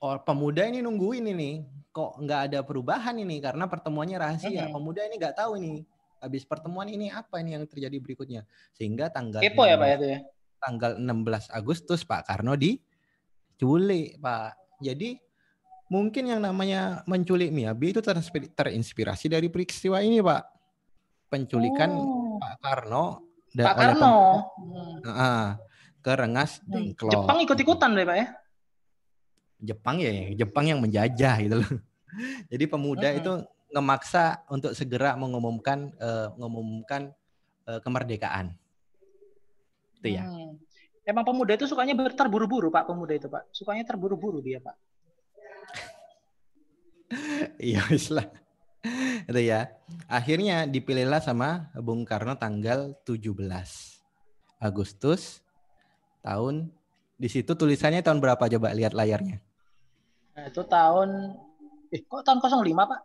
[0.00, 1.60] Oh, pemuda ini nungguin ini.
[1.90, 4.64] Kok nggak ada perubahan ini karena pertemuannya rahasia.
[4.64, 4.72] Mm-mm.
[4.72, 5.84] Pemuda ini nggak tahu ini.
[6.20, 8.44] Habis pertemuan ini apa ini yang terjadi berikutnya.
[8.72, 10.18] Sehingga tanggal Kepo ya, Pak, 16 itu ya.
[10.56, 14.56] tanggal 16 Agustus Pak Karno diculik, Pak.
[14.80, 15.16] Jadi
[15.90, 20.42] mungkin yang namanya menculik Miyabi itu terinspir- terinspirasi dari peristiwa ini, Pak.
[21.26, 22.38] Penculikan Oh.
[22.38, 23.04] Pak Karno
[23.50, 24.14] da- Pak Karno.
[25.02, 25.58] pem- Ah,
[26.00, 26.94] ke Rengas Hmm.
[26.94, 27.12] Dengklok.
[27.12, 28.26] Jepang ikut-ikutan deh, Pak ya.
[29.60, 31.70] Jepang ya, Jepang yang menjajah gitu loh.
[32.50, 33.20] Jadi pemuda Mm-mm.
[33.20, 33.32] itu
[33.70, 37.12] ngemaksa untuk segera mengumumkan eh, mengumumkan
[37.66, 38.54] eh, kemerdekaan.
[40.00, 40.24] Itu ya.
[40.24, 40.56] Hmm.
[41.04, 43.50] Emang pemuda itu sukanya terburu-buru, Pak, pemuda itu, Pak.
[43.50, 44.74] Sukanya terburu-buru dia, Pak.
[47.60, 47.82] Iya
[48.14, 48.26] lah.
[49.28, 49.68] Itu ya.
[50.06, 53.34] Akhirnya dipilihlah sama Bung Karno tanggal 17
[54.60, 55.44] Agustus
[56.24, 56.70] tahun
[57.20, 59.44] di situ tulisannya tahun berapa coba lihat layarnya.
[60.36, 61.36] Nah, itu tahun
[61.92, 63.00] eh kok tahun 05, Pak?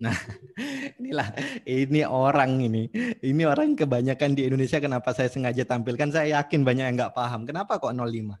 [1.00, 1.28] Inilah
[1.68, 2.88] ini orang ini.
[3.20, 7.44] Ini orang kebanyakan di Indonesia kenapa saya sengaja tampilkan saya yakin banyak yang nggak paham.
[7.44, 8.32] Kenapa kok 05?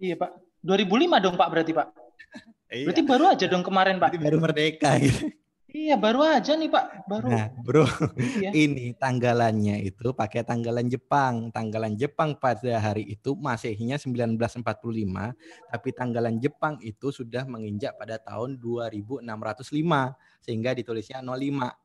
[0.00, 0.30] Iya, Pak.
[0.64, 1.88] 2005 dong, Pak, berarti, Pak.
[2.68, 4.12] Berarti Iya, baru aja dong kemarin, Pak.
[4.12, 5.32] berarti baru merdeka gitu.
[5.68, 6.84] Iya, baru aja nih, Pak.
[7.04, 7.28] Baru.
[7.28, 7.84] Nah, Bro,
[8.16, 8.56] Iya.
[8.56, 11.52] ini tanggalannya itu pakai tanggalan Jepang.
[11.52, 15.36] Tanggalan Jepang pada hari itu Masehinya 1945,
[15.68, 21.76] tapi tanggalan Jepang itu sudah menginjak pada tahun 2605 sehingga ditulisnya 05.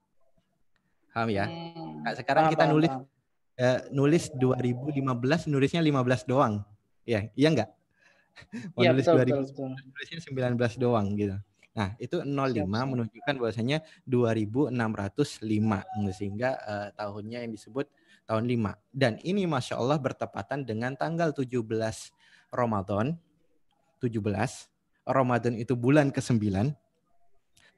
[1.12, 1.46] Paham ya?
[1.52, 2.08] Hmm.
[2.08, 2.92] Nah, sekarang kita nulis
[3.60, 6.64] eh, nulis 2015 nulisnya 15 doang.
[7.04, 7.70] Ya, iya enggak?
[8.74, 9.70] Mau Iya, nulis betul, 2000 betul, betul.
[9.94, 10.20] nulisnya
[10.58, 11.38] 19 doang gitu.
[11.74, 12.86] Nah, itu 05 Siap, siap.
[12.86, 17.90] menunjukkan bahwasanya 2605 sehingga eh, tahunnya yang disebut
[18.30, 18.78] tahun 5.
[18.94, 21.66] Dan ini Masya Allah bertepatan dengan tanggal 17
[22.54, 23.18] Ramadan.
[23.98, 24.14] 17
[25.04, 26.38] Ramadan itu bulan ke-9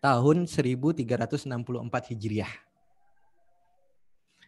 [0.03, 2.53] tahun 1364 Hijriah.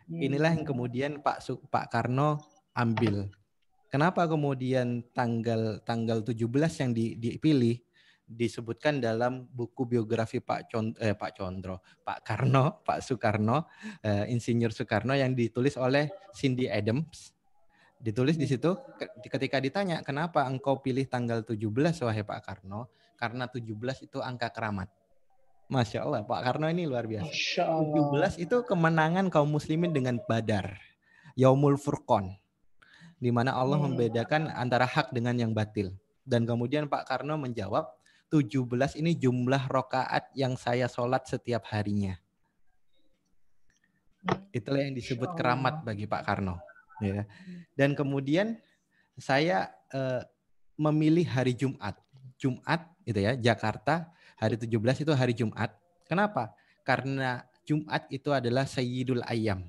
[0.08, 2.40] Inilah yang kemudian Pak Pak Karno
[2.72, 3.28] ambil.
[3.88, 6.44] Kenapa kemudian tanggal tanggal 17
[6.84, 7.80] yang di- dipilih
[8.28, 13.72] disebutkan dalam buku biografi Pak Con, eh, Pak Condro, Pak Karno, Pak Soekarno,
[14.04, 17.32] eh, Insinyur Soekarno yang ditulis oleh Cindy Adams.
[17.98, 23.48] Ditulis di situ ke- ketika ditanya, "Kenapa engkau pilih tanggal 17 wahai Pak Karno?" Karena
[23.50, 24.92] 17 itu angka keramat.
[25.68, 27.28] Masya Allah, Pak Karno ini luar biasa.
[27.28, 27.92] Masya Allah.
[27.96, 30.78] 17 itu kemenangan kaum muslimin dengan Badar.
[31.34, 32.36] Yaumul Furqan.
[33.18, 33.94] Di mana Allah Hmm.
[33.94, 35.94] membedakan antara hak dengan yang batil.
[36.22, 37.90] Dan kemudian Pak Karno menjawab,
[38.30, 42.20] 17 ini jumlah rokaat yang saya sholat setiap harinya.
[44.52, 46.60] Itulah yang disebut keramat bagi Pak Karno.
[47.00, 47.24] Ya.
[47.78, 48.60] Dan kemudian
[49.16, 50.22] saya eh,
[50.76, 51.96] memilih hari Jumat.
[52.36, 55.72] Jumat itu ya, Jakarta hari 17 itu hari Jumat.
[56.06, 56.52] Kenapa?
[56.84, 59.64] Karena Jumat itu adalah Sayyidul Ayam.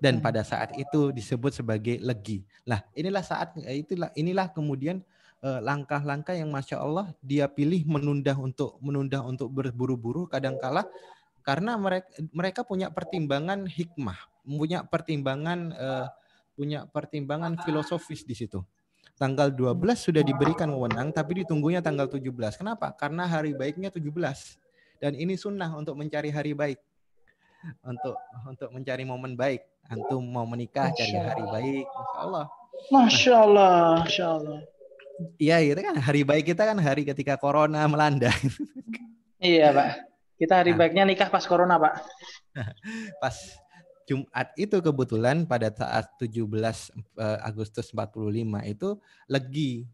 [0.00, 0.24] Dan Hmm.
[0.24, 2.42] pada saat itu disebut sebagai legi.
[2.64, 5.04] Lah, inilah saat eh, itulah inilah kemudian
[5.44, 10.88] eh, langkah-langkah yang masya Allah dia pilih menunda untuk menunda untuk berburu-buru kadangkala
[11.44, 16.06] karena mereka mereka punya pertimbangan hikmah, punya pertimbangan eh,
[16.56, 18.60] punya pertimbangan filosofis di situ.
[19.20, 22.56] Tanggal 12 sudah diberikan wewenang tapi ditunggunya tanggal 17.
[22.56, 22.96] Kenapa?
[22.96, 24.56] Karena hari baiknya 17.
[24.96, 26.80] Dan ini sunnah untuk mencari hari baik.
[27.84, 29.60] Untuk untuk mencari momen baik.
[29.86, 32.46] Antum mau menikah cari hari baik, Masya Allah.
[32.88, 34.58] Masya Allah, Masya Allah.
[35.36, 38.32] Iya, itu kan hari baik kita kan hari ketika corona melanda.
[39.36, 39.90] Iya, Pak.
[40.40, 40.78] Kita hari Nah.
[40.80, 41.94] baiknya nikah pas corona, Pak.
[43.22, 43.36] Pas
[44.08, 48.96] Jumat itu kebetulan pada saat 17 eh, Agustus 45 itu
[49.28, 49.84] legi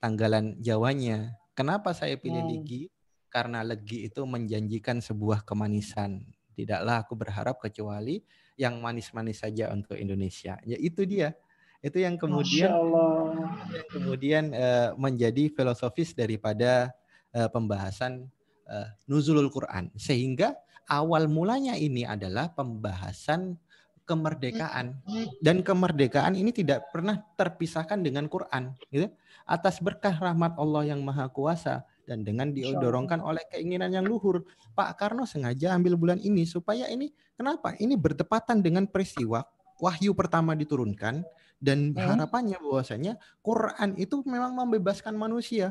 [0.00, 1.36] tanggalan Jawanya.
[1.54, 2.50] Kenapa saya pilih Hmm.
[2.50, 2.88] legi?
[3.28, 6.24] Karena legi itu menjanjikan sebuah kemanisan.
[6.64, 8.20] Tidaklah aku berharap kecuali
[8.60, 10.60] yang manis-manis saja untuk Indonesia.
[10.68, 11.32] Ya itu dia.
[11.80, 16.92] Itu yang kemudian yang kemudian eh, menjadi filosofis daripada
[17.32, 18.28] eh, pembahasan
[18.68, 20.60] eh, nuzulul Quran sehingga
[20.92, 23.56] awal mulanya ini adalah pembahasan
[24.04, 24.98] kemerdekaan
[25.38, 29.06] dan kemerdekaan ini tidak pernah terpisahkan dengan Quran gitu
[29.46, 34.42] atas berkah rahmat Allah yang maha kuasa dan dengan didorongkan oleh keinginan yang luhur
[34.74, 37.78] Pak Karno sengaja ambil bulan ini supaya ini kenapa?
[37.78, 39.46] Ini bertepatan dengan peristiwa
[39.78, 41.22] wahyu pertama diturunkan
[41.62, 42.02] dan Hmm.
[42.18, 45.70] harapannya bahwasanya Quran itu memang membebaskan manusia.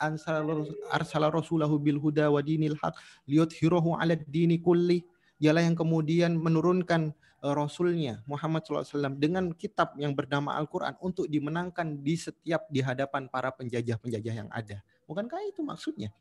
[0.00, 2.96] Ansala- arsala rasulahu bil huda wa dinil haq
[3.30, 5.06] liyudhhirahu 'ala dini kulli.
[5.40, 12.04] Dialah yang kemudian menurunkan eh, rasulnya Muhammad SAW dengan kitab yang bernama Al-Quran untuk dimenangkan
[12.04, 16.14] di setiap di hadapan para penjajah-penjajah yang ada bukankah itu maksudnya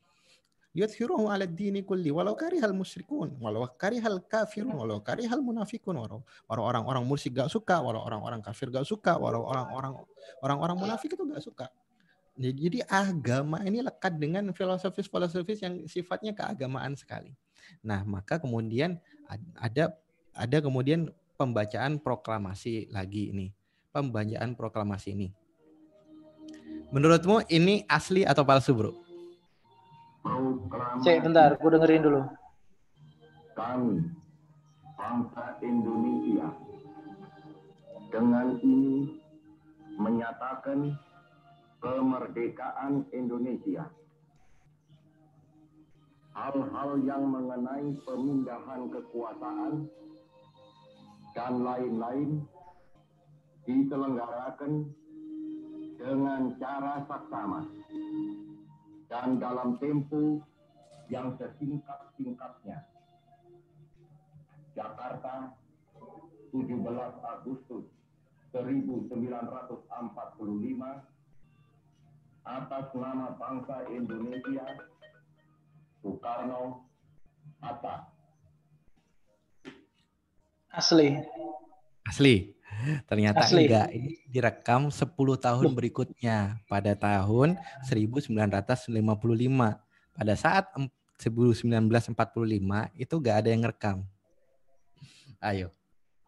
[0.74, 7.06] liyudhhirahu 'ala dini kulli walau karihal musyrikun walau karihal kafirun walau karihal munafikun walau orang-orang
[7.06, 9.94] musyrik gak suka walau orang-orang kafir gak suka walau orang-orang
[10.42, 11.68] orang-orang munafik itu gak suka
[12.40, 17.36] jadi agama ini lekat dengan filosofis-filosofis yang sifatnya keagamaan sekali.
[17.84, 18.96] Nah, maka kemudian
[19.28, 19.92] ad- ada
[20.32, 23.52] ada kemudian pembacaan proklamasi lagi ini.
[23.92, 25.28] Pembacaan proklamasi ini.
[26.90, 28.98] Menurutmu ini asli atau palsu, Bro?
[31.06, 32.22] Cek, bentar, gue dengerin dulu.
[33.54, 34.00] kami,
[34.96, 36.48] bangsa Indonesia,
[38.10, 39.20] dengan ini
[40.00, 40.96] menyatakan
[41.84, 43.84] kemerdekaan Indonesia.
[46.34, 49.92] Hal-hal yang mengenai pemindahan kekuasaan
[51.36, 52.48] dan lain-lain
[53.68, 54.88] diselenggarakan
[56.00, 57.68] dengan cara saksama
[59.12, 60.40] dan dalam tempo
[61.12, 62.88] yang sesingkat-singkatnya.
[64.80, 65.60] Jakarta,
[66.56, 66.80] 17
[67.20, 67.84] Agustus
[68.56, 69.92] 1945
[72.48, 74.66] atas nama bangsa Indonesia,
[76.00, 76.88] Soekarno,
[77.60, 78.08] Hatta.
[80.72, 81.20] Asli.
[82.08, 82.56] Asli.
[83.06, 83.66] Ternyata Asli.
[83.68, 83.88] enggak.
[83.92, 87.56] Ini direkam 10 tahun berikutnya pada tahun
[87.86, 89.80] 1955.
[90.16, 92.16] Pada saat em- 1945
[92.96, 93.98] itu enggak ada yang ngerekam.
[95.40, 95.72] Ayo.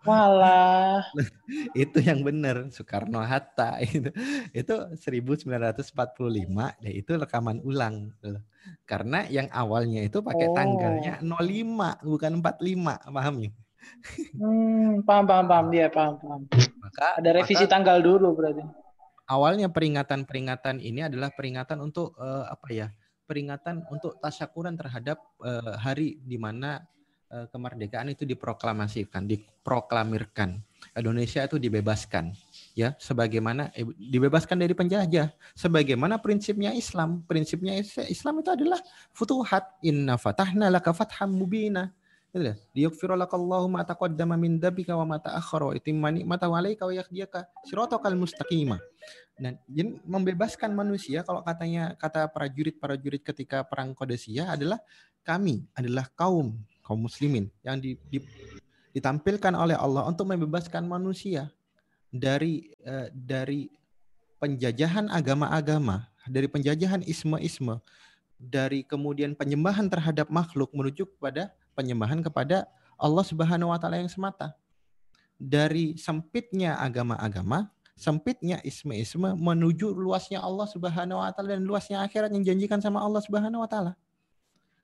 [0.01, 1.05] Walah.
[1.77, 4.09] itu yang benar Soekarno Hatta itu
[4.49, 5.93] itu 1945
[6.81, 8.09] dan itu rekaman ulang
[8.89, 10.55] karena yang awalnya itu pakai Oh.
[10.57, 13.51] tanggalnya 05 bukan 45 paham ya
[14.33, 15.65] Hmm, paham, paham, paham.
[15.69, 16.41] Dia paham, paham.
[16.81, 18.63] maka Ada revisi maka tanggal dulu berarti.
[19.27, 22.87] awalnya peringatan-peringatan ini adalah peringatan untuk eh, apa ya
[23.25, 26.83] peringatan untuk tasyakuran terhadap eh, hari di mana
[27.31, 30.59] eh, kemerdekaan itu diproklamasikan diproklamirkan
[30.99, 32.35] Indonesia itu dibebaskan
[32.75, 38.83] ya sebagaimana eh, dibebaskan dari penjajah sebagaimana prinsipnya Islam prinsipnya Is- Islam itu adalah
[39.15, 41.95] futuhat inna fatahna laka fatham mubina
[42.31, 42.55] Gitu ya.
[42.71, 47.43] liyughfira lakallahu ma taqaddama min dambika wa ma ta'akhkhara wa yutimma ni'matahu 'alaika wa yahdiyaka
[47.67, 48.79] siratal mustaqimah
[49.35, 54.79] dan jadi membebaskan manusia kalau katanya kata prajurit-prajurit ketika perang Qadisiyah adalah
[55.27, 56.55] kami adalah kaum
[56.87, 58.23] kaum muslimin yang di- di-
[58.95, 61.51] ditampilkan oleh Allah untuk membebaskan manusia
[62.15, 63.67] dari eh, dari
[64.39, 67.77] penjajahan agama-agama, dari penjajahan isme-isme,
[68.39, 72.67] dari kemudian penyembahan terhadap makhluk menuju kepada penyembahan kepada
[72.99, 74.53] Allah Subhanahu wa taala yang semata.
[75.41, 82.45] Dari sempitnya agama-agama, sempitnya isme-isme menuju luasnya Allah Subhanahu wa taala dan luasnya akhirat yang
[82.45, 83.93] janjikan sama Allah Subhanahu wa taala.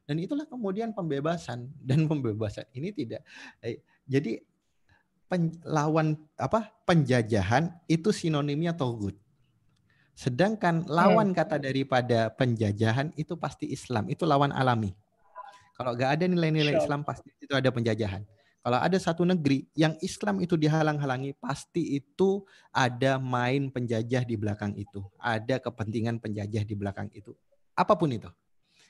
[0.08, 3.22] Dan itulah kemudian pembebasan dan pembebasan ini tidak
[3.60, 4.40] eh, jadi
[5.28, 9.14] pen- lawan apa penjajahan itu sinonimnya togut.
[10.18, 14.98] Sedangkan lawan kata daripada penjajahan itu pasti Islam, itu lawan alami.
[15.78, 18.26] Kalau nggak ada nilai-nilai Islam pasti itu ada penjajahan.
[18.66, 24.76] Kalau ada satu negeri yang Islam itu dihalang-halangi, pasti itu ada main penjajah di belakang
[24.76, 25.06] itu.
[25.22, 27.32] Ada kepentingan penjajah di belakang itu.
[27.78, 28.28] Apa pun itu.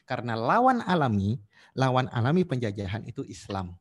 [0.07, 1.37] Karena lawan alami,
[1.75, 3.75] lawan alami penjajahan itu Islam.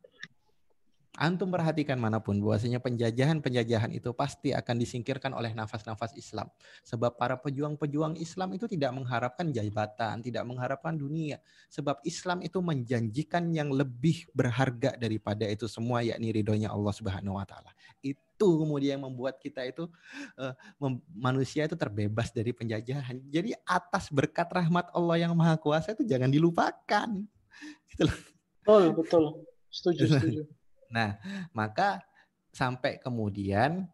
[1.16, 6.52] Antum perhatikan mana pun bahwasanya penjajahan-penjajahan itu pasti akan disingkirkan oleh nafas-nafas Islam.
[6.84, 11.40] Sebab para pejuang-pejuang Islam itu tidak mengharapkan jabatan, tidak mengharapkan dunia.
[11.72, 17.48] Sebab Islam itu menjanjikan yang lebih berharga daripada itu semua yakni ridhonya Allah Subhanahu wa
[17.48, 17.72] taala.
[18.04, 19.88] Itu kemudian yang membuat kita itu
[20.36, 20.52] eh,
[21.16, 23.24] manusia itu terbebas dari penjajahan.
[23.32, 27.08] Jadi atas berkat rahmat Allah yang Maha Kuasa itu jangan dilupakan.
[27.88, 28.18] Gitu loh.
[28.60, 29.24] Betul, betul.
[29.72, 30.42] Setuju, setuju.
[30.96, 31.20] Nah,
[31.52, 32.00] maka
[32.56, 33.84] sampai kemudian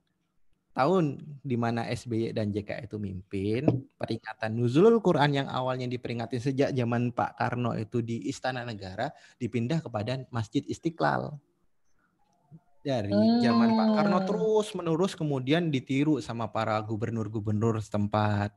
[0.72, 3.66] tahun di mana SBY dan JK itu mimpin,
[3.98, 9.82] peringatan nuzulul Quran yang awalnya diperingati sejak zaman Pak Karno itu di Istana Negara dipindah
[9.82, 11.36] kepada Masjid Istiqlal.
[12.82, 14.26] Dari zaman Pak Karno Hmm.
[14.26, 18.50] terus menerus kemudian ditiru sama para gubernur-gubernur setempat,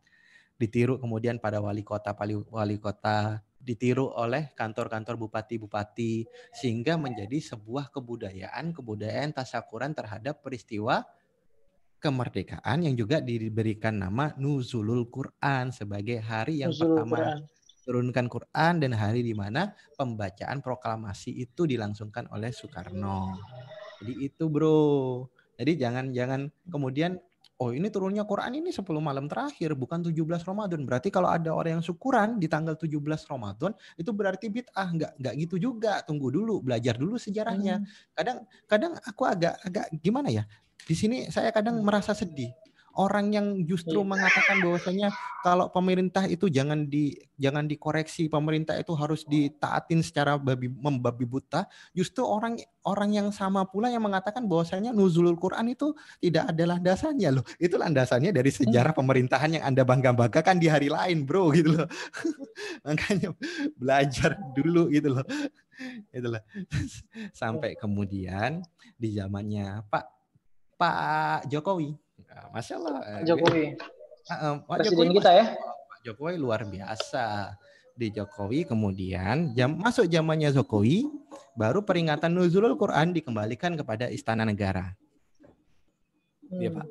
[0.58, 2.16] ditiru kemudian pada wali kota
[2.50, 11.01] wali kota, ditiru oleh kantor-kantor bupati-bupati sehingga menjadi sebuah kebudayaan kebudayaan tasakuran terhadap peristiwa
[11.97, 17.39] kemerdekaan yang juga diberikan nama Nuzulul Quran sebagai hari yang Nuzulul pertama Quran.
[17.82, 23.34] turunkan Quran dan hari di mana pembacaan proklamasi itu dilangsungkan oleh Soekarno.
[23.97, 25.26] Jadi itu bro.
[25.57, 27.18] Jadi jangan jangan kemudian
[27.60, 30.84] oh ini turunnya Quran ini 10 malam terakhir bukan 17 Ramadan.
[30.84, 32.99] Berarti kalau ada orang yang syukuran di tanggal 17
[33.32, 34.88] Ramadan itu berarti bid'ah.
[34.91, 36.03] Enggak enggak gitu juga.
[36.03, 37.80] Tunggu dulu, belajar dulu sejarahnya.
[38.12, 40.43] Kadang kadang aku agak agak gimana ya?
[40.84, 42.51] Di sini saya kadang merasa sedih.
[42.96, 45.12] Orang yang justru mengatakan bahwasanya
[45.43, 51.68] kalau pemerintah itu jangan di jangan dikoreksi, pemerintah itu harus ditaatin secara babi membabi buta.
[51.91, 52.56] Justru orang
[52.88, 55.91] orang yang sama pula yang mengatakan bahwasanya nuzulul Quran itu
[56.24, 57.43] tidak ada landasannya loh.
[57.60, 61.89] Itu landasannya dari sejarah pemerintahan yang Anda bangga-banggakan di hari lain, Bro, gitu loh.
[62.88, 63.36] Makanya
[63.76, 65.26] belajar dulu gitu loh.
[66.16, 66.43] Loh.
[67.36, 68.64] Sampai kemudian
[68.96, 70.06] di zamannya Pak
[70.80, 72.05] Pak Jokowi.
[72.36, 72.92] Nah, Masya Allah.
[73.00, 73.64] Pak Jokowi.
[74.28, 75.46] Ah, Pak Presiden Jokowi kita ya.
[75.56, 77.56] Pak Jokowi luar biasa.
[77.96, 81.08] Di Jokowi kemudian jam masuk zamannya Jokowi
[81.56, 84.92] baru peringatan nuzulul Quran dikembalikan kepada Istana Negara.
[86.52, 86.86] Iya, Pak.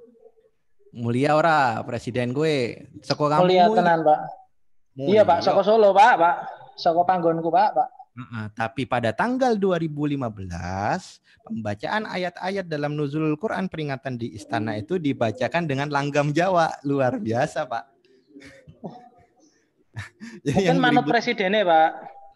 [0.97, 2.89] Mulia ora presiden gue.
[3.05, 4.21] Seko kampung Mulia tenan, Pak.
[4.97, 5.45] Iya, Pak.
[5.45, 6.37] Soko Solo, Pak, Pak.
[6.81, 7.89] Soko panggonku, Pak, Pak.
[8.55, 10.23] Tapi pada tanggal 2015
[11.43, 17.67] pembacaan ayat-ayat dalam nuzulul Quran peringatan di istana itu dibacakan dengan langgam Jawa luar biasa
[17.67, 17.85] pak.
[20.47, 21.91] Jadi Mungkin yang beribut- presidennya, Pak.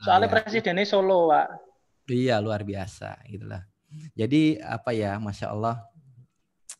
[0.07, 0.35] Soalnya iya.
[0.35, 1.47] presidennya Solo, Pak.
[2.09, 3.67] Iya luar biasa gitulah.
[4.17, 5.83] Jadi apa ya, masya Allah,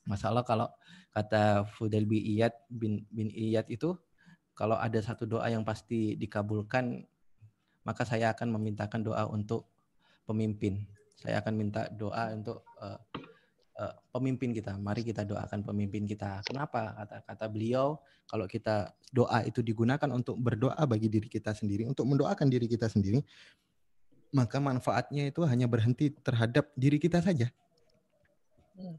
[0.09, 0.69] masya Allah kalau
[1.13, 3.97] kata Fudail bin Iyad bin, bin Iyad itu
[4.55, 7.05] kalau ada satu doa yang pasti dikabulkan,
[7.89, 9.65] maka saya akan memintakan doa untuk
[10.29, 10.85] pemimpin.
[11.17, 13.01] Saya akan minta doa untuk eh,
[13.81, 14.77] eh, pemimpin kita.
[14.77, 16.45] Mari kita doakan pemimpin kita.
[16.45, 16.93] Kenapa?
[16.93, 17.97] Kata kata beliau,
[18.29, 22.93] kalau kita doa itu digunakan untuk berdoa bagi diri kita sendiri, untuk mendoakan diri kita
[22.93, 23.25] sendiri,
[24.37, 27.49] maka manfaatnya itu hanya berhenti terhadap diri kita saja.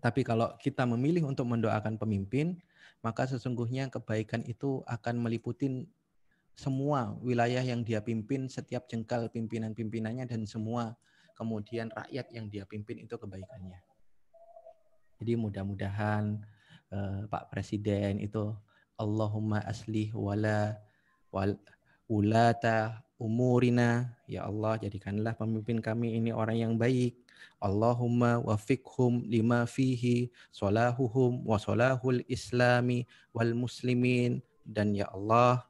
[0.01, 2.59] Tapi kalau kita memilih untuk mendoakan pemimpin,
[2.99, 5.87] maka sesungguhnya kebaikan itu akan meliputi
[6.59, 10.99] semua wilayah yang dia pimpin, setiap jengkal pimpinan-pimpinannya dan semua
[11.39, 13.79] kemudian rakyat yang dia pimpin itu kebaikannya.
[15.23, 16.43] Jadi mudah-mudahan
[16.91, 18.51] eh, Pak Presiden itu
[18.99, 20.75] Allahumma aslih wala
[21.31, 21.55] wal
[22.11, 24.11] ulata umurina.
[24.27, 27.15] Ya Allah jadikanlah pemimpin kami ini orang yang baik.
[27.63, 34.43] Allahumma wafiqhum lima fihi solahuhum wa solahul islami wal muslimin.
[34.67, 35.68] Dan ya Allah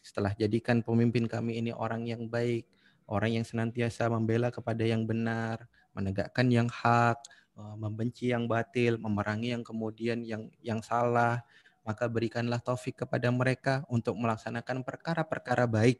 [0.00, 2.66] setelah jadikan pemimpin kami ini orang yang baik
[3.10, 7.18] orang yang senantiasa membela kepada yang benar menegakkan yang hak
[7.58, 11.42] eh, membenci yang batil memerangi yang kemudian yang yang salah
[11.84, 15.98] maka berikanlah taufik kepada mereka untuk melaksanakan perkara-perkara baik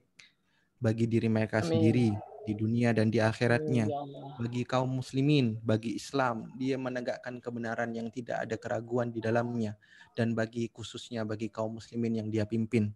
[0.80, 1.68] bagi diri mereka Amin.
[1.68, 2.08] sendiri
[2.44, 8.08] di dunia dan di akhiratnya ya bagi kaum muslimin, bagi Islam, dia menegakkan kebenaran yang
[8.08, 9.76] tidak ada keraguan di dalamnya
[10.16, 12.88] dan bagi khususnya bagi kaum muslimin yang dia pimpin.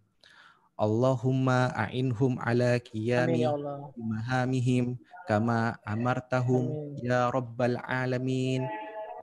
[0.75, 3.95] Allahumma a'inhum ala Amin, qiyami ya Allah.
[3.95, 8.67] mahamihim kama amartahum ya rabbal alamin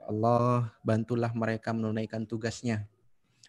[0.08, 2.88] Allah bantulah mereka menunaikan tugasnya.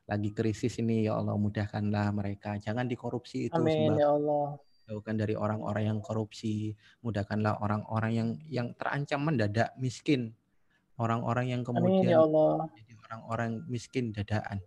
[0.06, 2.60] Lagi krisis ini ya Allah mudahkanlah mereka.
[2.60, 4.60] Jangan dikorupsi itu Amin ya Allah.
[4.84, 6.76] jauhkan dari orang-orang yang korupsi.
[7.02, 10.36] Mudahkanlah orang-orang yang yang terancam mendadak miskin.
[11.00, 12.68] Orang-orang yang Amin kemudian ya Allah.
[12.78, 14.62] jadi orang-orang miskin dadaan.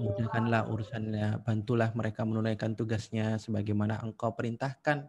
[0.00, 5.08] Mudahkanlah urusannya, bantulah mereka menunaikan tugasnya sebagaimana engkau perintahkan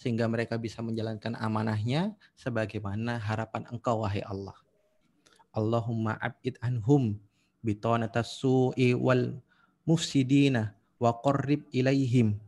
[0.00, 4.56] sehingga mereka bisa menjalankan amanahnya sebagaimana harapan engkau wahai Allah.
[5.50, 7.18] Allahumma abid anhum
[7.60, 9.36] bitanatas su'i wal
[9.84, 12.38] mufsidina wa qarrib ilaihim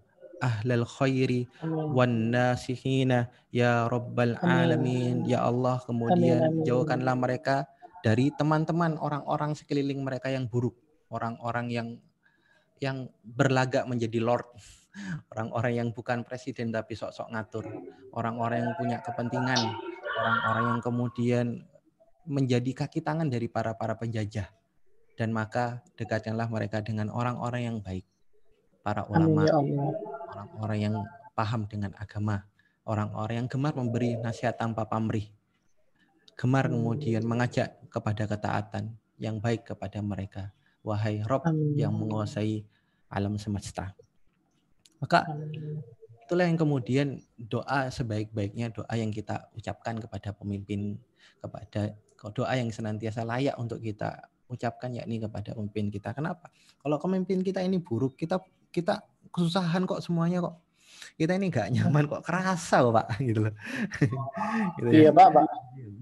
[0.43, 4.51] ahlal khairi wan nasihina ya rabbal Amin.
[4.51, 7.68] alamin ya Allah kemudian jauhkanlah mereka
[8.03, 10.74] dari teman-teman orang-orang sekeliling mereka yang buruk
[11.13, 11.89] orang-orang yang
[12.83, 14.49] yang berlagak menjadi lord.
[15.33, 17.65] Orang-orang yang bukan presiden tapi sok-sok ngatur.
[18.13, 19.61] Orang-orang yang punya kepentingan.
[20.19, 21.47] Orang-orang yang kemudian
[22.27, 24.51] menjadi kaki tangan dari para para penjajah.
[25.15, 28.05] Dan maka dekatkanlah mereka dengan orang-orang yang baik.
[28.83, 29.95] Para ulama ya Allah.
[30.35, 30.97] orang-orang yang
[31.39, 32.43] paham dengan agama,
[32.83, 35.31] orang-orang yang gemar memberi nasihat tanpa pamrih,
[36.35, 40.51] gemar kemudian mengajak kepada ketaatan yang baik kepada mereka.
[40.83, 41.78] Wahai Rob Amin.
[41.78, 42.66] yang menguasai
[43.07, 43.95] alam semesta.
[44.99, 45.26] Maka
[46.26, 50.99] itulah yang kemudian doa sebaik-baiknya doa yang kita ucapkan kepada pemimpin,
[51.39, 51.95] kepada
[52.35, 56.14] doa yang senantiasa layak untuk kita ucapkan yakni kepada pemimpin kita.
[56.14, 56.51] Kenapa?
[56.78, 58.43] Kalau pemimpin kita ini buruk, kita
[58.74, 60.57] kita kesusahan kok semuanya kok.
[61.18, 63.55] Kita ini gak nyaman kok, kerasa kok Pak gitu loh.
[64.78, 65.01] Gitu ya.
[65.09, 65.45] Iya Pak, Pak.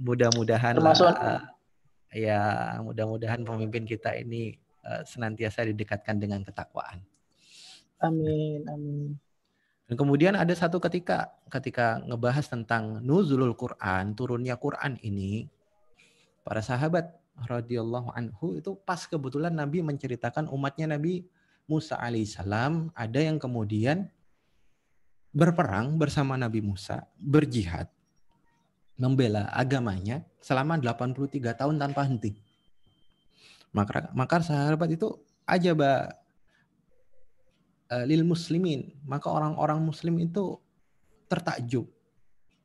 [0.03, 1.47] Mudah-mudahan Termasuk- lah,
[2.13, 2.41] eh, ya
[2.83, 7.03] mudah-mudahan pemimpin kita ini eh, senantiasa didekatkan dengan ketakwaan.
[8.01, 9.17] Amin, amin.
[9.91, 15.51] Dan kemudian ada satu ketika ketika ngebahas tentang nuzulul Quran, turunnya Quran ini,
[16.47, 17.11] para sahabat
[17.49, 21.27] radhiyallahu anhu itu pas kebetulan Nabi menceritakan umatnya Nabi
[21.71, 24.11] Musa alaihissalam ada yang kemudian
[25.31, 27.87] berperang bersama Nabi Musa, berjihad,
[28.99, 32.35] membela agamanya selama 83 tahun tanpa henti.
[33.71, 35.15] Maka maka sahabat itu
[35.47, 35.73] aja
[37.91, 38.91] eh, lil muslimin.
[39.07, 40.59] Maka orang-orang muslim itu
[41.31, 41.87] tertakjub.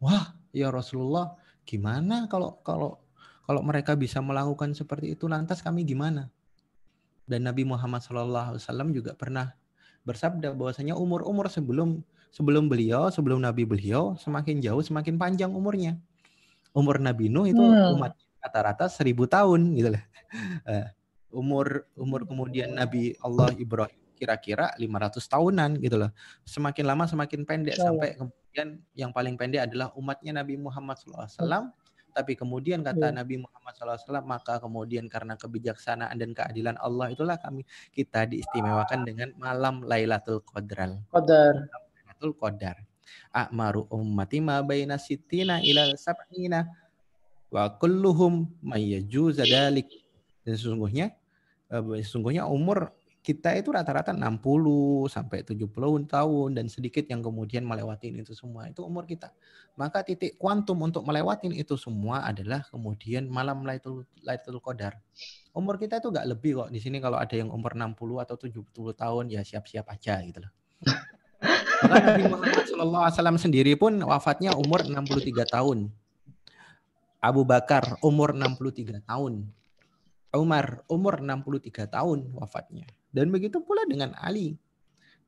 [0.01, 3.01] Wah ya Rasulullah gimana kalau kalau
[3.45, 5.29] kalau mereka bisa melakukan seperti itu?
[5.29, 6.33] Lantas kami gimana?
[7.25, 9.53] Dan Nabi Muhammad SAW juga pernah
[10.05, 15.97] bersabda bahwasanya umur-umur sebelum sebelum beliau sebelum Nabi beliau semakin jauh semakin panjang umurnya.
[16.73, 17.97] Umur Nabi Nuh itu Hmm.
[17.97, 18.13] umat
[18.45, 20.03] rata-rata seribu tahun gitu lah
[20.67, 20.87] Eh,
[21.31, 26.11] umur umur kemudian Nabi Allah Ibrahim kira-kira 500 tahunan gitu loh.
[26.47, 31.71] Semakin lama semakin pendek Insya sampai kemudian yang paling pendek adalah umatnya Nabi Muhammad SAW.
[32.15, 33.15] Tapi kemudian kata Ya.
[33.15, 39.35] Nabi Muhammad SAW maka kemudian karena kebijaksanaan dan keadilan Allah itulah kami kita diistimewakan dengan
[39.35, 40.95] malam Lailatul Qadar.
[41.11, 41.53] Qadar.
[41.91, 42.79] Lailatul Qadar.
[43.35, 46.84] A'maru ummati ma baina sittina ila sab'ina
[47.55, 49.87] wa kulluhum mayyaju zadalik.
[50.43, 51.15] Dan sesungguhnya
[51.71, 52.91] eh, sesungguhnya umur
[53.25, 54.37] kita itu rata-rata 60
[55.09, 55.65] sampai 70
[56.05, 58.69] tahun dan sedikit yang kemudian melewati itu semua.
[58.69, 59.33] Itu umur kita.
[59.73, 65.01] Maka titik kuantum untuk melewati itu semua adalah kemudian malam Lailatul Lailatul Qadar.
[65.57, 66.69] Umur kita itu nggak lebih kok.
[66.69, 68.61] Di sini kalau ada yang umur 60 atau 70
[68.93, 70.53] tahun ya siap-siap aja gitu loh.
[71.89, 75.89] Maka Nabi Muhammad SAW sendiri pun wafatnya umur 63 tahun.
[77.25, 79.49] Abu Bakar umur 63 tahun.
[80.35, 82.85] Umar umur 63 tahun wafatnya.
[83.09, 84.61] Dan begitu pula dengan Ali.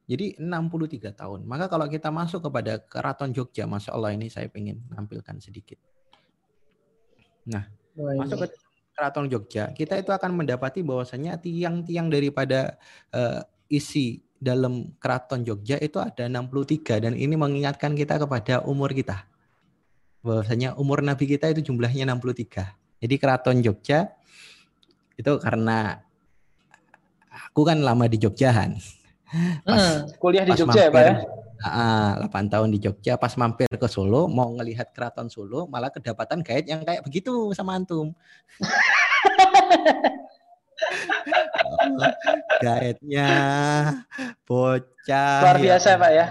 [0.06, 1.49] Jadi 63 tahun.
[1.49, 5.82] Maka kalau kita masuk kepada keraton Jogja, Masya Allah ini saya ingin nampilkan sedikit.
[7.49, 7.65] Nah,
[7.98, 8.19] ini.
[8.22, 8.48] masuk ke
[8.94, 12.80] keraton Jogja, kita itu akan mendapati bahwasanya tiang-tiang daripada
[13.11, 19.26] eh, isi dalam keraton Jogja itu ada 63 dan ini mengingatkan kita kepada umur kita.
[20.27, 22.99] Bahwasanya umur Nabi kita itu jumlahnya 63.
[22.99, 24.11] Jadi keraton Jogja
[25.15, 26.03] itu karena
[27.31, 28.75] aku kan lama di Jogjahan.
[29.63, 31.13] Hmm, kuliah di pas Jogja ya Pak ya?
[31.57, 35.89] mampir, ah, 8 tahun di Jogja pas mampir ke Solo mau ngelihat keraton Solo malah
[35.89, 38.11] kedapatan guide yang kayak begitu sama antum.
[42.61, 43.31] Guide-nya
[44.45, 46.25] bocah Luar ya biasa Pak ya.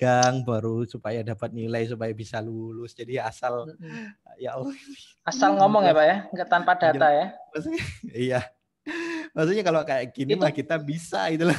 [0.00, 2.96] Magang baru supaya dapat nilai supaya bisa lulus.
[2.96, 4.08] Jadi asal Mm-mm.
[4.40, 4.72] ya Allah
[5.28, 7.26] Asal ngomong ya Pak ya, nggak tanpa data ya.
[7.52, 7.84] maksudnya
[8.16, 8.40] iya.
[9.36, 11.58] Maksudnya kalau kayak gini Itu- mah kita bisa itu loh.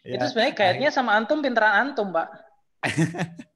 [0.00, 2.28] Itu sebenarnya guide-nya sama antum pinteran antum Pak.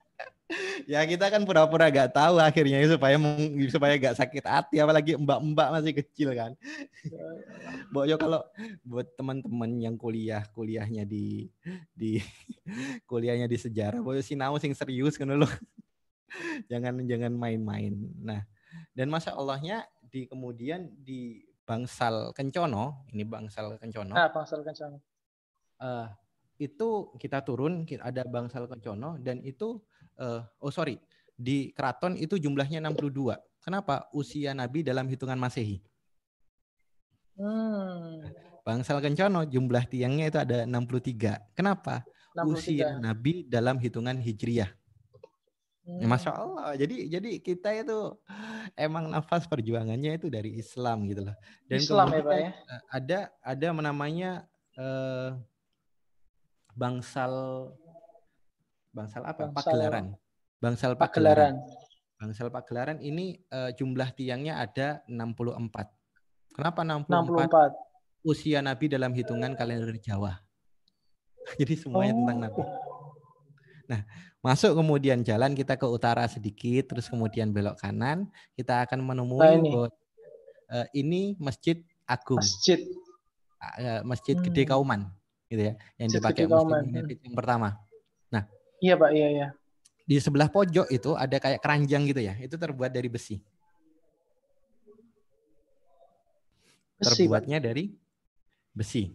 [0.93, 5.69] ya kita kan pura-pura gak tahu akhirnya supaya meng- supaya gak sakit hati apalagi mbak-mbak
[5.75, 6.55] masih kecil kan.
[7.95, 8.47] Boyo kalau
[8.87, 11.51] buat teman-teman yang kuliah kuliahnya di
[11.91, 12.23] di
[13.11, 15.49] kuliahnya di sejarah boyo sinau sing serius kan lo.
[16.71, 17.95] jangan jangan main-main.
[18.23, 18.43] Nah,
[18.93, 24.15] dan masya Allahnya di kemudian di Bangsal Kencono, ini Bangsal Kencono.
[24.15, 25.03] Nah, Bangsal Kencono.
[25.77, 26.07] eh,
[26.57, 29.81] itu kita turun ada Bangsal Kencono dan itu
[30.21, 31.01] eh, oh sorry
[31.37, 33.37] di keraton itu jumlahnya 62.
[33.61, 34.09] Kenapa?
[34.17, 35.85] Usia Nabi dalam hitungan Masehi.
[37.37, 38.25] Hmm,
[38.65, 41.53] Bangsal Kencono jumlah tiangnya itu ada 63.
[41.53, 42.03] Kenapa?
[42.33, 42.49] 63.
[42.49, 44.73] Usia Nabi dalam hitungan Hijriyah.
[45.87, 46.01] Hmm.
[46.03, 46.75] Ya, Masya Allah.
[46.75, 48.17] Jadi jadi kita itu
[48.75, 51.37] emang nafas perjuangannya itu dari Islam gitu loh.
[51.69, 52.51] Dan Islam ya, Pak ya?
[52.91, 54.31] ada ada namanya
[54.75, 55.31] eh,
[56.75, 57.33] bangsal
[58.97, 59.41] bangsal apa?
[59.47, 60.07] Bangsal- Pagelaran.
[60.57, 61.55] Bangsal Pagelaran.
[61.61, 62.17] Pagelaran.
[62.17, 65.93] Bangsal Pagelaran ini eh, jumlah tiangnya ada 64.
[66.51, 67.53] Kenapa 64?
[67.53, 68.25] 64.
[68.25, 70.41] Usia Nabi dalam hitungan kalender Jawa.
[71.61, 72.63] Jadi semuanya tentang Nabi.
[73.87, 74.01] Nah,
[74.41, 79.55] masuk kemudian jalan kita ke utara sedikit, terus kemudian belok kanan, kita akan menemui Nah,
[79.55, 79.71] ini.
[79.71, 79.89] bahwa,
[80.73, 82.83] eh, ini Masjid Agung, Masjid.
[83.79, 84.71] eh, Masjid Gede Hmm.
[84.73, 85.01] Kauman,
[85.47, 86.83] gitu ya, yang Masjid dipakai Gede Kauman.
[86.83, 87.69] United yang pertama.
[88.81, 89.11] Iya, Pak.
[89.13, 89.49] Iya, iya.
[90.07, 93.43] Di sebelah pojok itu ada kayak keranjang gitu ya, itu terbuat dari besi.
[96.97, 97.17] Besi, Pak.
[97.19, 97.91] terbuatnya dari
[98.71, 99.11] besi.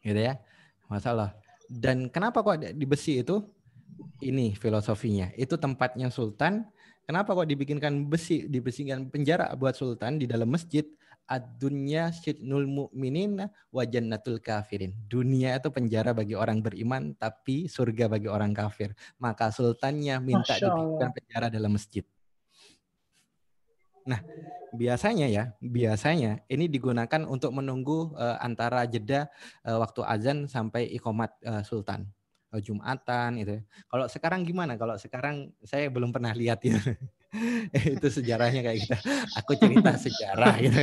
[0.00, 0.40] Gitu ya.
[0.88, 1.36] Masalah.
[1.68, 3.44] Dan kenapa kok di besi itu?
[4.24, 5.28] Ini filosofinya.
[5.36, 6.64] Itu tempatnya sultan.
[7.04, 10.84] Kenapa kok dibikinkan besi, dibersihkan penjara buat sultan di dalam masjid?
[11.28, 14.96] Ad-dunya syidnul mu'minin wa jannatul kafirin.
[15.04, 18.96] Dunia itu penjara bagi orang beriman, tapi surga bagi orang kafir.
[19.20, 21.12] Maka sultannya minta Allah.
[21.12, 22.00] penjara dalam masjid.
[24.08, 24.24] Nah,
[24.72, 29.28] biasanya ya, biasanya ini digunakan untuk menunggu eh, antara jeda
[29.68, 32.08] eh, waktu azan sampai ikomat eh, sultan.
[32.48, 33.60] Jumatan itu.
[33.60, 33.62] ya.
[33.92, 34.80] Kalau sekarang gimana?
[34.80, 36.80] Kalau sekarang saya belum pernah lihat ya.
[37.98, 38.96] itu sejarahnya kayak gitu.
[39.36, 40.78] Aku cerita sejarah gitu.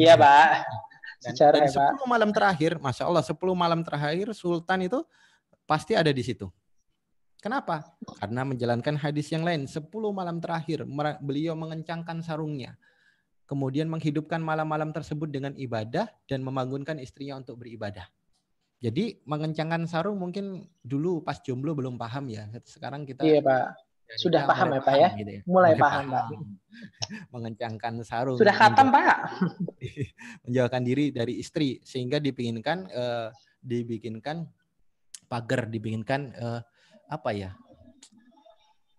[0.00, 0.48] Iya, Pak.
[1.24, 2.04] Dan, Sejarah dan ya, Pak.
[2.04, 5.00] 10 malam terakhir, Masya Allah 10 malam terakhir Sultan itu
[5.64, 6.48] pasti ada di situ.
[7.44, 7.84] Kenapa?
[8.16, 9.68] Karena menjalankan hadis yang lain.
[9.68, 10.88] 10 malam terakhir
[11.20, 12.80] beliau mengencangkan sarungnya.
[13.44, 18.08] Kemudian menghidupkan malam-malam tersebut dengan ibadah dan membangunkan istrinya untuk beribadah.
[18.80, 22.48] Jadi mengencangkan sarung mungkin dulu pas jomblo belum paham ya.
[22.64, 23.93] Sekarang kita Iya, Pak.
[24.08, 25.08] Ya, Sudah paham mulai ya, Pak ya?
[25.18, 26.24] gitu Mulai paham, Pak.
[27.34, 28.38] Mengencangkan sarung.
[28.38, 29.18] Sudah khatam, menjauh- Pak.
[30.46, 33.28] menjauhkan diri dari istri sehingga dibikinkan eh,
[33.60, 34.44] dibikinkan
[35.26, 36.60] pagar dibikinkan eh,
[37.08, 37.50] apa ya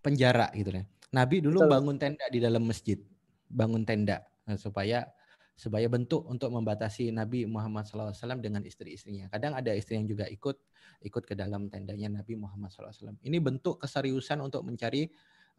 [0.01, 0.83] penjara gitu ya.
[1.15, 1.71] Nabi dulu Betul.
[1.71, 2.99] bangun tenda di dalam masjid,
[3.47, 5.07] bangun tenda eh, supaya
[5.55, 8.11] supaya bentuk untuk membatasi Nabi Muhammad SAW
[8.43, 9.31] dengan istri-istrinya.
[9.31, 10.59] Kadang ada istri yang juga ikut
[11.01, 13.15] ikut ke dalam tendanya Nabi Muhammad SAW.
[13.23, 15.07] Ini bentuk keseriusan untuk mencari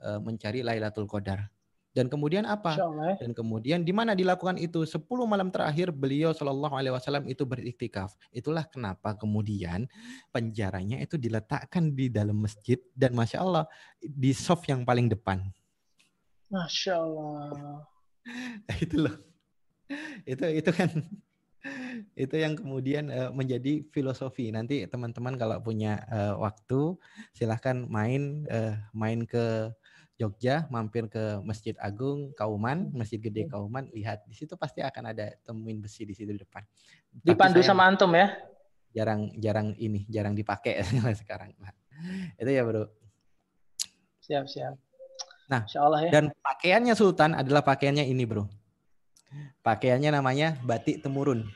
[0.04, 1.48] eh, mencari Lailatul Qadar.
[1.96, 2.76] Dan kemudian apa?
[2.76, 3.24] Ya.
[3.24, 4.84] Dan kemudian di mana dilakukan itu?
[4.84, 8.12] 10 malam terakhir beliau Shallallahu alaihi wasallam itu beriktikaf.
[8.36, 9.88] Itulah kenapa kemudian
[10.28, 13.64] penjaranya itu diletakkan di dalam masjid dan Masya Allah
[13.96, 15.40] di soft yang paling depan.
[16.52, 17.88] Masya Allah.
[18.84, 19.16] itu loh.
[20.32, 20.90] Itu itu kan
[22.22, 24.50] itu yang kemudian eh, menjadi filosofi.
[24.54, 26.94] Nanti teman-teman kalau punya eh, waktu
[27.34, 29.70] silahkan main eh, main ke
[30.16, 35.36] Jogja, mampir ke Masjid Agung Kauman, Masjid Gede Kauman, lihat di situ pasti akan ada
[35.44, 36.64] temuin besi di situ di depan.
[37.20, 38.32] Dipandu sama antum ya.
[38.96, 40.80] jarang jarang ini, jarang dipakai
[41.20, 41.52] sekarang.
[41.60, 41.68] Nah,
[42.40, 42.88] itu ya, Bro.
[44.24, 44.72] Siap, siap.
[45.52, 46.10] Nah, Masya Allah ya.
[46.16, 48.48] Dan pakaiannya Sultan adalah pakaiannya ini, Bro.
[49.60, 51.46] Pakaiannya namanya batik temurun.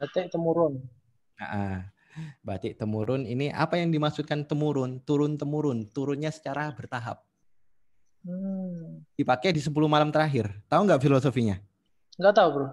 [0.00, 0.80] Batik temurun.
[1.36, 1.88] Nah,
[2.44, 5.00] batik temurun ini apa yang dimaksudkan temurun?
[5.04, 7.22] Turun temurun, turunnya secara bertahap.
[8.20, 9.00] Hmm.
[9.16, 10.52] Dipakai di 10 malam terakhir.
[10.68, 11.56] Tahu nggak filosofinya?
[12.20, 12.68] Nggak tahu, bro.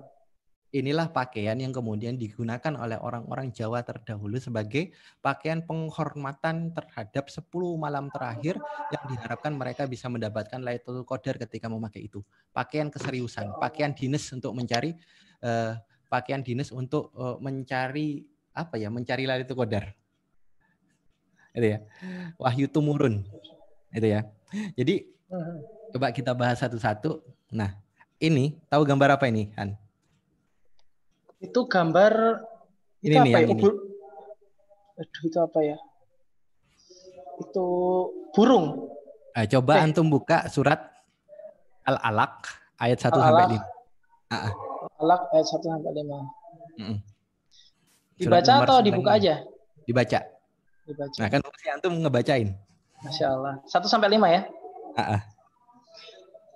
[0.75, 4.91] Inilah pakaian yang kemudian digunakan oleh orang-orang Jawa terdahulu sebagai
[5.23, 7.47] pakaian penghormatan terhadap 10
[7.79, 8.59] malam terakhir
[8.91, 12.19] yang diharapkan mereka bisa mendapatkan Lailatul Qadar ketika memakai itu.
[12.51, 14.91] Pakaian keseriusan, pakaian dinas untuk mencari
[15.39, 15.73] eh,
[16.11, 18.91] pakaian dinas untuk eh, mencari apa ya?
[18.91, 19.95] Mencari Lailatul Qadar.
[21.55, 21.79] Itu ya.
[22.35, 23.23] Wahyu Tumurun.
[23.95, 24.27] Itu ya.
[24.75, 25.59] Jadi Hmm.
[25.91, 27.19] coba kita bahas satu-satu.
[27.51, 27.75] Nah,
[28.15, 29.75] ini tahu gambar apa ini, Han?
[31.37, 32.13] Itu gambar
[32.99, 33.55] Ini itu nih, apa yang ya?
[33.55, 33.63] ini.
[34.97, 35.77] Aduh, itu apa ya?
[37.37, 37.65] Itu
[38.33, 38.65] burung.
[39.37, 39.85] Eh, coba Eh.
[39.85, 40.81] antum buka surat
[41.85, 42.33] Al-Alaq
[42.81, 43.21] ayat 1 Al-Alaq.
[43.21, 43.63] sampai 5.
[44.27, 44.53] Ah, ah.
[44.97, 46.17] Alak ayat 1 sampai 5.
[46.77, 46.97] Mm-mm.
[48.17, 48.85] Dibaca atau 96.
[48.89, 49.35] dibuka aja?
[49.85, 50.19] Dibaca.
[50.89, 51.17] Dibaca.
[51.21, 52.49] Nah, kan si antum ngebacain.
[53.05, 53.53] Masya Allah.
[53.69, 54.41] 1 sampai 5 ya.
[54.97, 55.21] Ah, ah.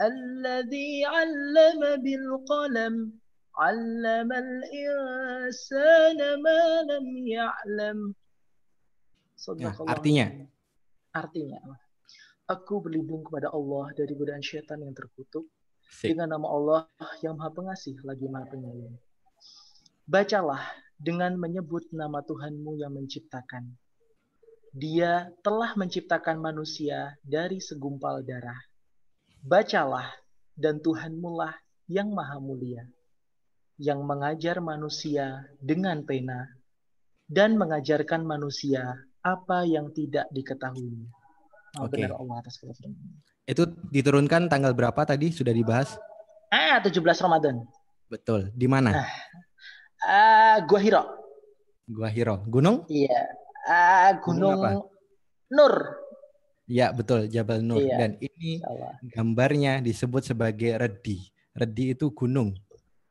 [0.00, 2.94] الذي علم بالقلم
[3.56, 7.98] علم الإنسان ما لم يعلم
[9.36, 10.26] Nah, Sadaqallahu artinya?
[10.26, 10.48] azim.
[11.12, 11.60] Artinya,
[12.44, 15.44] aku berlindung kepada Allah dari godaan syaitan yang terkutuk
[15.86, 16.12] Sip.
[16.12, 16.80] dengan nama Allah
[17.20, 18.96] yang Maha Pengasih lagi Maha Penyayang.
[20.04, 20.60] Bacalah
[20.96, 23.76] dengan menyebut nama Tuhanmu yang menciptakan.
[24.72, 28.56] Dia telah menciptakan manusia dari segumpal darah.
[29.41, 30.05] Bacalah
[30.53, 31.57] dan Tuhanmu lah
[31.89, 32.85] yang maha mulia,
[33.81, 36.45] yang mengajar manusia dengan pena
[37.25, 41.09] dan mengajarkan manusia apa yang tidak diketahui.
[41.79, 41.97] Oke.
[41.97, 42.93] benar Allah atas firman.
[43.47, 45.97] Itu diturunkan tanggal berapa tadi sudah dibahas?
[46.51, 47.63] Ah, 17 Ramadan.
[48.11, 48.51] Betul.
[48.53, 49.07] Di mana?
[50.03, 51.03] Ah, Gua Hiro.
[51.87, 52.43] Gua Hiro.
[52.45, 52.83] Gunung?
[52.91, 53.21] Iya.
[53.65, 54.69] Ah, Gunung Gunung apa?
[55.49, 55.73] Nur.
[56.71, 57.83] Ya, betul, Jabal Nur.
[57.83, 57.95] Iya.
[57.99, 58.63] Dan ini
[59.11, 61.27] gambarnya disebut sebagai redi.
[61.51, 62.55] Redi itu gunung.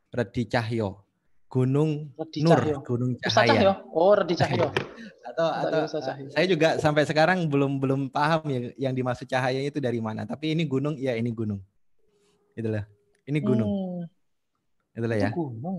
[0.09, 1.05] Redi Cahyo.
[1.51, 2.79] Gunung Redi Nur, Cahyo.
[2.81, 3.53] gunung cahaya.
[3.53, 3.73] Cahyo.
[3.93, 4.73] Oh, Redi Cahyo.
[5.29, 6.27] Atau atau Cahyo.
[6.33, 10.25] saya juga sampai sekarang belum belum paham ya yang dimaksud cahaya itu dari mana.
[10.25, 11.61] Tapi ini gunung, ya ini gunung.
[12.57, 12.89] Itulah.
[13.29, 13.69] Ini gunung.
[13.69, 15.31] Hmm, Itulah itu ya.
[15.37, 15.79] gunung.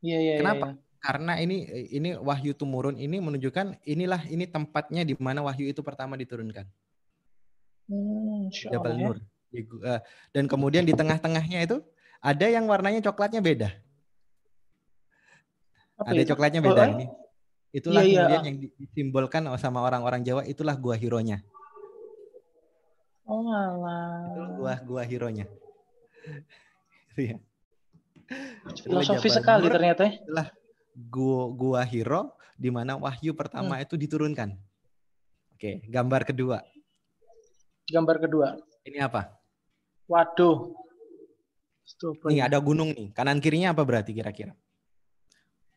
[0.00, 0.66] Iya, iya, iya, Kenapa?
[0.78, 0.84] iya.
[1.02, 1.56] Karena ini
[1.92, 6.64] ini wahyu tumurun ini menunjukkan inilah ini tempatnya di mana wahyu itu pertama diturunkan.
[7.86, 9.06] Hmm, Allah Jabal ya.
[9.06, 9.16] Nur.
[9.56, 10.00] Eh,
[10.34, 11.80] dan kemudian di tengah-tengahnya itu
[12.20, 13.70] ada yang warnanya coklatnya beda.
[15.96, 16.28] Apa ada itu?
[16.34, 16.90] coklatnya Oh, beda eh?
[16.92, 17.06] ini.
[17.72, 18.46] Itulah Iya, iya, kemudian ah.
[18.48, 21.40] yang di- disimbolkan sama orang-orang Jawa itulah gua hironya.
[23.26, 24.54] Oh, Itu alah.
[24.56, 25.46] gua gua hironya.
[27.16, 27.40] Iya.
[28.84, 30.20] Filosofi sekali Nur, ternyata ya.
[30.20, 30.48] Itulah
[30.92, 33.84] gua gua hiro di mana wahyu pertama Hmm.
[33.88, 34.52] itu diturunkan.
[35.56, 36.60] Oke, gambar kedua.
[37.86, 38.48] Gambar kedua.
[38.82, 39.30] Ini apa?
[40.10, 40.74] Waduh.
[41.86, 42.46] Apa Nih ini?
[42.46, 43.14] ada gunung nih.
[43.14, 44.54] Kanan kirinya apa berarti kira-kira?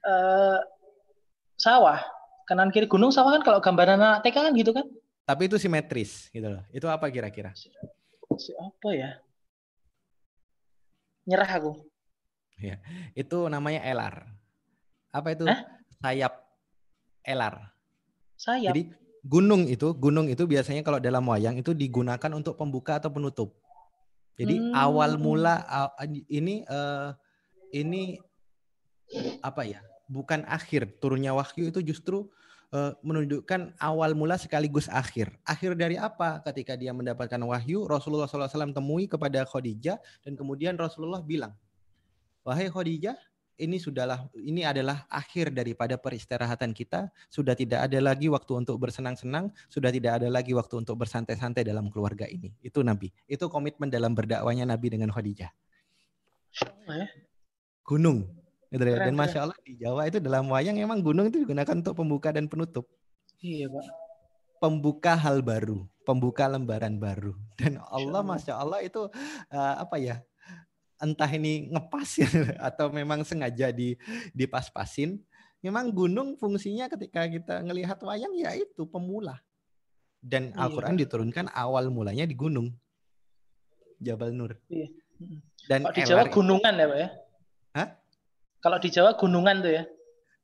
[0.01, 0.59] Eh,
[1.53, 2.01] sawah.
[2.49, 4.85] Kanan kiri gunung sawah kan kalau gambaran anak TK kan gitu kan?
[5.29, 6.65] Tapi itu simetris gitu loh.
[6.73, 7.53] Itu apa kira-kira?
[7.53, 7.69] Si
[8.57, 9.11] apa ya?
[11.29, 11.71] Nyerah aku.
[12.57, 12.81] Ya,
[13.13, 14.25] itu namanya elar.
[15.13, 15.45] Apa itu?
[15.45, 15.61] Hah?
[16.01, 16.33] Sayap
[17.21, 17.69] elar.
[18.35, 18.73] Sayap.
[18.73, 18.81] Jadi
[19.25, 23.55] gunung itu, gunung itu biasanya kalau dalam wayang itu digunakan untuk pembuka atau penutup.
[24.39, 24.71] Jadi Hmm.
[24.71, 25.67] awal mula
[26.31, 27.09] ini eh,
[27.75, 28.15] ini
[29.43, 29.83] apa ya?
[30.09, 32.31] Bukan akhir turunnya wahyu itu justru
[32.69, 35.33] eh, menunjukkan awal mula sekaligus akhir.
[35.41, 36.39] Akhir dari apa?
[36.45, 41.57] Ketika dia mendapatkan wahyu, Rasulullah SAW temui kepada Khadijah dan kemudian Rasulullah bilang,
[42.45, 43.17] wahai Khadijah,
[43.59, 47.11] ini sudahlah ini adalah akhir daripada peristirahatan kita.
[47.27, 51.91] Sudah tidak ada lagi waktu untuk bersenang-senang, sudah tidak ada lagi waktu untuk bersantai-santai dalam
[51.91, 52.55] keluarga ini.
[52.63, 53.11] Itu Nabi.
[53.27, 55.51] Itu komitmen dalam berdakwanya Nabi dengan Khadijah.
[56.87, 57.05] Ya.
[57.83, 58.31] Gunung.
[58.71, 62.45] Dan masya Allah di Jawa itu dalam wayang emang gunung itu digunakan untuk pembuka dan
[62.45, 62.85] penutup.
[63.41, 63.85] Iya, Pak.
[64.59, 67.33] Pembuka hal baru, pembuka lembaran baru.
[67.57, 69.09] Dan Allah, masya Allah itu
[69.49, 70.21] eh, apa ya?
[70.99, 72.27] Entah ini ngepas ya
[72.71, 73.95] atau memang sengaja di
[74.35, 75.19] dipas-pasin.
[75.59, 79.39] Memang gunung fungsinya ketika kita ngelihat wayang ya itu pemula.
[80.19, 82.75] Dan Iya, Al-Quran diturunkan awal mulanya di gunung.
[83.99, 84.55] Jabal Nur.
[84.67, 84.87] Iya.
[85.67, 87.09] Dan Kalau di Jawa gunungan ya, Pak ya?
[87.75, 87.87] Hah?
[88.59, 89.83] Kalau di Jawa gunungan tuh ya.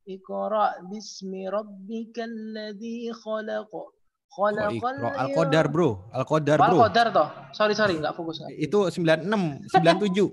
[0.08, 3.68] Iqra bismi rabbikal ladzi khalaq.
[3.76, 3.92] Oh,
[4.28, 5.10] Khalaqal Iqra.
[5.24, 5.90] Al-Qadar, Bro.
[6.14, 6.78] Al-Qadar, Oh, Bro.
[6.84, 7.28] Al-Qadar toh.
[7.52, 8.40] Sorry, sorry, nggak fokus.
[8.40, 8.52] nggak.
[8.56, 10.32] Itu 96, 97.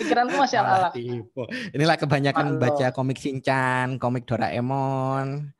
[0.00, 0.92] Pikiranku masih al-alaq.
[0.96, 1.42] tipe.
[1.76, 2.60] Inilah kebanyakan Allah.
[2.62, 5.52] baca komik Shinchan, komik Doraemon.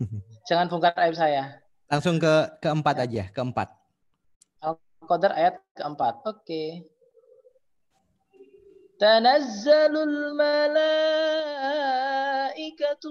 [0.50, 1.62] Jangan bongkar aib saya.
[1.86, 3.70] Langsung ke keempat aja, keempat.
[4.58, 6.26] Al-Qadar ayat keempat.
[6.26, 6.90] Oke.
[8.98, 10.90] Tanazzalul malaikatu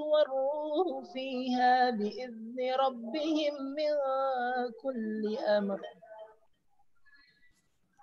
[0.04, 3.96] warruhu fiha biizni rabbihim min
[4.84, 5.80] kulli amr.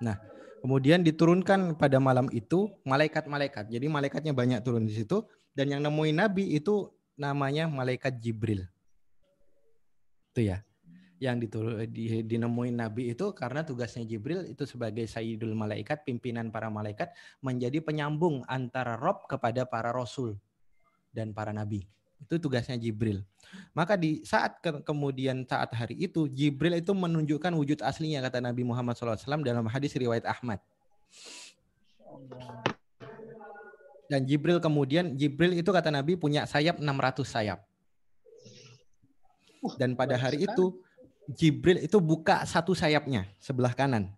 [0.01, 0.17] Nah,
[0.65, 3.69] kemudian diturunkan pada malam itu malaikat-malaikat.
[3.69, 6.89] Jadi malaikatnya banyak turun di situ dan yang nemuin Nabi itu
[7.21, 8.65] namanya malaikat Jibril.
[10.37, 10.61] Itu ya.
[11.17, 16.69] Yang ditur- di, dinemuin Nabi itu karena tugasnya Jibril itu sebagai Sayyidul Malaikat, pimpinan para
[16.69, 17.09] malaikat
[17.41, 20.37] menjadi penyambung antara Rob kepada para rasul
[21.17, 21.89] dan para nabi.
[22.21, 23.25] Itu tugasnya Jibril.
[23.73, 28.69] Maka di saat ke- kemudian saat hari itu Jibril itu menunjukkan wujud aslinya kata Nabi
[28.69, 30.61] Muhammad SAW dalam hadis riwayat Ahmad.
[34.13, 37.65] Dan Jibril kemudian Jibril itu kata Nabi punya sayap 600 sayap.
[39.75, 40.79] Dan pada hari itu
[41.27, 44.15] Jibril itu buka satu sayapnya sebelah kanan.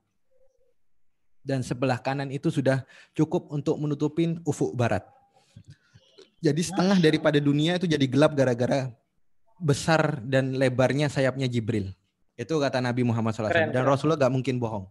[1.40, 2.84] Dan sebelah kanan itu sudah
[3.16, 5.00] cukup untuk menutupin ufuk barat.
[6.44, 8.92] Jadi setengah daripada dunia itu jadi gelap gara-gara
[9.58, 11.90] besar dan lebarnya sayapnya Jibril.
[12.38, 13.50] Itu kata Nabi Muhammad SAW.
[13.50, 13.90] Keren, Dan keren.
[13.90, 14.86] Rasulullah gak mungkin bohong.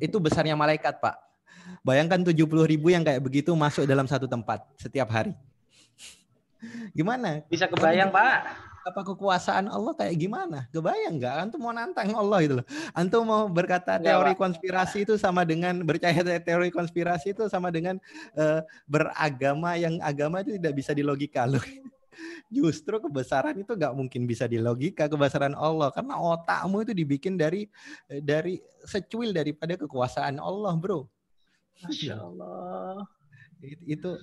[0.00, 1.12] Itu besarnya malaikat, Pak.
[1.84, 5.36] Bayangkan 70 ribu yang kayak begitu masuk dalam satu tempat setiap hari.
[6.96, 7.44] Gimana?
[7.52, 8.69] Bisa kebayang, Pak.
[8.80, 10.64] Apa kekuasaan Allah kayak gimana?
[10.72, 11.34] Kebayang nggak?
[11.36, 12.66] Antum mau nantang Allah itu loh.
[12.96, 18.00] Antum mau berkata teori konspirasi itu sama dengan percaya teori konspirasi itu sama dengan
[18.34, 21.60] eh, beragama yang agama itu tidak bisa dilogika loh.
[22.52, 27.68] Justru kebesaran itu nggak mungkin bisa dilogika kebesaran Allah karena otakmu itu dibikin dari
[28.08, 28.58] eh, dari
[28.88, 31.04] secuil daripada kekuasaan Allah, bro.
[31.84, 33.04] Masya Allah.
[33.60, 34.16] It- itu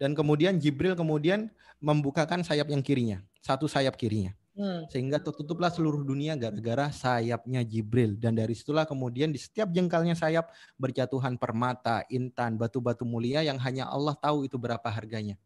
[0.00, 4.84] dan kemudian Jibril kemudian membukakan sayap yang kirinya satu sayap kirinya Hmm.
[4.92, 10.52] sehingga tertutuplah seluruh dunia gara-gara sayapnya Jibril dan dari situlah kemudian di setiap jengkalnya sayap
[10.74, 15.40] berjatuhan permata, intan, batu-batu mulia yang hanya Allah tahu itu berapa harganya.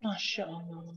[0.00, 0.94] Masya Allah.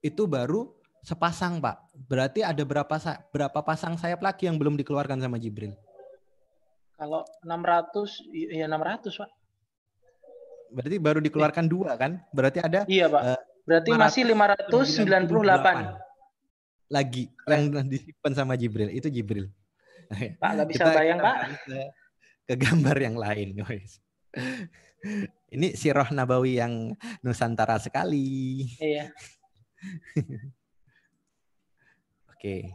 [0.00, 0.72] Itu baru
[1.04, 2.06] sepasang, Pak.
[2.06, 2.96] Berarti ada berapa
[3.34, 5.76] berapa pasang sayap lagi yang belum dikeluarkan sama Jibril?
[6.96, 9.30] Kalau 600, ya 600, Pak.
[10.68, 12.20] Berarti baru dikeluarkan dua kan?
[12.30, 13.22] Berarti ada Iya, Pak.
[13.24, 15.96] eh, Berarti masih 598.
[16.88, 19.52] lagi yang disimpan sama Jibril itu Jibril.
[20.40, 21.36] Pak, nggak bisa bayang, Pak.
[21.68, 21.80] Ke,
[22.48, 24.00] ke gambar yang lain, guys.
[25.54, 28.64] Ini sirah nabawi yang nusantara sekali.
[28.80, 29.12] Iya.
[32.32, 32.72] Oke.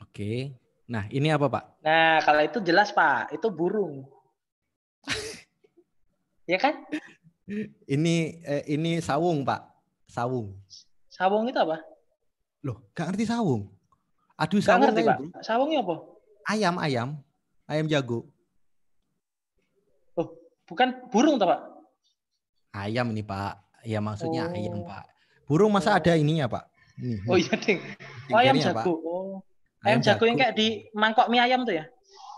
[0.00, 0.32] Oke.
[0.90, 1.64] Nah, ini apa, Pak?
[1.86, 3.30] Nah, kalau itu jelas, Pak.
[3.30, 4.02] Itu burung.
[6.50, 6.74] Ya kan?
[7.86, 9.62] Ini eh, ini sawung, Pak.
[10.10, 10.54] Sawung.
[11.06, 11.78] Sawung itu apa?
[12.66, 13.70] Loh, gak ngerti sawung?
[14.34, 15.16] Aduh, sawung ngerti, Pak.
[15.18, 15.26] bro.
[15.42, 15.94] Sawungnya apa?
[16.50, 17.08] Ayam, ayam.
[17.66, 18.26] Ayam jago.
[20.18, 20.26] Oh,
[20.66, 21.60] bukan burung, toh, Pak?
[22.74, 23.58] Ayam ini, Pak.
[23.86, 24.54] Ya maksudnya Oh.
[24.54, 25.04] ayam, Pak.
[25.46, 26.64] Burung masa ada ininya, Pak?
[27.26, 27.80] Oh iya, Ding.
[28.30, 28.84] Oh, ayam Jengkelnya, Pak.
[28.86, 28.92] jago.
[29.02, 29.34] Oh.
[29.80, 31.84] Ayam, jago yang kayak di mangkok mie ayam tuh ya?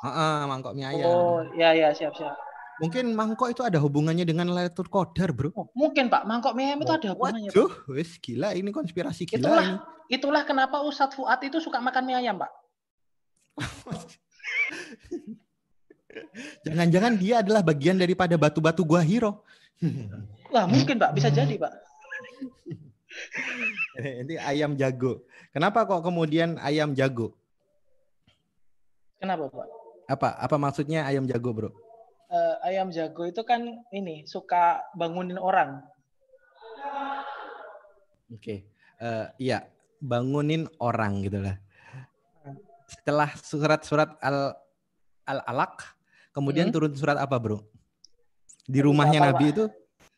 [0.06, 1.06] Heeh, mangkok mie ayam.
[1.10, 2.32] Oh, ya ya, siap siap.
[2.80, 5.52] Mungkin mangkok itu ada hubungannya dengan Lailatul Qadar, Bro.
[5.52, 7.52] Oh, mungkin Pak, mangkok mie ayam itu ada hubungannya.
[7.52, 9.76] Waduh, wis gila ini konspirasi gila Itulah ini.
[10.08, 12.48] itulah kenapa Ustadz Fuad itu suka makan mie ayam, Pak.
[16.64, 19.44] Jangan-jangan dia adalah bagian daripada batu-batu gua Hiro.
[20.52, 21.72] Wah, mungkin Pak, bisa jadi, Pak.
[24.24, 25.24] Ini ayam jago.
[25.52, 27.36] Kenapa kok kemudian ayam jago?
[29.20, 29.68] Kenapa, Pak?
[30.08, 31.70] Apa apa maksudnya ayam jago, Bro?
[32.32, 33.60] Eh, ayam jago itu kan
[33.92, 35.84] ini suka bangunin orang.
[38.32, 38.64] Oke.
[38.96, 39.68] Eh, iya,
[40.00, 41.60] bangunin orang gitu lah.
[42.88, 44.56] Setelah surat-surat al
[45.28, 45.92] al alaq,
[46.32, 46.74] kemudian Hmm.
[46.80, 47.68] turun surat apa, Bro?
[48.64, 49.64] Di rumahnya apa, Nabi itu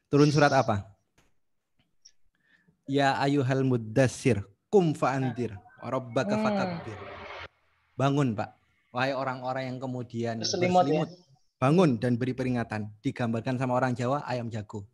[0.07, 0.87] turun surat apa?
[2.87, 6.45] Ya ayuhal muddassir, kum fa'andir, rabbaka Hmm.
[6.47, 6.99] fakabbir.
[7.99, 8.55] Bangun, Pak.
[8.95, 11.03] Wahai orang-orang yang kemudian Berselimut, ya?
[11.65, 12.93] Bangun dan beri peringatan.
[13.01, 14.85] Digambarkan sama orang Jawa ayam jago.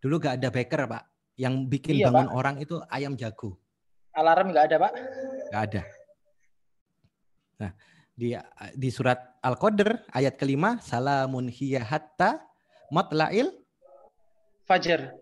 [0.00, 1.04] Dulu gak ada beker pak.
[1.36, 2.36] Yang bikin Iya, bangun Pak.
[2.40, 3.60] orang itu ayam jago.
[4.16, 4.92] Alarm nggak ada, Pak?
[5.54, 5.82] Gak ada.
[7.60, 7.72] Nah,
[8.12, 8.36] di
[8.76, 12.44] di surat Al-Qadr ayat kelima, salamun hiya hatta
[12.92, 13.48] matla'il
[14.68, 15.16] Fajar.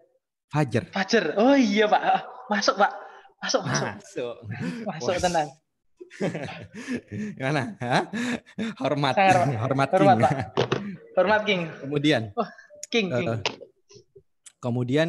[0.51, 0.91] fajr.
[0.91, 1.25] Fajar.
[1.39, 2.03] Oh iya, Pak.
[2.51, 2.93] Masuk, Pak.
[3.39, 3.89] Masuk, masuk.
[3.95, 4.35] Masuk.
[4.89, 5.49] Masuk tenang.
[7.39, 7.77] Gimana?
[7.79, 8.03] Hah?
[8.81, 9.15] Hormat.
[9.15, 10.21] Hormat, Hormat, King.
[10.21, 10.33] Pak.
[11.15, 11.61] Hormat King.
[11.83, 12.23] Kemudian,
[12.89, 13.29] King, King.
[13.29, 13.39] eh,
[14.59, 15.09] kemudian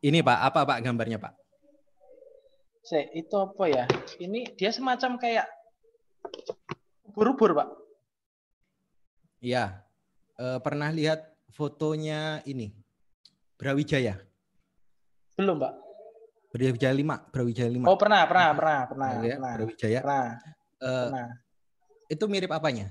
[0.00, 1.32] ini Pak, apa Pak gambarnya Pak?
[2.82, 3.84] Se, itu apa ya?
[4.16, 5.46] Ini dia semacam kayak
[7.04, 7.68] ubur-ubur, Pak.
[9.44, 9.84] Iya.
[10.38, 12.72] Eh, pernah lihat fotonya ini?
[13.58, 14.22] Brawijaya.
[15.36, 15.87] Belum, Pak.
[16.48, 17.84] Brawijaya 5, Brawijaya 5.
[17.84, 19.52] Oh, pernah, pernah, pernah, pernah, ya, pernah.
[19.60, 20.00] Brawijaya.
[20.00, 20.26] Pernah,
[20.78, 21.28] Eh, pernah.
[22.08, 22.86] itu mirip apanya?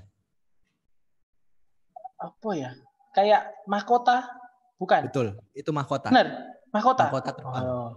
[2.18, 2.70] Apa ya?
[3.14, 4.26] Kayak mahkota,
[4.78, 5.10] bukan?
[5.10, 6.10] Betul, itu mahkota.
[6.14, 6.28] Benar,
[6.70, 7.02] mahkota.
[7.10, 7.64] Mahkota terbang.
[7.66, 7.90] Oh,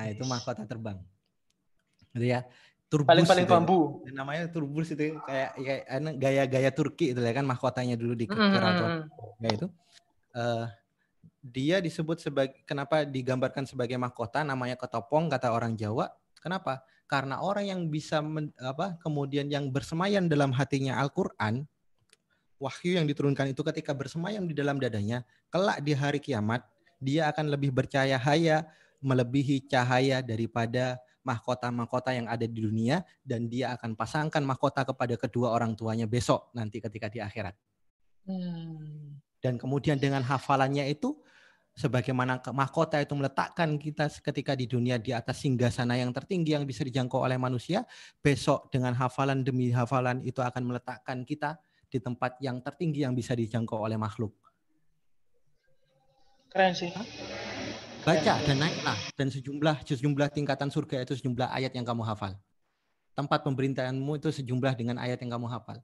[0.00, 0.96] Nah, itu mahkota terbang.
[2.16, 2.48] Gitu ya.
[2.90, 3.56] Turbus paling-paling itu ya.
[3.60, 3.78] bambu.
[4.10, 8.50] Namanya turbus itu kayak kayak anu, gaya-gaya Turki itu ya kan mahkotanya dulu di Mm,
[8.50, 8.88] keraton.
[8.90, 9.44] mm, mm.
[9.44, 9.66] Ya itu.
[10.34, 10.64] Eh,
[11.40, 16.12] dia disebut sebagai kenapa digambarkan sebagai mahkota namanya ketopong kata orang Jawa.
[16.40, 16.84] Kenapa?
[17.08, 21.64] Karena orang yang bisa men- apa kemudian yang bersemayam dalam hatinya Al-Qur'an
[22.60, 26.60] wahyu yang diturunkan itu ketika bersemayam di dalam dadanya, kelak di hari kiamat
[27.00, 28.68] dia akan lebih bercahaya
[29.00, 35.56] melebihi cahaya daripada mahkota-mahkota yang ada di dunia dan dia akan pasangkan mahkota kepada kedua
[35.56, 37.56] orang tuanya besok nanti ketika di akhirat.
[38.28, 39.20] Hmm.
[39.40, 41.16] Dan kemudian dengan hafalannya itu
[41.76, 46.84] sebagaimana mahkota itu meletakkan kita ketika di dunia di atas singgasana yang tertinggi yang bisa
[46.84, 47.88] dijangkau oleh manusia,
[48.20, 51.56] besok dengan hafalan demi hafalan itu akan meletakkan kita
[51.90, 54.30] di tempat yang tertinggi yang bisa dijangkau oleh makhluk.
[56.50, 56.90] Keren sih.
[58.00, 62.32] Baca dan naiklah dan sejumlah sejumlah tingkatan surga itu sejumlah ayat yang kamu hafal.
[63.12, 65.78] Tempat pemerintahanmu itu sejumlah dengan ayat yang kamu hafal.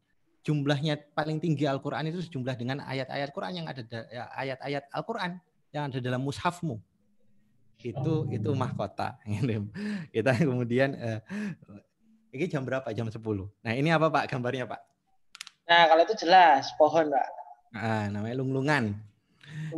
[0.47, 5.43] Jumlahnya paling tinggi Al-Qur'an itu sejumlah dengan ayat-ayat Quran yang ada da- ya, ayat-ayat Al-Qur'an
[5.75, 6.79] yang ada dalam mushafmu.
[7.83, 9.19] Itu itu mahkota.
[10.15, 11.19] Kita kemudian eh,
[12.31, 12.87] ini jam berapa?
[12.95, 13.19] Jam 10.
[13.19, 14.81] Nah, ini apa Pak gambarnya, Pak?
[15.67, 17.29] Nah, kalau itu jelas pohon, Pak.
[17.75, 18.95] Nah, namanya lunglungan.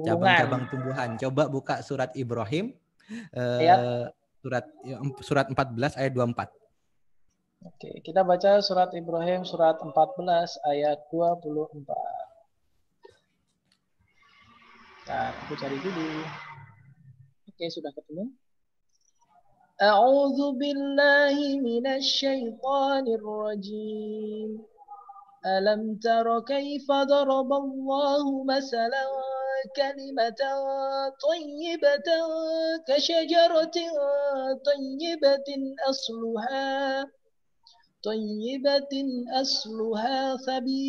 [0.05, 1.09] Cabang-cabang tumbuhan.
[1.17, 2.77] Coba buka surat Ibrahim
[3.33, 3.79] eh, Ayat.
[4.45, 6.53] surat ya, surat 14 ayat 24.
[7.64, 11.88] Oke, kita baca surat Ibrahim surat 14 ayat 24.
[15.08, 16.28] Nah, aku cari dulu.
[17.48, 18.32] Oke, sudah ketemu.
[19.80, 24.64] A'udzu billahi minasy syaithanir rajim.
[25.46, 29.06] ألم تر كيف ضرب الله مثلا
[29.76, 30.42] كلمة
[31.28, 32.10] طيبة
[32.88, 33.78] كشجرة
[34.70, 35.50] طيبة
[35.90, 36.72] أصلها
[38.04, 38.94] طيبة
[39.32, 40.88] أصلها ثبي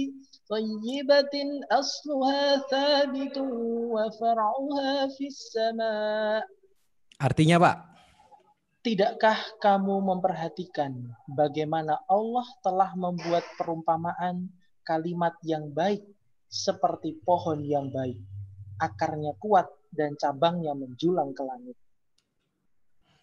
[0.50, 1.36] طيبة
[1.70, 3.36] أصلها ثابت
[3.94, 6.42] وفرعها في السماء
[7.14, 7.76] Artinya, Pak,
[8.84, 14.52] Tidakkah kamu memperhatikan bagaimana Allah telah membuat perumpamaan
[14.84, 16.04] kalimat yang baik
[16.52, 18.20] seperti pohon yang baik,
[18.76, 21.78] akarnya kuat dan cabangnya menjulang ke langit.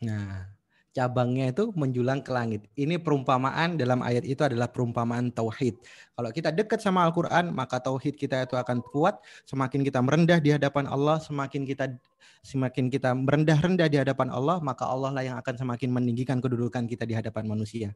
[0.02, 0.50] Nah,
[0.97, 2.65] cabangnya itu menjulang ke langit.
[2.73, 5.77] Ini perumpamaan dalam ayat itu adalah perumpamaan tauhid.
[6.17, 9.21] Kalau kita dekat sama Al-Qur'an, maka tauhid kita itu akan kuat.
[9.45, 11.93] Semakin kita merendah di hadapan Allah, semakin kita
[12.41, 17.05] semakin kita merendah-rendah di hadapan Allah, maka Allah lah yang akan semakin meninggikan kedudukan kita
[17.05, 17.93] di hadapan manusia.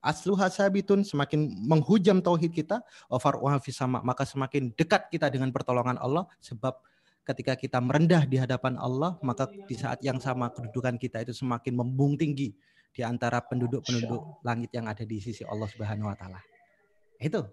[0.00, 2.80] Asluha sabitun semakin menghujam tauhid kita,
[3.74, 6.80] sama, maka semakin dekat kita dengan pertolongan Allah sebab
[7.28, 11.76] ketika kita merendah di hadapan Allah, maka di saat yang sama kedudukan kita itu semakin
[11.76, 12.56] membung tinggi
[12.88, 16.40] di antara penduduk-penduduk langit yang ada di sisi Allah Subhanahu wa taala.
[17.20, 17.44] Itu.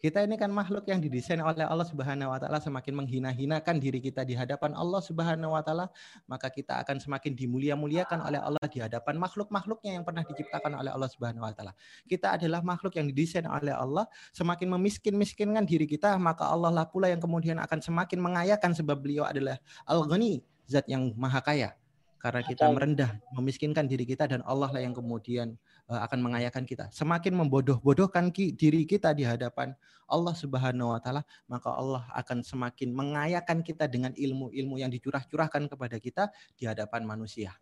[0.00, 4.24] Kita ini kan makhluk yang didesain oleh Allah Subhanahu wa taala semakin menghina-hinakan diri kita
[4.24, 5.92] di hadapan Allah Subhanahu wa taala,
[6.24, 11.04] maka kita akan semakin dimulia-muliakan oleh Allah di hadapan makhluk-makhluknya yang pernah diciptakan oleh Allah
[11.12, 11.76] Subhanahu wa taala.
[12.08, 17.12] Kita adalah makhluk yang didesain oleh Allah, semakin memiskin-miskinkan diri kita, maka Allah lah pula
[17.12, 21.76] yang kemudian akan semakin mengayakan sebab beliau adalah Al-Ghani, zat yang maha kaya.
[22.20, 25.56] Karena kita merendah, memiskinkan diri kita dan Allah lah yang kemudian
[25.98, 26.86] akan mengayakan kita.
[26.94, 29.74] Semakin membodoh-bodohkan diri kita di hadapan
[30.06, 35.96] Allah Subhanahu wa taala, maka Allah akan semakin mengayakan kita dengan ilmu-ilmu yang dicurah-curahkan kepada
[35.98, 37.54] kita di hadapan manusia.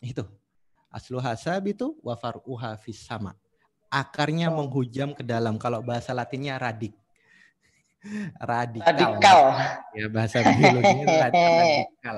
[0.00, 0.24] Itu.
[0.92, 3.32] Asluha sabitu wa far'uha fis sama.
[3.88, 5.56] Akarnya menghujam ke dalam.
[5.56, 6.92] Kalau bahasa Latinnya radik.
[8.52, 8.92] radikal.
[8.92, 9.40] Radikal.
[9.96, 12.16] Ya bahasa biologinya rad- radikal.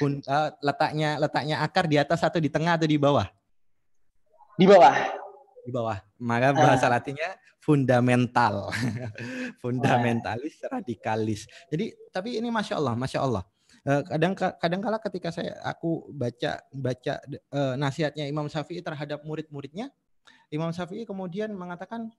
[0.00, 3.28] Fun- eh, letaknya letaknya akar di atas atau di tengah atau di bawah?
[4.54, 4.94] Di bawah.
[5.64, 5.98] Di bawah.
[6.20, 6.98] Maka bahasa Ah.
[6.98, 8.68] latinnya fundamental.
[9.62, 11.48] Fundamentalis, radikalis.
[11.72, 13.42] Jadi tapi ini masya Allah, masya Allah.
[13.84, 19.88] Eh, kadang kadang kala ketika saya aku baca baca eh, nasihatnya Imam Syafi'i terhadap murid-muridnya,
[20.52, 22.12] Imam Syafi'i kemudian mengatakan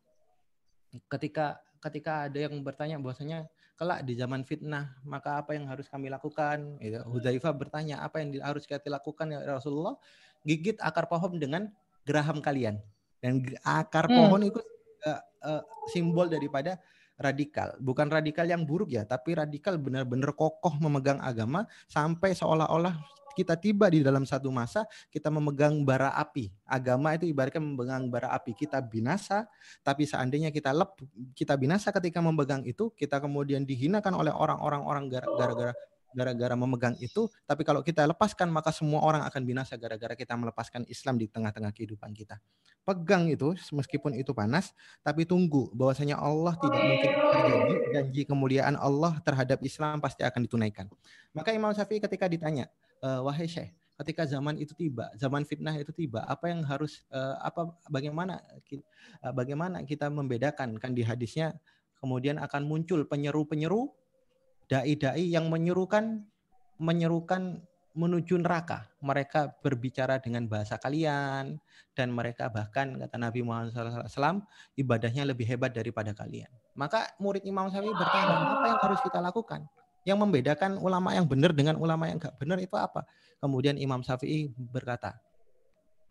[1.10, 3.46] ketika ketika ada yang bertanya bahwasanya
[3.78, 7.02] kelak di zaman fitnah maka apa yang harus kami lakukan gitu.
[7.06, 10.00] Hudzaifah bertanya apa yang harus kita lakukan ya Rasulullah
[10.42, 11.70] gigit akar pohon dengan
[12.06, 12.80] geraham kalian.
[13.20, 14.16] Dan akar Hmm.
[14.30, 14.62] pohon itu
[15.06, 16.78] eh, eh, simbol daripada
[17.18, 17.78] radikal.
[17.82, 22.98] Bukan radikal yang buruk ya tapi radikal benar-benar kokoh memegang agama sampai seolah-olah
[23.36, 26.50] kita tiba di dalam satu masa kita memegang bara api.
[26.64, 28.56] Agama itu ibaratnya memegang bara api.
[28.56, 29.44] Kita binasa
[29.84, 30.96] tapi seandainya kita lep
[31.36, 35.74] kita binasa ketika memegang itu kita kemudian dihinakan oleh orang-orang orang gara- gara-gara
[36.16, 40.88] gara-gara memegang itu tapi kalau kita lepaskan maka semua orang akan binasa gara-gara kita melepaskan
[40.88, 42.40] Islam di tengah-tengah kehidupan kita.
[42.88, 44.72] Pegang itu meskipun itu panas
[45.04, 50.88] tapi tunggu bahwasanya Allah tidak mungkin terjadi janji kemuliaan Allah terhadap Islam pasti akan ditunaikan.
[51.36, 52.72] Maka Imam Syafi'i ketika ditanya
[53.04, 57.36] "Eh, wahai Syekh ketika zaman itu tiba zaman fitnah itu tiba apa yang harus eh,
[57.40, 58.84] apa bagaimana eh,
[59.32, 60.76] bagaimana kita membedakan?
[60.80, 61.56] Kan di hadisnya
[62.04, 63.90] kemudian akan muncul penyeru-penyeru
[64.70, 66.26] dai-dai yang menyerukan
[66.82, 67.64] menyerukan
[67.96, 68.92] menuju neraka.
[69.00, 71.58] Mereka berbicara dengan bahasa kalian
[71.96, 74.44] dan mereka bahkan kata Nabi Muhammad SAW
[74.76, 76.52] ibadahnya lebih hebat daripada kalian.
[76.76, 79.64] Maka murid Imam Syafi'i bertanya apa yang harus kita lakukan?
[80.04, 83.08] Yang membedakan ulama yang benar dengan ulama yang enggak benar itu apa?
[83.40, 85.18] Kemudian Imam Syafi'i berkata,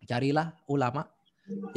[0.09, 1.05] carilah ulama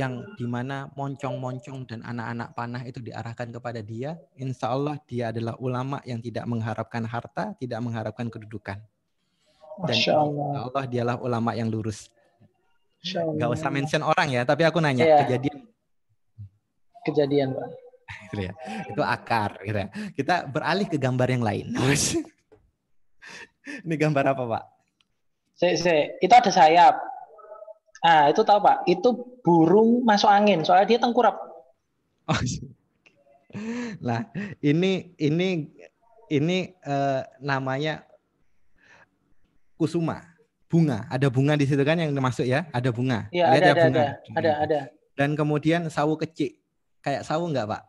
[0.01, 5.61] yang di mana moncong-moncong dan anak-anak panah itu diarahkan kepada dia, insya Allah dia adalah
[5.61, 8.81] ulama yang tidak mengharapkan harta, tidak mengharapkan kedudukan.
[9.85, 10.49] Dan Masya Allah.
[10.49, 12.09] insya Allah dialah ulama yang lurus.
[13.15, 13.37] Allah.
[13.37, 15.19] Gak usah mention orang ya, tapi aku nanya Iya.
[15.29, 15.69] kejadian
[17.07, 17.69] Kejadian, Pak.
[18.33, 18.53] gitu ya.
[18.89, 19.89] Itu akar gitu ya.
[20.17, 21.67] Kita beralih ke gambar yang lain.
[23.85, 24.65] Ini gambar apa, Pak?
[25.59, 26.95] Se, se, itu ada sayap.
[28.05, 28.87] Ah, itu tahu Pak.
[28.87, 30.63] Itu burung masuk angin.
[30.63, 31.35] Soalnya dia tengkurap.
[32.29, 32.41] Oh,
[34.05, 34.29] Nah,
[34.61, 35.73] ini ini
[36.29, 38.05] ini eh, namanya
[39.81, 40.21] kusuma,
[40.69, 41.09] bunga.
[41.09, 42.69] Ada bunga di situ kan yang masuk ya?
[42.71, 43.27] Ada bunga.
[43.33, 44.03] Iya, Lihat ada, ya ada, bunga.
[44.05, 44.79] ada, ada, ada.
[45.17, 46.55] Dan kemudian sawu kecil.
[47.01, 47.83] Kayak sawu enggak, Pak?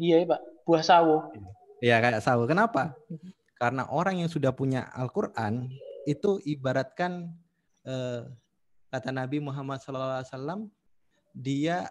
[0.00, 0.40] Iya, Pak.
[0.64, 1.28] Buah sawo.
[1.84, 2.48] Iya, kayak sawu.
[2.48, 2.96] Kenapa?
[3.60, 5.68] Karena orang yang sudah punya Al-Qur'an
[6.08, 7.28] itu ibaratkan
[7.84, 8.24] eh,
[8.90, 10.66] kata Nabi Muhammad SAW,
[11.32, 11.86] dia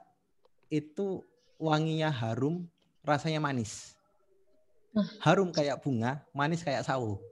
[0.68, 1.24] itu
[1.56, 2.68] wanginya harum,
[3.02, 3.96] rasanya manis.
[5.24, 7.24] Harum kayak bunga, manis kayak sawo.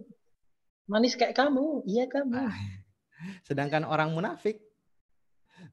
[0.88, 1.84] Manis kayak kamu.
[1.84, 2.32] Iya, kamu.
[2.38, 2.56] Ah.
[3.44, 4.62] Sedangkan orang munafik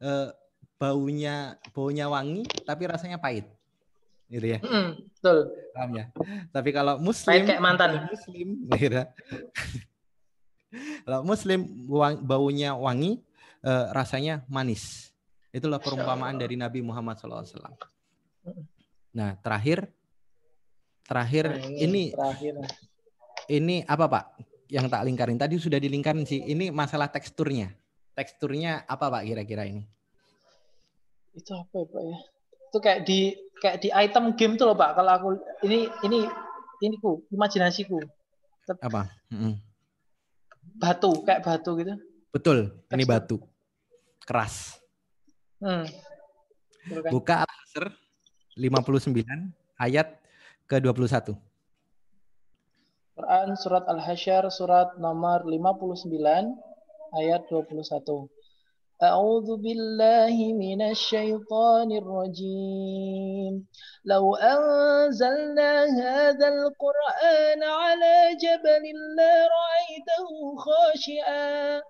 [0.01, 0.29] eh,
[0.75, 3.47] baunya baunya wangi tapi rasanya pahit.
[4.27, 4.59] Gitu ya.
[4.65, 5.39] Mm, betul.
[5.77, 6.05] Paham ya?
[6.51, 7.91] Tapi kalau Pahit muslim kayak mantan.
[7.95, 9.03] kalau muslim gitu.
[11.05, 13.23] Kalau muslim wang- baunya wangi
[13.65, 15.11] eh, rasanya manis.
[15.55, 17.47] Itulah perumpamaan dari Nabi Muhammad SAW.
[19.15, 19.87] Nah, terakhir
[21.07, 22.55] terakhir Nah, ini terakhir.
[23.49, 24.25] ini apa Pak?
[24.67, 26.43] Yang tak lingkarin tadi sudah dilingkarin sih.
[26.43, 27.71] Ini masalah teksturnya.
[28.19, 29.87] Teksturnya apa Pak kira-kira ini?
[31.35, 32.19] Itu apa ya, Pak ya?
[32.71, 33.19] Itu kayak di
[33.63, 34.99] kayak di item game tuh loh, Pak.
[34.99, 35.29] Kalau aku
[35.63, 36.27] ini ini
[36.83, 38.03] ini ku, imajinasiku.
[38.83, 39.07] Apa?
[39.31, 39.55] Mm-mm.
[40.81, 41.95] Batu, kayak batu gitu.
[42.35, 42.59] Betul,
[42.91, 43.13] ini Tekstur.
[43.15, 43.37] batu
[44.26, 44.78] Keras.
[45.60, 45.86] Hmm.
[46.88, 47.12] Betul kan?
[47.12, 47.86] Buka Al-Asr
[48.56, 49.20] 59
[49.80, 50.08] ayat
[50.70, 51.36] ke-21.
[53.20, 56.08] Quran surat Al-Hasyr surat nomor 59
[57.20, 58.30] ayat 21.
[59.00, 63.54] أعوذ بالله من الشيطان الرجيم
[64.06, 65.72] لو أنزلنا
[66.04, 68.84] هذا القرآن على جبل
[69.16, 71.82] لرأيته خاشعا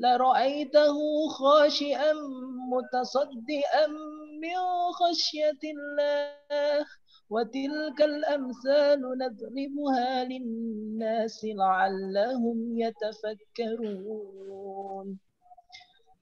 [0.00, 0.96] لرأيته
[1.28, 2.12] خاشعا
[2.72, 3.86] متصدئا
[4.40, 4.58] من
[4.96, 6.86] خشية الله
[7.30, 14.28] وتلك الأمثال نضربها للناس لعلهم يتفكرون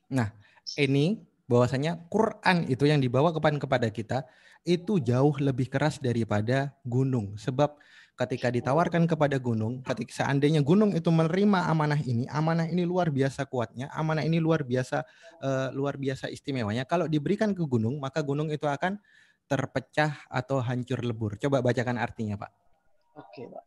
[0.09, 0.33] Nah,
[0.81, 4.25] ini bahwasanya Quran itu yang dibawa kepada kepada kita
[4.65, 7.37] itu jauh lebih keras daripada gunung.
[7.37, 7.77] Sebab
[8.14, 13.50] ketika ditawarkan kepada gunung, ketika seandainya gunung itu menerima amanah ini, amanah ini luar biasa
[13.50, 15.02] kuatnya, amanah ini luar biasa
[15.42, 16.86] eh, luar biasa istimewanya.
[16.86, 19.02] Kalau diberikan ke gunung, maka gunung itu akan
[19.50, 21.36] terpecah atau hancur lebur.
[21.42, 22.52] Coba bacakan artinya, Pak.
[23.18, 23.66] Oke, Pak.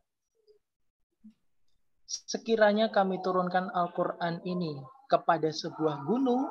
[2.07, 4.79] Sekiranya kami turunkan Al-Quran ini
[5.11, 6.47] kepada sebuah gunung,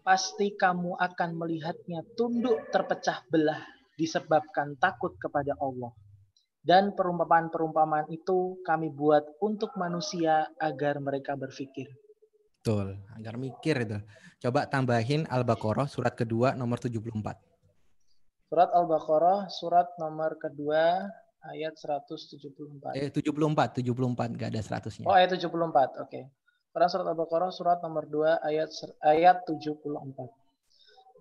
[0.00, 3.60] pasti kamu akan melihatnya tunduk terpecah belah
[4.00, 5.92] disebabkan takut kepada Allah.
[6.66, 11.86] Dan perumpamaan-perumpamaan itu kami buat untuk manusia agar mereka berpikir.
[12.58, 14.02] Betul, agar mikir itu.
[14.42, 17.38] Coba tambahin Al-Baqarah surat kedua nomor 74.
[18.50, 21.06] Surat Al-Baqarah surat nomor kedua
[21.46, 22.98] ayat 174.
[22.98, 25.06] Eh 74, 74 enggak ada 100-nya.
[25.06, 26.02] Oh, ayat 74.
[26.02, 26.26] Oke.
[26.74, 28.74] Quran surat Al-Baqarah surat nomor 2 ayat
[29.06, 29.86] ayat 74.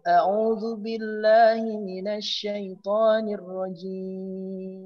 [0.06, 4.86] A'udzu billahi minasy syaithanir rajim.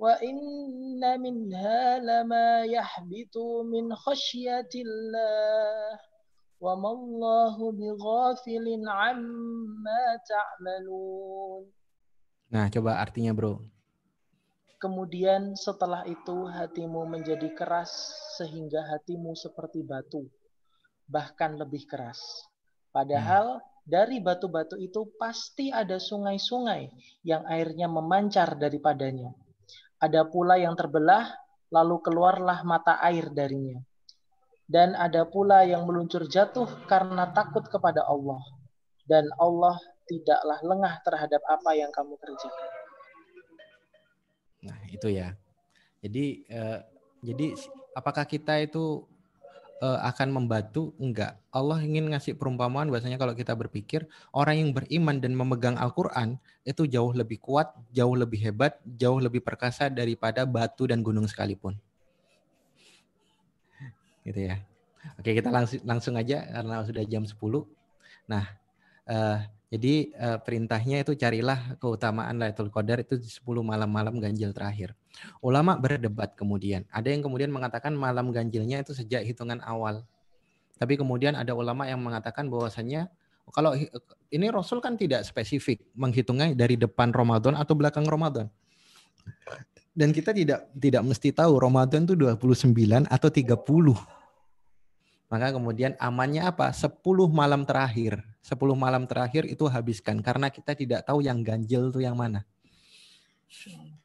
[0.00, 3.34] وإن منها لما يحبط
[3.64, 5.98] من خشية الله
[6.60, 11.64] وما الله بغافل عما تعملون
[12.46, 13.58] Nah, coba artinya, Bro.
[14.78, 17.90] Kemudian setelah itu hatimu menjadi keras
[18.38, 20.30] sehingga hatimu seperti batu,
[21.10, 22.22] bahkan lebih keras.
[22.94, 26.86] Padahal dari batu-batu itu pasti ada sungai-sungai
[27.26, 29.34] yang airnya memancar daripadanya.
[30.01, 31.29] Ada pula yang terbelah,
[31.69, 33.77] lalu keluarlah mata air darinya.
[34.65, 38.41] Dan ada pula yang meluncur jatuh karena takut kepada Allah.
[39.05, 39.77] Dan Allah
[40.09, 42.71] tidaklah lengah terhadap apa yang kamu kerjakan.
[44.65, 45.37] Nah, itu ya.
[46.01, 46.79] Jadi eh,
[47.21, 47.47] jadi
[47.93, 49.05] apakah kita itu
[49.81, 50.93] eh, akan membantu?
[51.01, 51.41] Enggak.
[51.49, 56.85] Allah ingin ngasih perumpamaan bahwasanya kalau kita berpikir orang yang beriman dan memegang Al-Qur'an itu
[56.85, 61.75] jauh lebih kuat, jauh lebih hebat, jauh lebih perkasa daripada batu dan gunung sekalipun.
[64.21, 64.61] Gitu ya.
[65.17, 67.65] Oke, kita langsung langsung aja karena sudah jam 10.
[68.29, 68.45] Nah,
[69.09, 69.37] eh,
[69.71, 74.91] jadi eh, perintahnya itu carilah keutamaan Lailatul Qadar itu di 10 malam-malam ganjil terakhir.
[75.39, 76.83] Ulama berdebat kemudian.
[76.91, 80.03] Ada yang kemudian mengatakan malam ganjilnya itu sejak hitungan awal.
[80.75, 83.07] Tapi kemudian ada ulama yang mengatakan bahwasannya
[83.55, 83.71] kalau
[84.27, 88.51] ini Rasul kan tidak spesifik menghitungnya dari depan Ramadan atau belakang Ramadan.
[89.95, 94.20] Dan kita tidak tidak mesti tahu Ramadan itu 29 atau 30.
[95.31, 96.75] Maka kemudian amannya apa?
[96.75, 96.99] 10
[97.31, 98.19] malam terakhir.
[98.43, 102.43] 10 malam terakhir itu habiskan karena kita tidak tahu yang ganjil itu yang mana.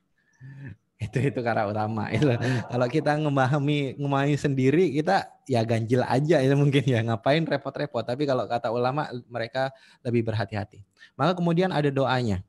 [0.96, 2.08] Itu itu cara utama.
[2.08, 2.24] Itu.
[2.72, 8.00] Kalau kita memahami memahami sendiri kita ya ganjil aja itu mungkin ya ngapain repot-repot.
[8.00, 10.80] Tapi kalau kata ulama mereka lebih berhati-hati.
[11.12, 12.40] Maka kemudian ada doanya.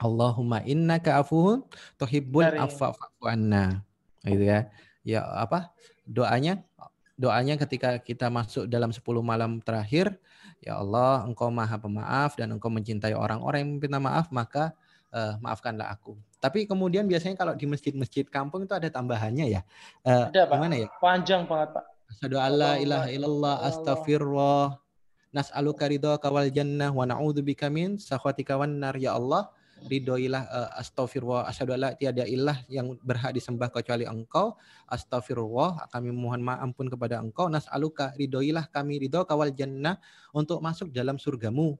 [0.00, 1.60] Allahumma innaka afuhun
[2.00, 3.84] tuhibbul afwa fa'fu anna.
[4.24, 4.72] Gitu ya.
[5.04, 5.68] Ya apa?
[6.08, 6.64] Doanya
[7.18, 10.14] doanya ketika kita masuk dalam 10 malam terakhir,
[10.62, 14.70] ya Allah, Engkau Maha Pemaaf dan Engkau mencintai orang-orang yang minta maaf, maka
[15.10, 16.14] uh, maafkanlah aku.
[16.38, 19.60] Tapi kemudian biasanya kalau di masjid-masjid kampung itu ada tambahannya ya.
[20.06, 20.54] Uh, Ada, Pak.
[20.54, 20.88] Gimana ya?
[21.02, 21.84] Panjang banget, Pak.
[22.08, 24.80] Asyhadu alla ilaha illallah astaghfirullah
[25.34, 29.52] nas'aluka ridhaka wal jannah wa na'udzubika min sakhatika wan nar ya Allah
[29.86, 34.58] ridhoilah uh, astagfirullah asyhadu alla tiada ilah yang berhak disembah kecuali engkau.
[34.90, 37.46] Astagfirullah kami mohon maaf ampun kepada engkau.
[37.46, 40.00] Nas'aluka ridhoilah kami ridho kawal jannah
[40.34, 41.78] untuk masuk dalam surgamu.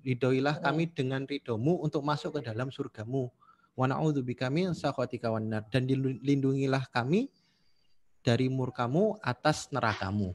[0.00, 3.28] Ridhoilah kami dengan ridhomu untuk masuk ke dalam surgamu.
[3.76, 5.68] Wa na'udzubika min sakhatika wan nar.
[5.68, 7.28] Dan dilindungilah kami
[8.24, 10.32] dari murkamu atas nerakamu.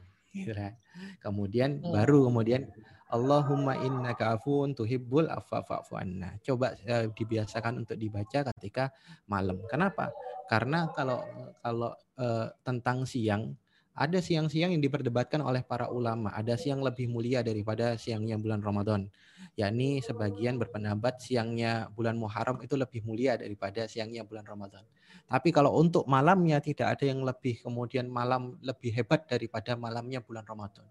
[1.24, 2.68] Kemudian baru kemudian
[3.08, 6.36] Allahumma innaka afuun tuhibbul afwa fa'fu anna.
[6.44, 8.92] Coba eh, dibiasakan untuk dibaca ketika
[9.24, 9.64] malam.
[9.64, 10.12] Kenapa?
[10.44, 11.24] Karena kalau
[11.64, 13.56] kalau eh, tentang siang
[13.98, 16.30] ada siang-siang yang diperdebatkan oleh para ulama.
[16.30, 19.10] Ada siang lebih mulia daripada siangnya bulan Ramadan.
[19.58, 24.86] Yakni sebagian berpendapat siangnya bulan Muharram itu lebih mulia daripada siangnya bulan Ramadan.
[25.26, 30.46] Tapi kalau untuk malamnya tidak ada yang lebih kemudian malam lebih hebat daripada malamnya bulan
[30.46, 30.86] Ramadan.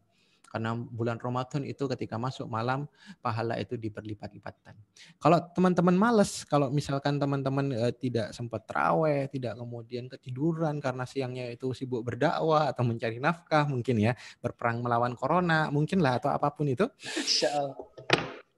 [0.47, 2.87] Karena bulan Ramadan itu ketika masuk malam
[3.19, 4.73] pahala itu diperlipat-lipatkan.
[5.19, 11.51] Kalau teman-teman males, kalau misalkan teman-teman eh, tidak sempat terawih, tidak kemudian ketiduran karena siangnya
[11.51, 16.47] itu sibuk berdakwah atau mencari nafkah mungkin ya, berperang melawan corona mungkin lah atau apa
[16.55, 16.87] pun itu.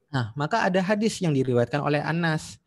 [0.09, 2.57] Nah, maka ada hadis yang diriwayatkan oleh Anas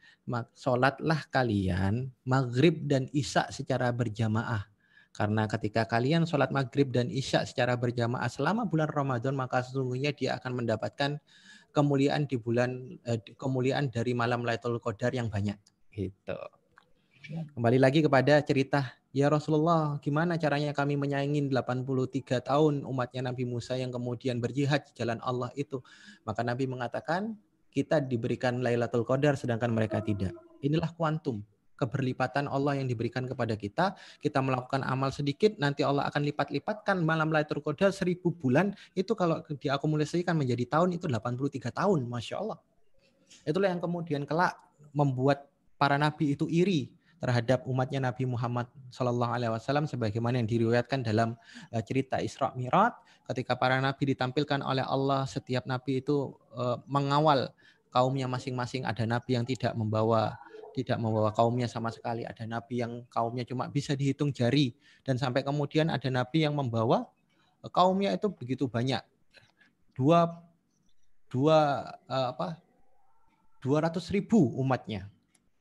[0.54, 4.71] sholatlah kalian maghrib dan isya secara berjamaah.
[5.12, 10.40] Karena ketika kalian sholat maghrib dan isya secara berjamaah selama bulan Ramadan, maka sesungguhnya dia
[10.40, 11.20] akan mendapatkan
[11.76, 15.56] kemuliaan di bulan eh, kemuliaan dari malam Lailatul Qadar yang banyak.
[15.92, 16.38] Gitu.
[17.52, 23.76] Kembali lagi kepada cerita Ya Rasulullah, gimana caranya kami menyaingin 83 tahun umatnya Nabi Musa
[23.76, 25.84] yang kemudian berjihad di jalan Allah itu?
[26.24, 27.36] Maka Nabi mengatakan,
[27.68, 30.32] kita diberikan Lailatul Qadar sedangkan mereka tidak.
[30.64, 31.44] Inilah kuantum
[31.76, 33.98] keberlipatan Allah yang diberikan kepada kita.
[34.22, 38.72] Kita melakukan amal sedikit, nanti Allah akan lipat-lipatkan malam Lailatul Qadar seribu bulan.
[38.94, 42.58] Itu kalau diakumulasikan menjadi tahun itu 83 tahun, Masya Allah.
[43.42, 44.54] Itulah yang kemudian kelak
[44.92, 45.48] membuat
[45.80, 46.92] para nabi itu iri
[47.22, 51.38] terhadap umatnya Nabi Muhammad Shallallahu Alaihi Wasallam sebagaimana yang diriwayatkan dalam
[51.70, 52.98] eh, cerita Isra Mi'raj
[53.30, 57.54] ketika para nabi ditampilkan oleh Allah setiap nabi itu eh, mengawal
[57.94, 60.34] kaumnya masing-masing ada nabi yang tidak membawa
[60.72, 64.72] tidak membawa kaumnya sama sekali ada nabi yang kaumnya cuma bisa dihitung jari
[65.06, 67.06] dan sampai kemudian ada nabi yang membawa
[67.60, 69.00] eh, kaumnya itu begitu banyak
[69.94, 70.40] dua
[71.28, 72.56] dua eh, apa
[73.62, 75.06] 200 ribu umatnya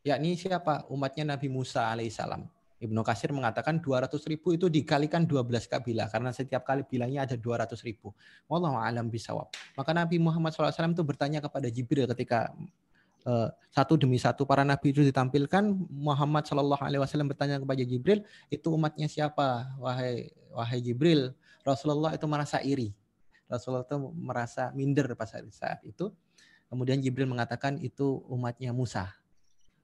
[0.02, 0.86] yakni siapa?
[0.90, 2.46] Umatnya Nabi Musa alaihissalam.
[2.82, 7.78] Ibnu Kasir mengatakan 200 ribu itu dikalikan 12 kabilah karena setiap kali bilangnya ada 200
[7.86, 8.10] ribu.
[8.50, 9.54] Wallahu alam bisawab.
[9.78, 12.50] Maka Nabi Muhammad SAW itu bertanya kepada Jibril ketika
[13.70, 18.68] satu demi satu para nabi itu ditampilkan Muhammad Shallallahu Alaihi Wasallam bertanya kepada Jibril itu
[18.74, 21.32] umatnya siapa wahai wahai Jibril
[21.62, 22.92] Rasulullah itu merasa iri
[23.46, 26.10] Rasulullah itu merasa minder pada saat itu
[26.68, 29.14] kemudian Jibril mengatakan itu umatnya Musa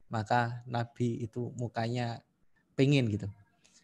[0.08, 2.24] maka Nabi itu mukanya
[2.76, 3.28] pengen gitu.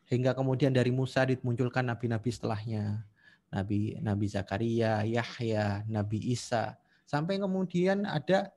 [0.07, 3.03] Hingga kemudian dari Musa dimunculkan nabi-nabi setelahnya.
[3.53, 6.77] Nabi Nabi Zakaria, Yahya, Nabi Isa.
[7.05, 8.49] Sampai kemudian ada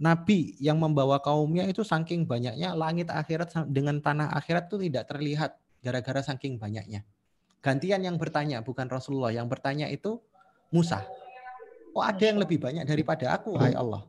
[0.00, 5.50] nabi yang membawa kaumnya itu saking banyaknya langit akhirat dengan tanah akhirat itu tidak terlihat
[5.82, 7.04] gara-gara saking banyaknya.
[7.62, 10.18] Gantian yang bertanya bukan Rasulullah, yang bertanya itu
[10.74, 11.04] Musa.
[11.92, 14.08] Oh ada yang lebih banyak daripada aku, hai Allah.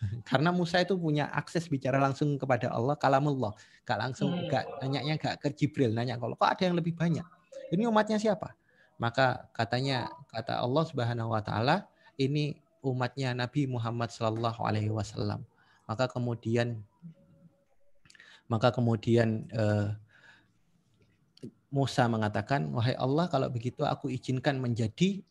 [0.28, 3.52] Karena Musa itu punya akses bicara langsung kepada Allah, kalamullah.
[3.84, 4.48] Gak langsung, Hmm.
[4.48, 7.26] gak nanyanya gak ke Jibril, nanya kalau kok ada yang lebih banyak.
[7.70, 8.56] Ini umatnya siapa?
[8.98, 11.76] Maka katanya kata Allah Subhanahu Wa Taala
[12.18, 15.44] ini umatnya Nabi Muhammad Sallallahu Alaihi Wasallam.
[15.84, 16.80] Maka kemudian,
[18.48, 19.88] maka kemudian eh,
[21.70, 25.22] Musa mengatakan, wahai Allah kalau begitu aku izinkan menjadi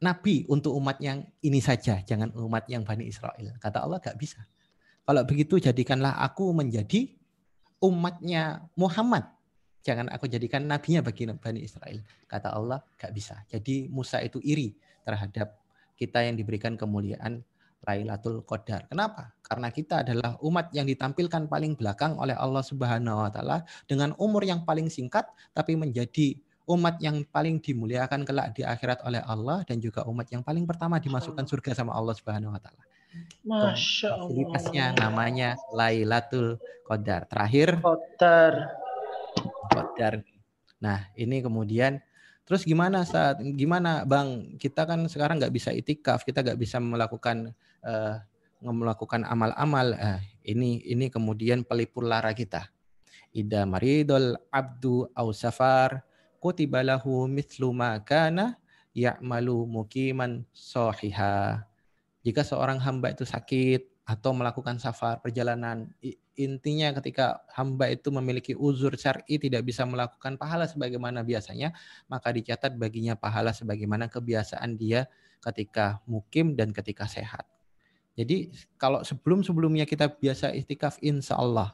[0.00, 3.56] nabi untuk umat yang ini saja, jangan umat yang Bani Israel.
[3.56, 4.44] Kata Allah gak bisa.
[5.04, 7.12] Kalau begitu jadikanlah aku menjadi
[7.80, 9.28] umatnya Muhammad.
[9.84, 12.00] Jangan aku jadikan nabinya bagi Bani Israel.
[12.24, 13.40] Kata Allah gak bisa.
[13.48, 15.63] Jadi Musa itu iri terhadap
[15.94, 17.42] kita yang diberikan kemuliaan
[17.84, 18.88] Lailatul Qadar.
[18.88, 19.36] Kenapa?
[19.44, 24.42] Karena kita adalah umat yang ditampilkan paling belakang oleh Allah Subhanahu wa taala dengan umur
[24.42, 29.84] yang paling singkat tapi menjadi umat yang paling dimuliakan kelak di akhirat oleh Allah dan
[29.84, 32.82] juga umat yang paling pertama dimasukkan surga sama Allah Subhanahu wa taala.
[33.44, 35.00] Masya Fasilitasnya Allah.
[35.06, 36.58] namanya Lailatul
[36.88, 37.28] Qadar.
[37.28, 38.52] Terakhir Kotar.
[39.70, 40.14] Qadar.
[40.80, 42.00] Nah, ini kemudian
[42.44, 44.56] terus gimana saat gimana Bang?
[44.60, 47.52] Kita kan sekarang nggak bisa itikaf, kita nggak bisa melakukan
[47.84, 48.14] eh,
[48.60, 49.92] melakukan amal-amal.
[49.96, 50.20] Eh,
[50.54, 52.68] ini ini kemudian pelipur lara kita.
[53.34, 56.06] Ida maridul abdu au safar
[56.38, 57.98] kutiba lahu mithlu ma
[58.94, 61.66] ya'malu mukiman sohiha.
[62.24, 65.88] Jika seorang hamba itu sakit atau melakukan safar perjalanan
[66.36, 71.72] intinya ketika hamba itu memiliki uzur syar'i tidak bisa melakukan pahala sebagaimana biasanya
[72.04, 75.08] maka dicatat baginya pahala sebagaimana kebiasaan dia
[75.40, 77.48] ketika mukim dan ketika sehat.
[78.14, 81.72] Jadi kalau sebelum-sebelumnya kita biasa istikaf insya Allah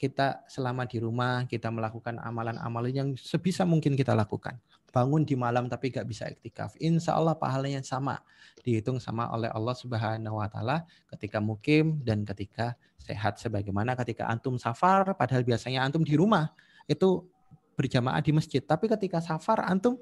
[0.00, 4.56] kita selama di rumah kita melakukan amalan-amalan yang sebisa mungkin kita lakukan.
[4.90, 6.74] Bangun di malam tapi gak bisa iktikaf.
[6.82, 8.18] Insya Allah pahalanya sama.
[8.60, 10.84] Dihitung sama oleh Allah Subhanahu wa taala
[11.16, 16.52] ketika mukim dan ketika sehat sebagaimana ketika antum safar padahal biasanya antum di rumah
[16.84, 17.24] itu
[17.78, 18.60] berjamaah di masjid.
[18.60, 19.96] Tapi ketika safar antum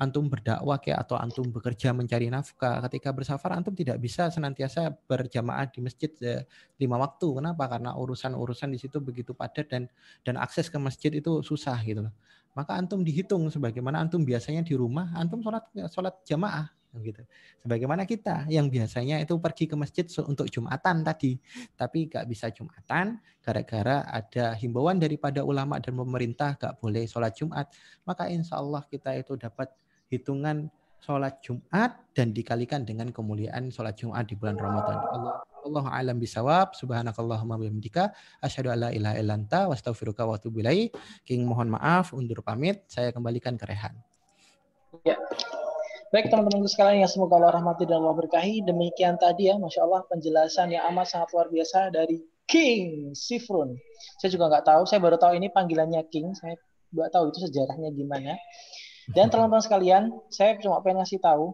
[0.00, 5.68] antum berdakwah kayak atau antum bekerja mencari nafkah ketika bersafar antum tidak bisa senantiasa berjamaah
[5.68, 6.42] di masjid eh,
[6.80, 9.82] lima waktu kenapa karena urusan-urusan di situ begitu padat dan
[10.24, 12.08] dan akses ke masjid itu susah gitu
[12.52, 16.68] maka antum dihitung sebagaimana antum biasanya di rumah antum sholat sholat jamaah
[17.00, 17.24] gitu.
[17.64, 21.40] Sebagaimana kita yang biasanya itu pergi ke masjid untuk jumatan tadi.
[21.72, 27.72] Tapi nggak bisa jumatan gara-gara ada himbauan daripada ulama dan pemerintah nggak boleh sholat jumat.
[28.04, 29.72] Maka insya Allah kita itu dapat
[30.12, 30.68] hitungan
[31.02, 34.98] sholat Jumat dan dikalikan dengan kemuliaan sholat Jumat di bulan Ramadan.
[35.02, 36.74] Allah Allah alam bisawab.
[36.78, 40.62] Subhanakallahumma bihamdika asyhadu alla ilaha illa anta astaghfiruka wa atubu.
[41.26, 42.86] King mohon maaf undur pamit.
[42.86, 43.94] Saya kembalikan ke Rehan.
[45.02, 45.18] Ya.
[46.12, 48.60] Baik teman-teman sekalian yang semoga Allah rahmati dan Allah berkahi.
[48.68, 53.72] Demikian tadi ya, Masya Allah penjelasan yang amat sangat luar biasa dari King Sifrun.
[54.20, 56.36] Saya juga nggak tahu, saya baru tahu ini panggilannya King.
[56.36, 56.60] Saya
[56.92, 58.36] nggak tahu itu sejarahnya gimana.
[59.12, 61.52] Dan teman-teman sekalian, saya cuma pengen ngasih tahu,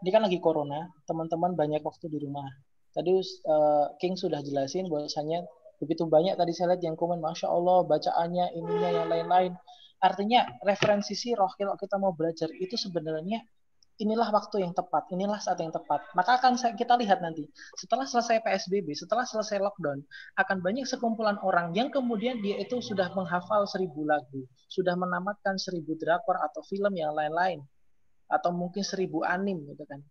[0.00, 2.48] ini kan lagi corona, teman-teman banyak waktu di rumah.
[2.96, 5.44] Tadi uh, King sudah jelasin bahwasanya
[5.76, 9.52] begitu banyak tadi saya lihat yang komen, masya Allah bacaannya ininya yang lain-lain.
[10.00, 13.44] Artinya referensi sirah kalau kita mau belajar itu sebenarnya
[14.02, 16.02] inilah waktu yang tepat, inilah saat yang tepat.
[16.18, 17.46] Maka akan kita lihat nanti,
[17.78, 20.02] setelah selesai PSBB, setelah selesai lockdown,
[20.36, 25.94] akan banyak sekumpulan orang yang kemudian dia itu sudah menghafal seribu lagu, sudah menamatkan seribu
[25.94, 27.62] drakor atau film yang lain-lain,
[28.26, 30.02] atau mungkin seribu anim gitu kan.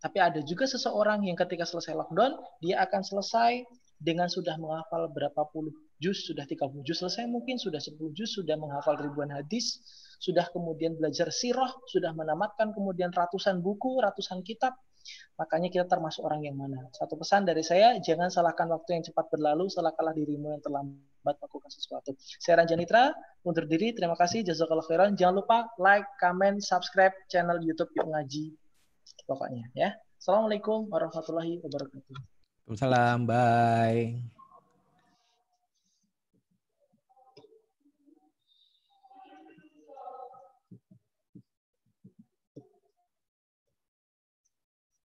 [0.00, 3.64] Tapi ada juga seseorang yang ketika selesai lockdown, dia akan selesai
[4.00, 8.56] dengan sudah menghafal berapa puluh juz, sudah 30 juz selesai mungkin, sudah 10 juz, sudah
[8.56, 9.84] menghafal ribuan hadis,
[10.20, 14.76] sudah kemudian belajar sirah, sudah menamatkan kemudian ratusan buku, ratusan kitab.
[15.40, 16.84] Makanya kita termasuk orang yang mana.
[16.92, 21.72] Satu pesan dari saya, jangan salahkan waktu yang cepat berlalu, salahkanlah dirimu yang terlambat melakukan
[21.72, 22.12] sesuatu.
[22.20, 23.16] Saya Ranjan Nitra,
[23.48, 25.16] undur diri, terima kasih, jazakallah khairan.
[25.16, 28.52] Jangan lupa like, comment, subscribe channel YouTube Yuk Ngaji
[29.30, 29.94] pokoknya ya.
[30.18, 32.18] Assalamualaikum warahmatullahi wabarakatuh.
[32.66, 34.39] Waalaikumsalam, bye.